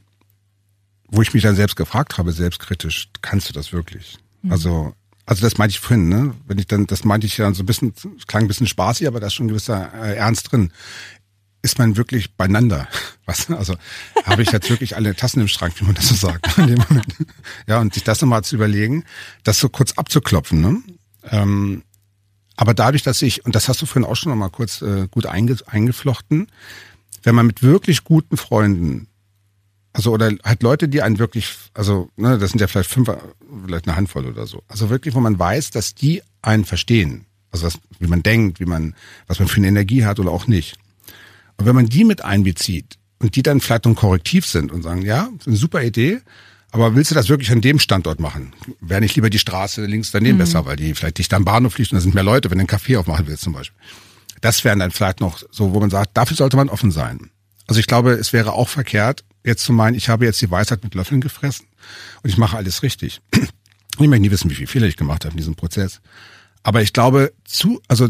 wo 1.08 1.20
ich 1.22 1.34
mich 1.34 1.42
dann 1.42 1.56
selbst 1.56 1.76
gefragt 1.76 2.16
habe, 2.16 2.32
selbstkritisch, 2.32 3.08
kannst 3.22 3.48
du 3.48 3.52
das 3.52 3.72
wirklich? 3.72 4.18
Mhm. 4.42 4.52
Also 4.52 4.94
also 5.26 5.42
das 5.42 5.56
meinte 5.58 5.72
ich 5.72 5.80
vorhin, 5.80 6.08
ne? 6.08 6.34
Wenn 6.46 6.58
ich 6.58 6.66
dann, 6.66 6.86
das 6.86 7.04
meinte 7.04 7.26
ich 7.26 7.38
ja 7.38 7.52
so 7.54 7.62
ein 7.62 7.66
bisschen, 7.66 7.94
klang 8.26 8.44
ein 8.44 8.48
bisschen 8.48 8.66
spaßig, 8.66 9.06
aber 9.06 9.20
da 9.20 9.28
ist 9.28 9.34
schon 9.34 9.46
ein 9.46 9.48
gewisser 9.48 9.92
äh, 9.94 10.16
Ernst 10.16 10.52
drin. 10.52 10.70
Ist 11.62 11.78
man 11.78 11.96
wirklich 11.96 12.34
beieinander? 12.34 12.88
Was? 13.24 13.50
Also 13.50 13.74
habe 14.24 14.42
ich 14.42 14.52
jetzt 14.52 14.68
wirklich 14.68 14.96
alle 14.96 15.14
Tassen 15.14 15.40
im 15.40 15.48
Schrank, 15.48 15.80
wie 15.80 15.84
man 15.84 15.94
das 15.94 16.08
so 16.08 16.14
sagt. 16.14 16.58
In 16.58 16.66
dem 16.66 16.84
Moment. 16.88 17.16
Ja, 17.66 17.80
und 17.80 17.94
sich 17.94 18.04
das 18.04 18.20
nochmal 18.20 18.44
zu 18.44 18.56
überlegen, 18.56 19.04
das 19.44 19.58
so 19.58 19.70
kurz 19.70 19.92
abzuklopfen. 19.92 20.60
Ne? 20.60 20.82
Ähm, 21.30 21.82
aber 22.56 22.74
dadurch, 22.74 23.02
dass 23.02 23.22
ich, 23.22 23.46
und 23.46 23.54
das 23.54 23.68
hast 23.68 23.80
du 23.80 23.86
vorhin 23.86 24.08
auch 24.08 24.16
schon 24.16 24.30
nochmal 24.30 24.50
kurz 24.50 24.82
äh, 24.82 25.08
gut 25.10 25.24
einge, 25.24 25.56
eingeflochten, 25.66 26.48
wenn 27.22 27.34
man 27.34 27.46
mit 27.46 27.62
wirklich 27.62 28.04
guten 28.04 28.36
Freunden 28.36 29.08
also 29.94 30.10
oder 30.12 30.32
halt 30.42 30.62
Leute, 30.62 30.88
die 30.88 31.00
einen 31.02 31.18
wirklich, 31.18 31.54
also 31.72 32.10
ne, 32.16 32.36
das 32.36 32.50
sind 32.50 32.60
ja 32.60 32.66
vielleicht 32.66 32.90
fünf, 32.90 33.10
vielleicht 33.64 33.86
eine 33.86 33.96
Handvoll 33.96 34.26
oder 34.26 34.46
so. 34.46 34.62
Also 34.68 34.90
wirklich, 34.90 35.14
wo 35.14 35.20
man 35.20 35.38
weiß, 35.38 35.70
dass 35.70 35.94
die 35.94 36.20
einen 36.42 36.64
verstehen. 36.64 37.26
Also 37.52 37.66
was, 37.66 37.78
wie 38.00 38.08
man 38.08 38.22
denkt, 38.22 38.58
wie 38.58 38.66
man, 38.66 38.94
was 39.28 39.38
man 39.38 39.46
für 39.46 39.58
eine 39.58 39.68
Energie 39.68 40.04
hat 40.04 40.18
oder 40.18 40.32
auch 40.32 40.48
nicht. 40.48 40.76
Und 41.56 41.66
wenn 41.66 41.76
man 41.76 41.86
die 41.86 42.04
mit 42.04 42.24
einbezieht 42.24 42.98
und 43.20 43.36
die 43.36 43.44
dann 43.44 43.60
vielleicht 43.60 43.86
ein 43.86 43.94
Korrektiv 43.94 44.46
sind 44.46 44.72
und 44.72 44.82
sagen, 44.82 45.02
ja, 45.02 45.28
eine 45.46 45.56
super 45.56 45.82
Idee, 45.84 46.20
aber 46.72 46.96
willst 46.96 47.12
du 47.12 47.14
das 47.14 47.28
wirklich 47.28 47.52
an 47.52 47.60
dem 47.60 47.78
Standort 47.78 48.18
machen? 48.18 48.52
Wäre 48.80 49.00
nicht 49.00 49.14
lieber 49.14 49.30
die 49.30 49.38
Straße 49.38 49.86
links 49.86 50.10
daneben 50.10 50.34
mhm. 50.34 50.40
besser, 50.40 50.66
weil 50.66 50.74
die 50.74 50.92
vielleicht 50.94 51.18
dicht 51.18 51.32
am 51.32 51.44
Bahnhof 51.44 51.78
liegt 51.78 51.92
und 51.92 51.98
da 51.98 52.00
sind 52.00 52.16
mehr 52.16 52.24
Leute, 52.24 52.50
wenn 52.50 52.58
du 52.58 52.62
einen 52.62 52.66
Kaffee 52.66 52.96
aufmachen 52.96 53.28
willst 53.28 53.44
zum 53.44 53.52
Beispiel. 53.52 53.78
Das 54.40 54.64
wären 54.64 54.80
dann 54.80 54.90
vielleicht 54.90 55.20
noch 55.20 55.40
so, 55.52 55.72
wo 55.72 55.78
man 55.78 55.90
sagt, 55.90 56.16
dafür 56.16 56.36
sollte 56.36 56.56
man 56.56 56.68
offen 56.68 56.90
sein. 56.90 57.30
Also 57.68 57.78
ich 57.78 57.86
glaube, 57.86 58.10
es 58.14 58.32
wäre 58.32 58.54
auch 58.54 58.68
verkehrt, 58.68 59.24
jetzt 59.44 59.64
zu 59.64 59.72
meinen, 59.72 59.94
ich 59.94 60.08
habe 60.08 60.24
jetzt 60.24 60.40
die 60.40 60.50
Weisheit 60.50 60.82
mit 60.82 60.94
Löffeln 60.94 61.20
gefressen 61.20 61.66
und 62.22 62.30
ich 62.30 62.38
mache 62.38 62.56
alles 62.56 62.82
richtig. 62.82 63.20
Ich 63.96 64.08
möchte 64.08 64.22
nie 64.22 64.32
wissen, 64.32 64.50
wie 64.50 64.56
viele 64.56 64.66
Fehler 64.66 64.86
ich 64.88 64.96
gemacht 64.96 65.24
habe 65.24 65.34
in 65.34 65.36
diesem 65.36 65.54
Prozess. 65.54 66.00
Aber 66.64 66.82
ich 66.82 66.92
glaube 66.92 67.32
zu, 67.44 67.80
also 67.86 68.08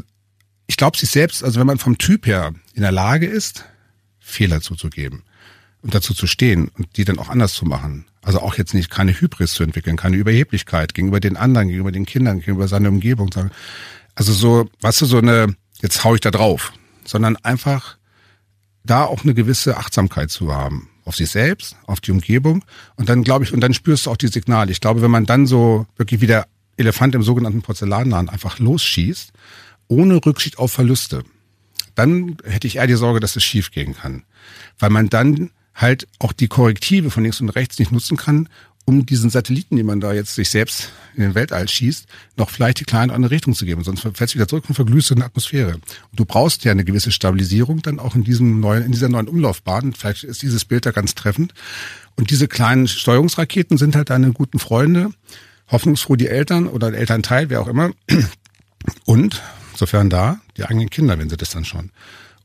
ich 0.67 0.79
glaube 0.79 0.97
sich 0.97 1.11
selbst, 1.11 1.45
also 1.45 1.61
wenn 1.61 1.67
man 1.67 1.77
vom 1.77 1.99
Typ 1.99 2.27
her 2.27 2.55
in 2.73 2.81
der 2.81 2.91
Lage 2.91 3.27
ist, 3.27 3.67
Fehler 4.19 4.63
zuzugeben 4.63 5.25
und 5.83 5.95
dazu 5.95 6.15
zu 6.15 6.27
stehen 6.27 6.69
und 6.69 6.97
die 6.97 7.05
dann 7.05 7.19
auch 7.19 7.29
anders 7.29 7.53
zu 7.53 7.67
machen. 7.67 8.07
Also 8.23 8.41
auch 8.41 8.55
jetzt 8.55 8.73
nicht 8.73 8.89
keine 8.89 9.13
Hybris 9.13 9.53
zu 9.53 9.63
entwickeln, 9.63 9.99
keine 9.99 10.17
Überheblichkeit 10.17 10.95
gegenüber 10.95 11.21
den 11.21 11.37
anderen, 11.37 11.69
gegenüber 11.69 11.93
den 11.93 12.07
Kindern, 12.07 12.39
gegenüber 12.39 12.67
seiner 12.67 12.89
Umgebung. 12.89 13.29
Also 14.15 14.33
so, 14.33 14.71
weißt 14.81 15.03
du, 15.03 15.05
so 15.05 15.19
eine, 15.19 15.55
jetzt 15.83 16.03
hau 16.03 16.15
ich 16.15 16.23
da 16.23 16.31
drauf, 16.31 16.73
sondern 17.05 17.37
einfach 17.37 17.99
da 18.85 19.05
auch 19.05 19.25
eine 19.25 19.35
gewisse 19.35 19.77
Achtsamkeit 19.77 20.31
zu 20.31 20.55
haben 20.55 20.89
auf 21.05 21.17
sich 21.17 21.31
selbst, 21.31 21.77
auf 21.87 22.01
die 22.01 22.11
Umgebung. 22.11 22.65
Und 22.97 23.09
dann 23.09 23.25
glaube 23.25 23.45
ich, 23.45 23.53
und 23.53 23.61
dann 23.61 23.75
spürst 23.75 24.07
du 24.07 24.11
auch 24.11 24.17
die 24.17 24.29
Signale. 24.29 24.73
Ich 24.73 24.81
glaube, 24.81 25.03
wenn 25.03 25.11
man 25.11 25.27
dann 25.27 25.47
so 25.47 25.87
wirklich 25.97 26.21
wie 26.21 26.27
der 26.27 26.47
Elefant 26.77 27.15
im 27.15 27.23
sogenannten 27.23 27.63
Porzellanladen 27.63 28.29
einfach 28.29 28.59
losschießt, 28.59 29.33
ohne 29.89 30.25
Rücksicht 30.25 30.59
auf 30.59 30.73
Verluste, 30.73 31.25
dann 31.95 32.37
hätte 32.45 32.67
ich 32.67 32.77
eher 32.77 32.87
die 32.87 32.95
Sorge, 32.95 33.21
dass 33.21 33.37
es 33.37 33.45
schief 33.45 33.71
gehen 33.71 33.95
kann. 33.95 34.25
Weil 34.79 34.91
man 34.91 35.09
dann 35.09 35.51
halt 35.75 36.07
auch 36.19 36.33
die 36.33 36.49
Korrektive 36.49 37.11
von 37.11 37.23
links 37.23 37.41
und 37.41 37.51
rechts 37.51 37.79
nicht 37.79 37.93
nutzen 37.93 38.17
kann 38.17 38.49
um 38.87 39.07
diesen 39.07 39.31
Satelliten, 39.31 39.77
die 39.77 39.83
man 39.83 40.01
da 40.01 40.13
jetzt 40.13 40.35
sich 40.35 40.51
selbst 40.51 40.93
in 41.15 41.23
den 41.23 41.35
Weltall 41.35 41.69
schießt, 41.69 42.07
noch 42.37 42.51
vielleicht 42.51 42.81
die 42.81 42.85
kleine 42.85 43.13
andere 43.13 43.33
Richtung 43.33 43.55
zu 43.55 43.65
geben. 43.65 43.83
Sonst 43.83 44.01
fällst 44.01 44.35
du 44.35 44.39
wieder 44.39 44.49
zurück 44.49 44.65
und 44.69 44.75
verglühst 44.75 45.11
in 45.11 45.19
der 45.19 45.27
Atmosphäre. 45.27 45.75
Und 45.75 45.85
du 46.13 46.25
brauchst 46.25 46.65
ja 46.65 46.73
eine 46.73 46.85
gewisse 46.85 47.11
Stabilisierung 47.11 47.81
dann 47.83 47.99
auch 47.99 48.15
in 48.15 48.25
diesem 48.25 48.61
neuen, 48.61 48.85
in 48.85 48.93
dieser 48.93 49.09
neuen 49.09 49.29
Umlaufbahn. 49.29 49.95
Vielleicht 49.95 50.25
ist 50.25 50.43
dieses 50.43 50.65
Bild 50.65 50.85
da 50.87 50.91
ganz 50.91 51.15
treffend. 51.15 51.55
Und 52.17 52.31
diese 52.31 52.47
kleinen 52.47 52.87
Steuerungsraketen 52.87 53.79
sind 53.79 53.97
halt 53.97 54.11
deine 54.11 54.33
guten 54.33 54.59
Freunde, 54.59 55.11
hoffnungsfroh 55.69 56.17
die 56.17 56.29
Eltern 56.29 56.67
oder 56.67 56.91
der 56.91 57.01
Elternteil, 57.01 57.51
wer 57.51 57.63
auch 57.63 57.69
immer. 57.69 57.91
Und, 59.07 59.43
sofern 59.75 60.11
da, 60.11 60.41
die 60.57 60.65
eigenen 60.65 60.91
Kinder, 60.91 61.19
wenn 61.19 61.31
sie 61.31 61.37
das 61.37 61.51
dann 61.51 61.65
schon. 61.65 61.91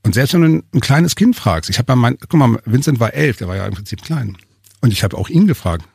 Und 0.04 0.14
selbst 0.14 0.34
wenn 0.34 0.42
du 0.42 0.64
ein, 0.74 0.80
kleines 0.80 1.16
Kind 1.16 1.36
fragst, 1.36 1.70
ich 1.70 1.78
habe 1.78 1.94
mal, 1.96 2.12
mein, 2.12 2.18
guck 2.18 2.34
mal, 2.34 2.62
Vincent 2.66 3.00
war 3.00 3.14
elf, 3.14 3.38
der 3.38 3.48
war 3.50 3.58
ja 3.58 3.66
im 3.66 3.74
Prinzip 3.74 4.02
klein. 4.02 4.38
Und 4.82 4.94
ich 4.94 5.04
habe 5.04 5.18
auch 5.18 5.28
ihn 5.28 5.46
gefragt, 5.46 5.86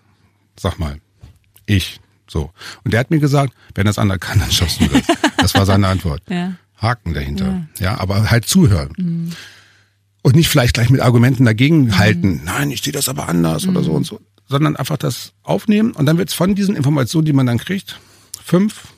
Sag 0.59 0.79
mal, 0.79 1.01
ich, 1.67 2.01
So. 2.29 2.51
Und 2.85 2.93
der 2.93 3.01
hat 3.01 3.11
mir 3.11 3.21
gesagt, 3.21 3.55
wenn 3.75 3.87
das 3.87 3.99
andere 3.99 4.19
kann, 4.19 4.39
dann 4.39 4.51
schaffst 4.51 4.81
du 4.81 4.89
das. 4.89 5.03
Das 5.37 5.55
war 5.55 5.67
seine 5.67 5.89
Antwort. 5.89 6.23
Ja. 6.31 6.55
Haken 6.77 7.15
dahinter. 7.15 7.67
Ja, 7.79 7.85
ja 7.93 8.01
aber 8.01 8.31
halt 8.31 8.47
zuhören. 8.47 8.93
Mhm. 8.97 9.33
Und 10.23 10.37
nicht 10.37 10.49
vielleicht 10.49 10.75
gleich 10.75 10.91
mit 10.91 11.01
Argumenten 11.01 11.45
dagegen 11.45 11.85
mhm. 11.85 11.99
halten. 11.99 12.41
Nein, 12.45 12.71
ich 12.71 12.83
sehe 12.83 12.93
das 12.93 13.09
aber 13.09 13.29
anders 13.29 13.65
mhm. 13.65 13.71
oder 13.71 13.85
so 13.85 13.93
und 13.93 14.05
so. 14.05 14.21
Sondern 14.49 14.77
einfach 14.77 14.97
das 14.97 15.33
aufnehmen 15.43 15.93
und 15.93 16.07
dann 16.07 16.19
wird 16.19 16.31
es 16.31 16.35
von 16.35 16.55
diesen 16.55 16.77
Informationen, 16.77 17.25
die 17.25 17.33
man 17.33 17.47
dann 17.47 17.59
kriegt, 17.59 18.01
fünf, 18.43 18.89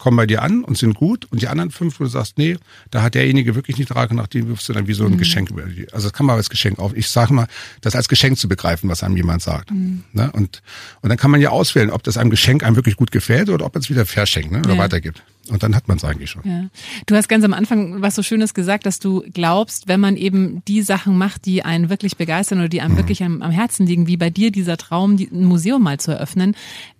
kommen 0.00 0.16
bei 0.16 0.26
dir 0.26 0.42
an 0.42 0.64
und 0.64 0.76
sind 0.76 0.94
gut 0.94 1.26
und 1.30 1.42
die 1.42 1.48
anderen 1.48 1.70
fünf, 1.70 2.00
wo 2.00 2.04
du 2.04 2.10
sagst, 2.10 2.38
nee, 2.38 2.56
da 2.90 3.02
hat 3.02 3.14
derjenige 3.14 3.54
wirklich 3.54 3.78
nicht 3.78 3.90
Trage 3.90 4.16
nach 4.16 4.26
dem 4.26 4.48
wirfst 4.48 4.68
du 4.68 4.72
dann 4.72 4.88
wie 4.88 4.94
so 4.94 5.04
ein 5.04 5.12
mhm. 5.12 5.18
Geschenk 5.18 5.50
über 5.50 5.62
die. 5.62 5.92
Also 5.92 6.08
das 6.08 6.12
kann 6.12 6.26
man 6.26 6.36
als 6.36 6.50
Geschenk 6.50 6.78
auf. 6.78 6.96
Ich 6.96 7.08
sage 7.08 7.32
mal, 7.32 7.46
das 7.82 7.94
als 7.94 8.08
Geschenk 8.08 8.38
zu 8.38 8.48
begreifen, 8.48 8.90
was 8.90 9.02
einem 9.02 9.16
jemand 9.16 9.42
sagt. 9.42 9.70
Mhm. 9.70 10.04
Ne? 10.12 10.30
Und, 10.32 10.62
und 11.02 11.10
dann 11.10 11.18
kann 11.18 11.30
man 11.30 11.40
ja 11.40 11.50
auswählen, 11.50 11.90
ob 11.90 12.02
das 12.02 12.16
einem 12.16 12.30
Geschenk 12.30 12.64
einem 12.64 12.76
wirklich 12.76 12.96
gut 12.96 13.12
gefällt 13.12 13.50
oder 13.50 13.66
ob 13.66 13.74
man 13.74 13.82
es 13.82 13.90
wieder 13.90 14.06
verschenkt 14.06 14.50
ne? 14.50 14.58
oder 14.60 14.74
ja. 14.74 14.78
weitergibt. 14.78 15.22
Und 15.50 15.62
dann 15.62 15.74
hat 15.74 15.88
man 15.88 15.96
es 15.96 16.04
eigentlich 16.04 16.30
schon. 16.30 16.42
Ja. 16.44 16.66
Du 17.06 17.16
hast 17.16 17.28
ganz 17.28 17.44
am 17.44 17.52
Anfang 17.52 18.00
was 18.00 18.14
so 18.14 18.22
Schönes 18.22 18.54
gesagt, 18.54 18.86
dass 18.86 19.00
du 19.00 19.24
glaubst, 19.32 19.88
wenn 19.88 20.00
man 20.00 20.16
eben 20.16 20.62
die 20.66 20.82
Sachen 20.82 21.18
macht, 21.18 21.44
die 21.44 21.64
einen 21.64 21.90
wirklich 21.90 22.16
begeistern 22.16 22.58
oder 22.58 22.68
die 22.68 22.80
einem 22.80 22.94
mhm. 22.94 22.98
wirklich 22.98 23.22
am, 23.22 23.42
am, 23.42 23.50
Herzen 23.50 23.86
liegen, 23.86 24.06
wie 24.06 24.16
bei 24.16 24.30
dir 24.30 24.52
dieser 24.52 24.76
Traum, 24.76 25.16
ein 25.16 25.44
Museum 25.44 25.82
mal 25.82 25.98
zu 25.98 26.12
eröffnen, 26.12 26.54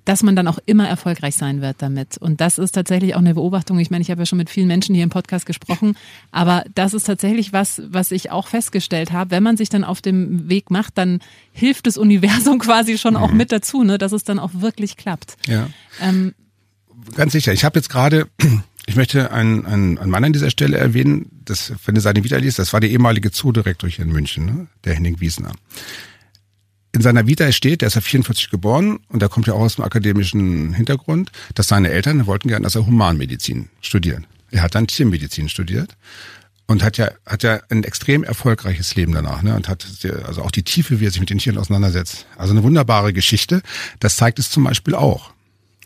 dass 0.04 0.22
man 0.22 0.34
dann 0.34 0.48
auch 0.48 0.58
immer 0.66 0.88
erfolgreich 0.88 1.36
sein 1.36 1.60
wird 1.60 1.76
damit. 1.80 2.18
Und 2.18 2.40
das 2.40 2.58
ist 2.58 2.72
tatsächlich 2.72 3.14
auch 3.14 3.20
eine 3.20 3.34
Beobachtung. 3.34 3.78
Ich 3.78 3.90
meine, 3.90 4.02
ich 4.02 4.10
habe 4.10 4.22
ja 4.22 4.26
schon 4.26 4.38
mit 4.38 4.50
vielen 4.50 4.66
Menschen 4.66 4.94
hier 4.94 5.04
im 5.04 5.10
Podcast 5.10 5.46
gesprochen, 5.46 5.96
aber 6.32 6.64
das 6.74 6.94
ist 6.94 7.04
tatsächlich 7.04 7.52
was, 7.52 7.82
was 7.86 8.10
ich 8.10 8.30
auch 8.30 8.48
festgestellt 8.48 9.12
habe. 9.12 9.30
Wenn 9.30 9.42
man 9.42 9.56
sich 9.56 9.68
dann 9.68 9.84
auf 9.84 10.00
dem 10.00 10.48
Weg 10.48 10.70
macht, 10.70 10.98
dann 10.98 11.20
hilft 11.52 11.86
das 11.86 11.96
Universum 11.96 12.58
quasi 12.60 12.98
schon 12.98 13.14
mhm. 13.14 13.20
auch 13.20 13.32
mit 13.32 13.52
dazu, 13.52 13.84
ne, 13.84 13.98
dass 13.98 14.12
es 14.12 14.24
dann 14.24 14.38
auch 14.38 14.50
wirklich 14.54 14.96
klappt. 14.96 15.36
Ja. 15.46 15.68
Ähm, 16.00 16.34
ganz 17.14 17.32
sicher. 17.32 17.52
Ich 17.52 17.64
habe 17.64 17.78
jetzt 17.78 17.88
gerade, 17.88 18.28
ich 18.86 18.96
möchte 18.96 19.30
einen, 19.30 19.66
einen, 19.66 19.98
einen 19.98 20.10
Mann 20.10 20.24
an 20.24 20.32
dieser 20.32 20.50
Stelle 20.50 20.78
erwähnen, 20.78 21.30
das, 21.44 21.72
wenn 21.84 21.94
du 21.94 22.00
seine 22.00 22.24
Vita 22.24 22.36
liest, 22.36 22.58
das 22.58 22.72
war 22.72 22.80
der 22.80 22.90
ehemalige 22.90 23.30
Zoodirektor 23.30 23.88
hier 23.88 24.04
in 24.04 24.12
München, 24.12 24.44
ne? 24.44 24.66
der 24.84 24.94
Henning 24.94 25.20
Wiesner. 25.20 25.52
In 26.92 27.02
seiner 27.02 27.26
Vita 27.26 27.50
steht, 27.52 27.82
der 27.82 27.88
ist 27.88 27.94
ja 27.94 28.00
44 28.00 28.50
geboren 28.50 28.98
und 29.08 29.22
der 29.22 29.28
kommt 29.28 29.46
ja 29.46 29.54
auch 29.54 29.60
aus 29.60 29.76
dem 29.76 29.84
akademischen 29.84 30.72
Hintergrund, 30.72 31.30
dass 31.54 31.68
seine 31.68 31.90
Eltern 31.90 32.26
wollten 32.26 32.48
gerne, 32.48 32.64
dass 32.64 32.74
er 32.74 32.84
Humanmedizin 32.84 33.68
studiert. 33.80 34.24
Er 34.50 34.62
hat 34.62 34.74
dann 34.74 34.88
Tiermedizin 34.88 35.48
studiert 35.48 35.96
und 36.66 36.82
hat 36.82 36.98
ja 36.98 37.10
hat 37.26 37.42
ja 37.42 37.60
ein 37.68 37.84
extrem 37.84 38.24
erfolgreiches 38.24 38.94
Leben 38.94 39.12
danach 39.12 39.42
ne 39.42 39.54
und 39.54 39.68
hat 39.68 39.86
also 40.24 40.42
auch 40.42 40.50
die 40.50 40.62
Tiefe, 40.62 41.00
wie 41.00 41.06
er 41.06 41.10
sich 41.10 41.20
mit 41.20 41.30
den 41.30 41.38
Tieren 41.38 41.58
auseinandersetzt. 41.58 42.26
Also 42.36 42.52
eine 42.52 42.62
wunderbare 42.62 43.12
Geschichte. 43.12 43.62
Das 43.98 44.16
zeigt 44.16 44.38
es 44.38 44.50
zum 44.50 44.64
Beispiel 44.64 44.94
auch. 44.94 45.32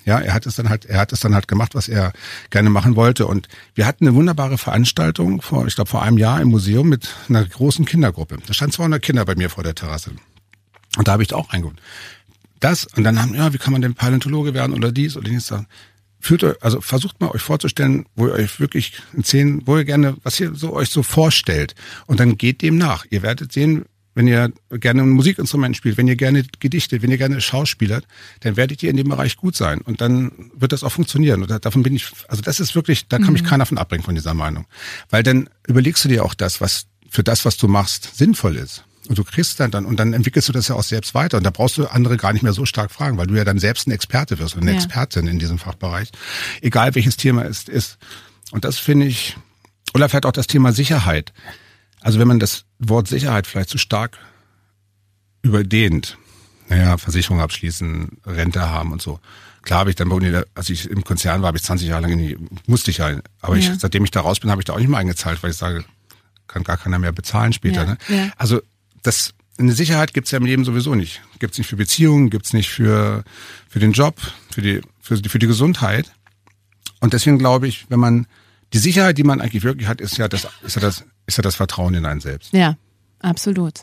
Ja, 0.05 0.19
er 0.19 0.35
hat 0.35 0.47
es 0.47 0.57
dann 0.57 0.69
halt, 0.69 0.85
er 0.85 0.99
hat 0.99 1.13
es 1.13 1.21
dann 1.21 1.35
halt 1.35 1.49
gemacht, 1.49 1.75
was 1.75 1.89
er 1.89 2.13
gerne 2.51 2.71
machen 2.71 2.97
wollte. 2.97 3.27
Und 3.27 3.49
wir 3.75 3.87
hatten 3.87 4.07
eine 4.07 4.15
wunderbare 4.15 4.59
Veranstaltung 4.59 5.41
vor, 5.41 5.67
ich 5.67 5.75
glaube, 5.75 5.91
vor 5.91 6.03
einem 6.03 6.19
Jahr 6.19 6.41
im 6.41 6.49
Museum 6.49 6.89
mit 6.89 7.09
einer 7.29 7.45
großen 7.45 7.85
Kindergruppe. 7.85 8.39
Da 8.47 8.53
standen 8.53 8.75
200 8.75 9.03
Kinder 9.03 9.25
bei 9.25 9.35
mir 9.35 9.51
vor 9.51 9.65
der 9.65 9.75
Terrasse. 9.75 10.13
Und 10.97 11.09
da 11.09 11.13
habe 11.13 11.23
ich 11.23 11.29
da 11.29 11.37
auch 11.37 11.53
reingeholt. 11.53 11.81
Das, 12.61 12.87
und 12.97 13.05
dann 13.05 13.21
haben, 13.21 13.35
ja, 13.35 13.53
wie 13.53 13.59
kann 13.59 13.73
man 13.73 13.83
denn 13.83 13.95
Paläontologe 13.95 14.55
werden 14.55 14.75
oder 14.75 14.93
dies 14.93 15.17
oder 15.17 15.29
dies 15.29 15.47
sagen. 15.47 15.67
Führt 16.21 16.45
euch, 16.45 16.63
also 16.63 16.81
versucht 16.81 17.21
mal 17.21 17.31
euch 17.31 17.43
vorzustellen, 17.43 18.07
wo 18.15 18.29
ihr 18.29 18.33
euch 18.33 18.59
wirklich 18.59 18.95
in 19.13 19.25
zehn, 19.25 19.67
wo 19.67 19.77
ihr 19.77 19.85
gerne, 19.85 20.17
was 20.23 20.41
ihr 20.41 20.55
so 20.55 20.73
euch 20.73 20.89
so 20.89 21.03
vorstellt. 21.03 21.75
Und 22.07 22.21
dann 22.21 22.39
geht 22.39 22.63
dem 22.63 22.79
nach. 22.79 23.05
Ihr 23.11 23.23
werdet 23.23 23.53
sehen, 23.53 23.85
wenn 24.15 24.29
ihr 24.29 24.53
gerne 24.71 25.03
ein 25.03 25.11
Musikinstrument 25.11 25.77
spielt, 25.77 25.97
wenn 25.97 26.09
ihr 26.09 26.17
gerne 26.17 26.45
gedichtet, 26.61 27.03
wenn 27.03 27.11
ihr 27.11 27.19
gerne 27.19 27.41
schauspielert, 27.41 28.07
dann 28.41 28.57
werdet 28.57 28.83
ihr 28.83 28.91
in 28.91 28.97
dem 28.97 29.09
Bereich 29.09 29.37
gut 29.37 29.57
sein 29.57 29.81
und 29.81 30.01
dann 30.01 30.51
wird 30.55 30.73
das 30.73 30.85
auch 30.85 30.93
funktionieren. 30.93 31.43
Und 31.43 31.65
davon 31.65 31.83
bin 31.83 31.95
ich, 31.95 32.07
also 32.29 32.43
das 32.43 32.61
ist 32.61 32.75
wirklich, 32.75 33.09
da 33.09 33.19
kann 33.19 33.33
mich 33.33 33.43
mhm. 33.43 33.47
keiner 33.47 33.67
von 33.67 33.79
abbringen 33.79 34.05
von 34.05 34.15
dieser 34.15 34.35
Meinung. 34.35 34.67
Weil 35.11 35.23
dann 35.23 35.49
überlegst 35.67 36.05
du 36.05 36.09
dir 36.09 36.25
auch 36.25 36.35
das, 36.35 36.61
was 36.61 36.87
für 37.09 37.25
das, 37.25 37.45
was 37.45 37.57
du 37.57 37.69
machst, 37.69 38.17
sinnvoll 38.17 38.57
ist. 38.57 38.85
Und 39.09 39.19
du 39.19 39.25
kriegst 39.25 39.61
dann, 39.61 39.71
dann 39.71 39.85
und 39.85 39.99
dann 39.99 40.15
entwickelst 40.15 40.49
du 40.49 40.53
das 40.53 40.69
ja 40.69 40.77
auch 40.77 40.83
selbst 40.83 41.15
weiter. 41.15 41.37
Und 41.37 41.45
da 41.45 41.51
brauchst 41.51 41.77
du 41.77 41.87
andere 41.87 42.17
gar 42.17 42.33
nicht 42.33 42.43
mehr 42.43 42.55
so 42.55 42.65
stark 42.65 42.91
fragen, 42.91 43.19
weil 43.19 43.27
du 43.27 43.35
ja 43.35 43.45
dann 43.45 43.59
selbst 43.59 43.87
ein 43.87 43.91
Experte 43.91 44.39
wirst 44.39 44.55
und 44.55 44.63
eine 44.63 44.71
ja. 44.71 44.77
Expertin 44.79 45.27
in 45.27 45.39
diesem 45.39 45.59
Fachbereich. 45.59 46.11
Egal 46.63 46.95
welches 46.95 47.17
Thema 47.17 47.45
es 47.45 47.65
ist. 47.65 47.99
Und 48.51 48.65
das 48.65 48.79
finde 48.79 49.07
ich, 49.07 49.37
oder 49.93 50.09
vielleicht 50.09 50.27
auch 50.27 50.33
das 50.33 50.47
Thema 50.47 50.73
Sicherheit. 50.73 51.33
Also 52.05 52.19
wenn 52.19 52.29
man 52.29 52.39
das 52.39 52.67
Wort 52.79 53.09
Sicherheit 53.09 53.47
vielleicht 53.47 53.71
zu 53.71 53.79
stark 53.79 54.19
überdehnt, 55.41 56.19
naja, 56.69 56.99
Versicherung 56.99 57.41
abschließen, 57.41 58.19
Rente 58.27 58.69
haben 58.69 58.93
und 58.93 59.01
so. 59.01 59.21
Klar 59.63 59.81
habe 59.81 59.91
ich 59.91 59.97
dann 59.97 60.11
bei 60.11 60.17
Uni, 60.17 60.31
als 60.55 60.69
ich 60.69 60.91
im 60.91 61.03
Konzern 61.03 61.41
war, 61.41 61.49
habe 61.49 61.57
ich 61.57 61.65
20 61.65 61.89
Jahre 61.89 62.03
lang 62.03 62.17
nie, 62.17 62.37
musste 62.67 62.91
ich 62.91 62.99
ja. 62.99 63.19
Aber 63.41 63.57
ja. 63.57 63.73
ich, 63.73 63.81
seitdem 63.81 64.05
ich 64.05 64.11
da 64.11 64.21
raus 64.21 64.39
bin, 64.39 64.51
habe 64.51 64.61
ich 64.61 64.67
da 64.67 64.75
auch 64.75 64.79
nicht 64.79 64.89
mehr 64.89 64.99
eingezahlt, 64.99 65.43
weil 65.43 65.51
ich 65.51 65.57
sage, 65.57 65.83
kann 66.47 66.63
gar 66.63 66.77
keiner 66.77 66.99
mehr 66.99 67.13
bezahlen 67.13 67.55
später. 67.55 67.85
Ja. 67.85 67.91
Ne? 67.91 67.99
Ja. 68.09 68.33
Also 68.37 68.61
das 69.03 69.33
eine 69.59 69.73
Sicherheit 69.73 70.13
gibt's 70.13 70.31
ja 70.31 70.37
im 70.37 70.45
Leben 70.45 70.67
sowieso 70.67 70.95
nicht. 70.95 71.23
Gibt's 71.39 71.57
nicht 71.57 71.69
für 71.69 71.77
Beziehungen, 71.77 72.29
gibt's 72.29 72.53
nicht 72.53 72.69
für 72.69 73.25
für 73.67 73.79
den 73.79 73.93
Job, 73.93 74.21
für 74.51 74.61
die 74.61 74.83
für 75.01 75.17
die, 75.17 75.29
für 75.31 75.39
die 75.39 75.47
Gesundheit. 75.47 76.13
Und 77.01 77.15
deswegen 77.15 77.39
glaube 77.39 77.67
ich, 77.67 77.87
wenn 77.89 78.01
man 78.01 78.27
die 78.75 78.79
Sicherheit, 78.79 79.17
die 79.17 79.25
man 79.25 79.41
eigentlich 79.41 79.63
wirklich 79.63 79.89
hat, 79.89 80.03
ist 80.03 80.19
ja 80.19 80.29
das 80.29 80.47
ist 80.63 80.77
ja 80.77 80.83
das 80.83 81.05
ist 81.27 81.37
ja 81.37 81.43
das 81.43 81.57
Vertrauen 81.57 81.95
in 81.95 82.07
einen 82.07 82.21
selbst. 82.21 82.53
Ja, 82.53 82.77
absolut. 83.21 83.81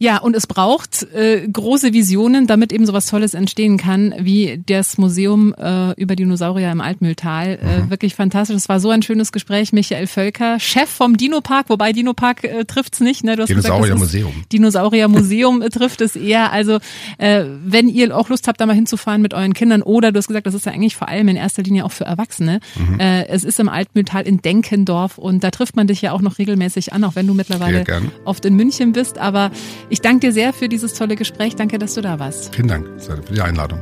Ja, 0.00 0.18
und 0.18 0.36
es 0.36 0.46
braucht 0.46 1.02
äh, 1.12 1.46
große 1.48 1.92
Visionen, 1.92 2.46
damit 2.46 2.72
eben 2.72 2.86
sowas 2.86 3.06
Tolles 3.06 3.34
entstehen 3.34 3.78
kann, 3.78 4.14
wie 4.18 4.62
das 4.64 4.96
Museum 4.96 5.54
äh, 5.54 5.92
über 6.00 6.14
Dinosaurier 6.14 6.70
im 6.70 6.80
Altmühltal. 6.80 7.58
Äh, 7.60 7.80
mhm. 7.80 7.90
Wirklich 7.90 8.14
fantastisch. 8.14 8.56
Es 8.56 8.68
war 8.68 8.78
so 8.78 8.90
ein 8.90 9.02
schönes 9.02 9.32
Gespräch. 9.32 9.72
Michael 9.72 10.06
Völker, 10.06 10.60
Chef 10.60 10.88
vom 10.88 11.16
Dino-Park, 11.16 11.68
wobei 11.68 11.92
Dino-Park 11.92 12.44
äh, 12.44 12.64
trifft's 12.64 13.00
nicht. 13.00 13.24
Ne? 13.24 13.34
Dinosaurier-Museum. 13.36 14.44
Dinosaurier-Museum 14.52 15.62
äh, 15.62 15.68
trifft 15.70 16.00
es 16.00 16.14
eher. 16.14 16.52
Also 16.52 16.78
äh, 17.18 17.44
wenn 17.64 17.88
ihr 17.88 18.16
auch 18.16 18.28
Lust 18.28 18.46
habt, 18.46 18.60
da 18.60 18.66
mal 18.66 18.76
hinzufahren 18.76 19.20
mit 19.20 19.34
euren 19.34 19.52
Kindern 19.52 19.82
oder 19.82 20.12
du 20.12 20.18
hast 20.18 20.28
gesagt, 20.28 20.46
das 20.46 20.54
ist 20.54 20.64
ja 20.64 20.72
eigentlich 20.72 20.94
vor 20.94 21.08
allem 21.08 21.26
in 21.26 21.36
erster 21.36 21.64
Linie 21.64 21.84
auch 21.84 21.92
für 21.92 22.04
Erwachsene. 22.04 22.60
Mhm. 22.76 23.00
Äh, 23.00 23.26
es 23.26 23.42
ist 23.42 23.58
im 23.58 23.68
Altmühltal 23.68 24.22
in 24.28 24.42
Denkendorf 24.42 25.18
und 25.18 25.42
da 25.42 25.50
trifft 25.50 25.74
man 25.74 25.88
dich 25.88 26.02
ja 26.02 26.12
auch 26.12 26.20
noch 26.20 26.38
regelmäßig 26.38 26.92
an, 26.92 27.02
auch 27.02 27.16
wenn 27.16 27.26
du 27.26 27.34
mittlerweile 27.34 27.84
oft 28.24 28.44
in 28.44 28.54
München 28.54 28.92
bist. 28.92 29.18
Aber 29.18 29.50
ich 29.88 30.00
danke 30.00 30.20
dir 30.20 30.32
sehr 30.32 30.52
für 30.52 30.68
dieses 30.68 30.94
tolle 30.94 31.16
Gespräch. 31.16 31.56
Danke, 31.56 31.78
dass 31.78 31.94
du 31.94 32.00
da 32.00 32.18
warst. 32.18 32.54
Vielen 32.54 32.68
Dank 32.68 32.86
für 32.98 33.16
die 33.16 33.40
Einladung. 33.40 33.80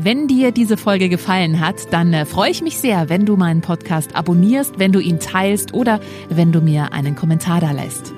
Wenn 0.00 0.28
dir 0.28 0.52
diese 0.52 0.76
Folge 0.76 1.08
gefallen 1.08 1.58
hat, 1.58 1.92
dann 1.92 2.12
äh, 2.14 2.24
freue 2.24 2.52
ich 2.52 2.62
mich 2.62 2.78
sehr, 2.78 3.08
wenn 3.08 3.26
du 3.26 3.36
meinen 3.36 3.62
Podcast 3.62 4.14
abonnierst, 4.14 4.78
wenn 4.78 4.92
du 4.92 5.00
ihn 5.00 5.18
teilst 5.18 5.74
oder 5.74 5.98
wenn 6.28 6.52
du 6.52 6.60
mir 6.60 6.92
einen 6.92 7.16
Kommentar 7.16 7.60
da 7.60 7.72
lässt. 7.72 8.12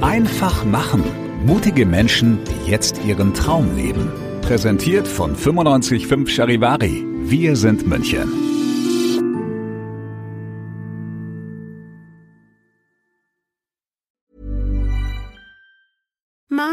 Einfach 0.00 0.64
machen. 0.64 1.04
Mutige 1.46 1.86
Menschen, 1.86 2.40
die 2.44 2.70
jetzt 2.72 3.04
ihren 3.04 3.34
Traum 3.34 3.76
leben. 3.76 4.10
Präsentiert 4.42 5.06
von 5.06 5.34
955 5.34 6.34
Charivari. 6.34 7.06
Wir 7.20 7.54
sind 7.54 7.86
München. 7.86 8.32